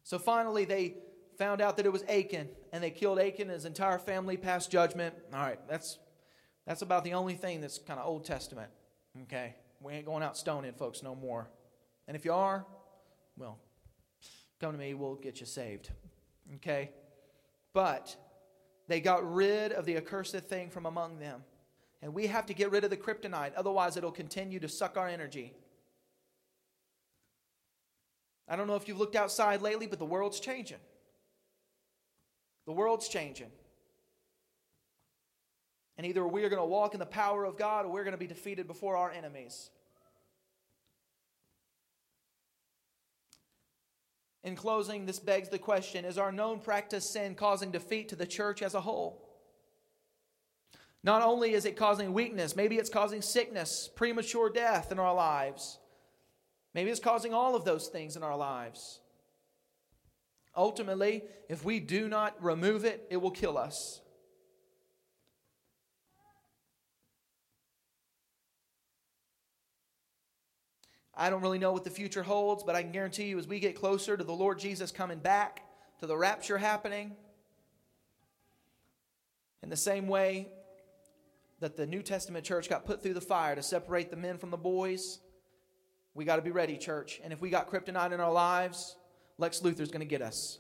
So 0.03 0.21
finally, 0.21 0.65
they 0.65 0.95
found 1.37 1.61
out 1.61 1.77
that 1.77 1.85
it 1.85 1.93
was 1.93 2.05
Achan, 2.05 2.49
and 2.73 2.83
they 2.83 2.93
killed 2.93 3.19
Achan 3.19 3.43
and 3.43 3.51
his 3.51 3.65
entire 3.65 3.99
family, 3.99 4.37
passed 4.37 4.71
judgment. 4.71 5.17
All 5.35 5.41
right, 5.41 5.59
that's, 5.69 5.99
that's 6.65 6.83
about 6.83 7.03
the 7.03 7.15
only 7.15 7.35
thing 7.35 7.61
that's 7.61 7.79
kind 7.79 7.99
of 7.99 8.07
Old 8.07 8.25
Testament. 8.25 8.71
Okay? 9.25 9.55
We 9.81 9.93
ain't 9.93 10.07
going 10.07 10.23
out 10.23 10.37
stoning 10.37 10.73
folks 10.73 11.03
no 11.03 11.15
more. 11.15 11.49
And 12.09 12.17
if 12.17 12.25
you 12.25 12.33
are, 12.33 12.65
well, 13.37 13.59
come 14.61 14.73
to 14.73 14.79
me, 14.79 14.95
we'll 14.95 15.17
get 15.17 15.41
you 15.41 15.47
saved. 15.47 15.91
Okay? 16.57 16.91
But 17.73 18.17
they 18.89 19.01
got 19.01 19.31
rid 19.35 19.73
of 19.73 19.85
the 19.85 19.97
accursed 19.97 20.37
thing 20.37 20.71
from 20.71 20.87
among 20.87 21.19
them. 21.19 21.43
And 22.03 22.15
we 22.15 22.27
have 22.27 22.47
to 22.47 22.55
get 22.55 22.71
rid 22.71 22.85
of 22.85 22.91
the 22.91 22.97
kryptonite, 22.97 23.53
otherwise, 23.57 23.97
it'll 23.97 24.13
continue 24.13 24.61
to 24.61 24.69
suck 24.69 24.97
our 24.97 25.09
energy. 25.09 25.55
I 28.49 28.55
don't 28.55 28.67
know 28.67 28.77
if 28.77 28.87
you've 28.87 28.99
looked 28.99 29.17
outside 29.17 29.61
lately, 29.61 29.87
but 29.87 29.99
the 29.99 30.05
world's 30.05 30.39
changing. 30.39 30.79
The 32.67 32.73
world's 32.73 33.09
changing. 33.09 33.51
And 35.99 36.07
either 36.07 36.27
we 36.27 36.45
are 36.45 36.49
going 36.49 36.61
to 36.61 36.67
walk 36.67 36.95
in 36.95 37.01
the 37.01 37.07
power 37.07 37.45
of 37.45 37.57
God 37.57 37.87
or 37.87 37.93
we're 37.93 38.05
going 38.05 38.13
to 38.13 38.19
be 38.19 38.27
defeated 38.27 38.67
before 38.67 38.97
our 38.97 39.11
enemies. 39.11 39.71
In 44.45 44.55
closing, 44.55 45.07
this 45.07 45.19
begs 45.19 45.49
the 45.49 45.59
question 45.59 46.05
Is 46.05 46.19
our 46.19 46.31
known 46.31 46.61
practice 46.61 47.09
sin 47.11 47.35
causing 47.35 47.71
defeat 47.73 48.11
to 48.11 48.17
the 48.17 48.27
church 48.27 48.63
as 48.63 48.75
a 48.75 48.81
whole? 48.81 49.23
Not 51.03 51.23
only 51.23 51.53
is 51.53 51.65
it 51.65 51.77
causing 51.77 52.13
weakness, 52.13 52.57
maybe 52.57 52.77
it's 52.77 52.91
causing 52.91 53.23
sickness, 53.23 53.89
premature 53.95 54.51
death 54.51 54.93
in 54.93 54.99
our 54.99 55.15
lives. 55.15 55.79
Maybe 56.75 56.91
it's 56.91 57.01
causing 57.01 57.33
all 57.33 57.57
of 57.57 57.65
those 57.65 57.89
things 57.89 58.17
in 58.17 58.23
our 58.23 58.37
lives. 58.37 59.01
Ultimately, 60.57 61.23
if 61.49 61.65
we 61.65 61.81
do 61.81 62.09
not 62.09 62.43
remove 62.43 62.85
it, 62.85 63.07
it 63.11 63.19
will 63.19 63.31
kill 63.31 63.57
us. 63.57 64.01
I 71.17 71.31
don't 71.31 71.41
really 71.41 71.59
know 71.59 71.73
what 71.73 71.85
the 71.85 71.91
future 71.91 72.23
holds, 72.23 72.63
but 72.63 72.75
I 72.75 72.83
can 72.83 72.93
guarantee 72.93 73.25
you 73.25 73.39
as 73.39 73.47
we 73.47 73.59
get 73.59 73.75
closer 73.75 74.17
to 74.17 74.25
the 74.25 74.35
Lord 74.35 74.59
Jesus 74.59 74.91
coming 74.93 75.19
back, 75.19 75.63
to 76.01 76.07
the 76.07 76.17
rapture 76.17 76.59
happening, 76.59 77.17
in 79.63 79.71
the 79.71 79.77
same 79.77 80.09
way 80.09 80.49
that 81.61 81.77
the 81.77 81.87
New 81.87 82.03
Testament 82.03 82.45
church 82.45 82.69
got 82.69 82.85
put 82.85 83.03
through 83.03 83.15
the 83.15 83.21
fire 83.21 83.55
to 83.55 83.63
separate 83.63 84.11
the 84.11 84.17
men 84.17 84.37
from 84.37 84.51
the 84.51 84.59
boys, 84.59 85.21
we 86.15 86.25
got 86.25 86.37
to 86.37 86.43
be 86.43 86.51
ready, 86.51 86.77
church. 86.77 87.21
And 87.25 87.33
if 87.33 87.41
we 87.41 87.51
got 87.51 87.71
kryptonite 87.71 88.13
in 88.13 88.21
our 88.21 88.33
lives, 88.33 88.97
Lex 89.39 89.61
Luthor's 89.61 89.91
going 89.91 90.01
to 90.01 90.07
get 90.07 90.23
us. 90.23 90.59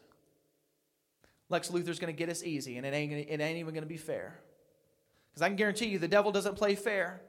Lex 1.48 1.70
Luthor's 1.70 1.98
going 1.98 2.12
to 2.12 2.18
get 2.18 2.28
us 2.28 2.42
easy, 2.42 2.78
and 2.78 2.86
it 2.86 2.94
ain't, 2.94 3.12
it 3.12 3.40
ain't 3.40 3.58
even 3.58 3.74
going 3.74 3.84
to 3.84 3.88
be 3.88 3.96
fair. 3.96 4.40
Because 5.30 5.42
I 5.42 5.48
can 5.48 5.56
guarantee 5.56 5.86
you 5.86 5.98
the 5.98 6.08
devil 6.08 6.32
doesn't 6.32 6.56
play 6.56 6.74
fair. 6.74 7.20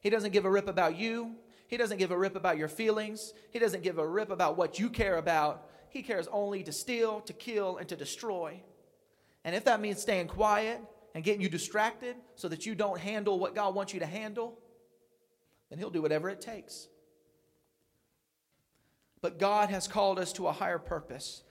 He 0.00 0.10
doesn't 0.10 0.32
give 0.32 0.44
a 0.44 0.50
rip 0.50 0.68
about 0.68 0.96
you. 0.96 1.34
He 1.68 1.76
doesn't 1.76 1.98
give 1.98 2.10
a 2.10 2.18
rip 2.18 2.34
about 2.34 2.58
your 2.58 2.66
feelings. 2.66 3.34
He 3.50 3.58
doesn't 3.58 3.82
give 3.82 3.98
a 3.98 4.06
rip 4.06 4.30
about 4.30 4.56
what 4.56 4.78
you 4.78 4.88
care 4.88 5.16
about. 5.16 5.68
He 5.90 6.02
cares 6.02 6.26
only 6.32 6.62
to 6.64 6.72
steal, 6.72 7.20
to 7.20 7.32
kill, 7.32 7.76
and 7.76 7.88
to 7.90 7.96
destroy. 7.96 8.62
And 9.44 9.54
if 9.54 9.64
that 9.64 9.80
means 9.80 10.00
staying 10.00 10.28
quiet 10.28 10.80
and 11.14 11.22
getting 11.22 11.42
you 11.42 11.48
distracted 11.48 12.16
so 12.36 12.48
that 12.48 12.64
you 12.64 12.74
don't 12.74 12.98
handle 12.98 13.38
what 13.38 13.54
God 13.54 13.74
wants 13.74 13.92
you 13.92 14.00
to 14.00 14.06
handle, 14.06 14.58
then 15.68 15.78
He'll 15.78 15.90
do 15.90 16.02
whatever 16.02 16.30
it 16.30 16.40
takes. 16.40 16.88
But 19.20 19.38
God 19.38 19.68
has 19.68 19.88
called 19.88 20.18
us 20.18 20.32
to 20.34 20.46
a 20.46 20.52
higher 20.52 20.78
purpose. 20.78 21.42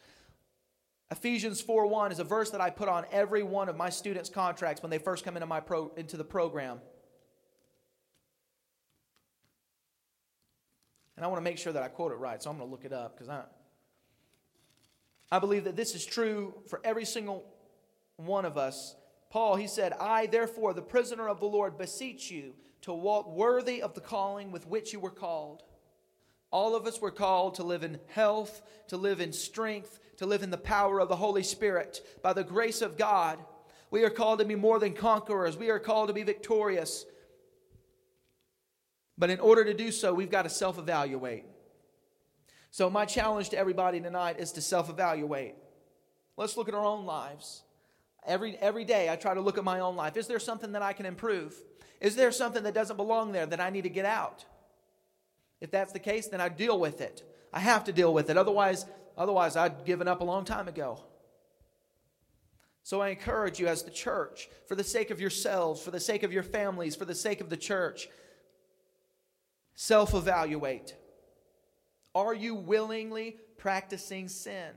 Ephesians 1.11 1.61
4:1 1.61 2.11
is 2.11 2.20
a 2.20 2.24
verse 2.24 2.49
that 2.51 2.61
I 2.61 2.72
put 2.72 2.89
on 2.89 3.05
every 3.11 3.43
one 3.43 3.70
of 3.70 3.78
my 3.78 3.89
students' 3.89 4.30
contracts 4.30 4.82
when 4.82 4.89
they 4.89 4.97
first 4.97 5.24
come 5.24 5.38
into 5.38 5.47
my 5.47 5.59
pro, 5.59 5.89
into 5.95 6.18
the 6.18 6.24
program. 6.24 6.82
And 11.18 11.26
I 11.26 11.28
want 11.28 11.39
to 11.39 11.43
make 11.43 11.57
sure 11.57 11.74
that 11.74 11.84
I 11.84 11.89
quote 11.89 12.13
it 12.13 12.15
right, 12.15 12.41
so 12.41 12.49
I'm 12.49 12.57
going 12.57 12.70
to 12.70 12.72
look 12.72 12.86
it 12.86 12.93
up 12.93 13.18
because 13.18 13.28
I 13.28 13.43
I 15.32 15.39
believe 15.39 15.65
that 15.65 15.76
this 15.76 15.93
is 15.93 16.05
true 16.05 16.53
for 16.68 16.80
every 16.84 17.05
single 17.05 17.43
one 18.15 18.45
of 18.45 18.57
us. 18.57 18.95
Paul, 19.30 19.57
he 19.57 19.68
said, 19.68 19.93
I, 19.99 20.26
therefore, 20.28 20.74
the 20.74 20.82
prisoner 20.82 21.28
of 21.28 21.39
the 21.39 21.47
Lord, 21.47 21.78
beseech 21.78 22.32
you 22.32 22.53
to 22.84 22.93
walk 22.93 23.30
worthy 23.30 23.82
of 23.82 23.93
the 23.93 24.01
calling 24.01 24.51
with 24.51 24.68
which 24.68 24.93
you 24.93 24.99
were 24.99 25.11
called. 25.11 25.63
All 26.49 26.76
of 26.76 26.88
us 26.88 27.01
were 27.01 27.11
called 27.11 27.55
to 27.55 27.63
live 27.63 27.84
in 27.84 27.99
health, 28.07 28.61
to 28.88 28.95
live 28.95 29.20
in 29.20 29.34
strength, 29.34 29.99
to 30.15 30.26
live 30.26 30.43
in 30.43 30.49
the 30.49 30.57
power 30.57 31.01
of 31.01 31.09
the 31.09 31.18
Holy 31.18 31.43
Spirit. 31.43 32.01
By 32.24 32.32
the 32.32 32.45
grace 32.45 32.82
of 32.82 32.97
God, 32.97 33.38
we 33.91 34.05
are 34.05 34.09
called 34.09 34.39
to 34.39 34.45
be 34.45 34.55
more 34.55 34.80
than 34.80 34.93
conquerors. 34.93 35.57
We 35.57 35.70
are 35.70 35.80
called 35.80 36.07
to 36.07 36.13
be 36.13 36.24
victorious. 36.24 37.05
But 39.18 39.30
in 39.30 39.39
order 39.39 39.65
to 39.65 39.74
do 39.74 39.91
so, 39.91 40.13
we've 40.13 40.30
got 40.30 40.43
to 40.43 40.49
self 40.49 40.78
evaluate. 40.78 41.45
So, 42.70 42.89
my 42.89 43.05
challenge 43.05 43.49
to 43.49 43.57
everybody 43.57 43.99
tonight 43.99 44.39
is 44.39 44.51
to 44.53 44.61
self 44.61 44.89
evaluate. 44.89 45.55
Let's 46.36 46.55
look 46.55 46.68
at 46.68 46.76
our 46.76 46.86
own 46.86 47.05
lives. 47.05 47.63
Every, 48.26 48.57
every 48.57 48.84
day, 48.84 49.09
I 49.09 49.15
try 49.15 49.34
to 49.34 49.41
look 49.41 49.57
at 49.57 49.63
my 49.63 49.80
own 49.80 49.95
life. 49.95 50.18
Is 50.18 50.28
there 50.28 50.39
something 50.39 50.74
that 50.74 50.82
I 50.82 50.93
can 50.93 51.05
improve? 51.05 51.55
Is 52.01 52.15
there 52.15 52.32
something 52.32 52.63
that 52.63 52.74
doesn't 52.74 52.97
belong 52.97 53.32
there 53.32 53.45
that 53.45 53.59
I 53.59 53.70
need 53.70 53.84
to 53.84 53.89
get 53.89 54.05
out? 54.05 54.45
If 55.61 55.72
that's 55.72 55.93
the 55.93 55.99
case, 55.99 56.28
then 56.28 56.41
I 56.41 56.49
deal 56.49 56.80
with 56.80 57.01
it. 57.01 57.24
I 57.51 57.59
have 57.59 57.86
to 57.86 57.93
deal 57.93 58.13
with 58.13 58.30
it. 58.30 58.38
Otherwise, 58.38 58.86
otherwise 59.18 59.55
I'd 59.55 59.86
given 59.86 60.07
up 60.07 60.22
a 60.22 60.24
long 60.24 60.45
time 60.45 60.68
ago. 60.68 61.01
So 62.84 63.01
I 63.01 63.09
encourage 63.09 63.59
you 63.59 63.68
as 63.68 63.84
the 63.84 63.91
church, 63.91 64.49
for 64.68 64.76
the 64.76 64.84
sake 64.84 65.09
of 65.09 65.20
yourselves, 65.20 65.82
for 65.82 65.91
the 65.91 65.99
sake 65.99 66.24
of 66.24 66.32
your 66.32 66.43
families, 66.43 66.95
for 66.95 67.05
the 67.05 67.15
sake 67.15 67.41
of 67.41 67.49
the 67.49 67.57
church, 67.57 68.07
self 69.78 70.13
evaluate. 70.13 70.95
Are 72.13 72.34
you 72.34 72.55
willingly 72.55 73.38
practicing 73.57 74.28
sin? 74.28 74.71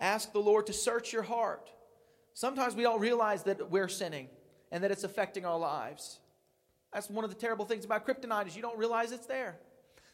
Ask 0.00 0.32
the 0.32 0.40
Lord 0.40 0.66
to 0.66 0.72
search 0.72 1.12
your 1.12 1.22
heart. 1.22 1.70
Sometimes 2.34 2.74
we 2.74 2.82
don't 2.82 3.00
realize 3.00 3.44
that 3.44 3.70
we're 3.70 3.88
sinning 3.88 4.28
and 4.72 4.82
that 4.82 4.90
it's 4.90 5.04
affecting 5.04 5.44
our 5.44 5.58
lives. 5.58 6.18
That's 6.92 7.08
one 7.08 7.24
of 7.24 7.30
the 7.30 7.36
terrible 7.36 7.66
things 7.66 7.84
about 7.84 8.06
kryptonite 8.06 8.46
is 8.46 8.56
you 8.56 8.62
don't 8.62 8.78
realize 8.78 9.12
it's 9.12 9.26
there. 9.26 9.58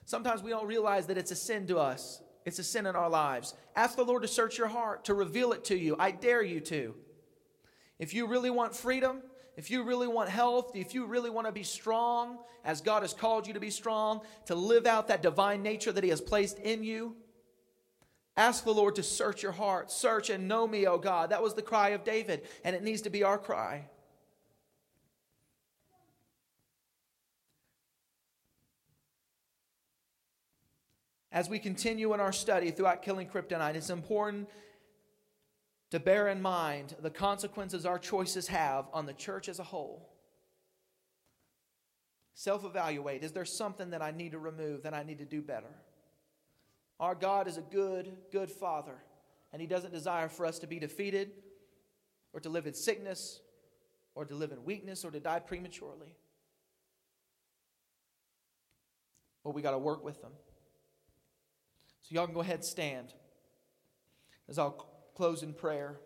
Sometimes 0.04 0.42
we 0.42 0.50
don't 0.50 0.66
realize 0.66 1.06
that 1.06 1.16
it's 1.16 1.30
a 1.30 1.36
sin 1.36 1.66
to 1.68 1.78
us. 1.78 2.22
It's 2.44 2.58
a 2.58 2.64
sin 2.64 2.86
in 2.86 2.96
our 2.96 3.08
lives. 3.08 3.54
Ask 3.76 3.96
the 3.96 4.04
Lord 4.04 4.22
to 4.22 4.28
search 4.28 4.58
your 4.58 4.66
heart, 4.66 5.04
to 5.04 5.14
reveal 5.14 5.52
it 5.52 5.64
to 5.66 5.76
you. 5.76 5.94
I 5.98 6.10
dare 6.10 6.42
you 6.42 6.58
to. 6.60 6.94
If 8.00 8.14
you 8.14 8.26
really 8.26 8.50
want 8.50 8.74
freedom, 8.74 9.22
if 9.57 9.70
you 9.70 9.82
really 9.82 10.09
want 10.09 10.28
health, 10.28 10.72
if 10.74 10.94
you 10.94 11.07
really 11.07 11.30
want 11.30 11.46
to 11.46 11.53
be 11.53 11.62
strong, 11.62 12.38
as 12.64 12.80
God 12.80 13.03
has 13.03 13.12
called 13.12 13.46
you 13.46 13.55
to 13.55 13.61
be 13.61 13.70
strong, 13.70 14.20
to 14.46 14.55
live 14.55 14.86
out 14.86 15.09
that 15.09 15.22
divine 15.22 15.62
nature 15.62 15.92
that 15.92 16.05
He 16.05 16.11
has 16.11 16.20
placed 16.20 16.59
in 16.59 16.82
you, 16.84 17.16
ask 18.36 18.64
the 18.64 18.72
Lord 18.72 18.94
to 18.96 19.03
search 19.03 19.42
your 19.42 19.53
heart. 19.53 19.90
Search 19.90 20.30
and 20.30 20.48
know 20.48 20.66
me, 20.66 20.86
O 20.86 20.98
God. 20.98 21.30
That 21.30 21.42
was 21.42 21.55
the 21.55 21.62
cry 21.62 21.90
of 21.90 22.05
David, 22.05 22.42
and 22.64 22.74
it 22.74 22.82
needs 22.82 23.03
to 23.03 23.11
be 23.11 23.22
our 23.22 23.38
cry. 23.38 23.86
as 31.32 31.48
we 31.48 31.59
continue 31.59 32.12
in 32.12 32.20
our 32.20 32.32
study 32.32 32.70
throughout 32.70 33.03
killing 33.03 33.26
kryptonite, 33.26 33.74
it's 33.74 33.90
important 33.90 34.48
to 35.93 36.01
bear 36.01 36.28
in 36.28 36.40
mind 36.40 36.97
the 37.03 37.11
consequences 37.11 37.84
our 37.84 37.99
choices 37.99 38.49
have 38.49 38.86
on 38.95 39.05
the 39.05 39.12
church 39.12 39.47
as 39.47 39.59
a 39.59 39.62
whole. 39.62 40.09
Self 42.32 42.64
evaluate. 42.64 43.22
Is 43.22 43.32
there 43.32 43.45
something 43.45 43.90
that 43.90 44.01
I 44.01 44.11
need 44.11 44.32
to 44.32 44.38
remove, 44.38 44.84
that 44.84 44.95
I 44.95 45.03
need 45.03 45.18
to 45.18 45.26
do 45.26 45.43
better? 45.43 45.68
Our 46.99 47.14
God 47.14 47.47
is 47.47 47.59
a 47.59 47.61
good, 47.61 48.11
good 48.32 48.51
Father, 48.51 48.95
and 49.53 49.61
He 49.61 49.68
doesn't 49.68 49.93
desire 49.93 50.30
for 50.30 50.47
us 50.47 50.59
to 50.61 50.66
be 50.66 50.78
defeated 50.78 51.32
or 52.32 52.40
to 52.40 52.49
live 52.49 52.66
in 52.66 52.72
sickness 52.72 53.43
or 54.14 54.24
to 54.24 54.34
live 54.34 54.51
in 54.51 54.64
weakness 54.64 55.05
or 55.05 55.11
to 55.11 55.20
die 55.20 55.40
prematurely. 55.40 56.16
But 59.45 59.51
we 59.51 59.61
got 59.61 59.72
to 59.72 59.78
work 59.78 60.03
with 60.03 60.22
them. 60.22 60.32
So 62.01 62.14
y'all 62.14 62.24
can 62.24 62.34
go 62.34 62.40
ahead 62.40 62.57
and 62.57 62.64
stand 62.64 63.12
as 64.49 64.59
I'll 64.59 64.91
close 65.14 65.42
in 65.42 65.52
prayer. 65.52 65.96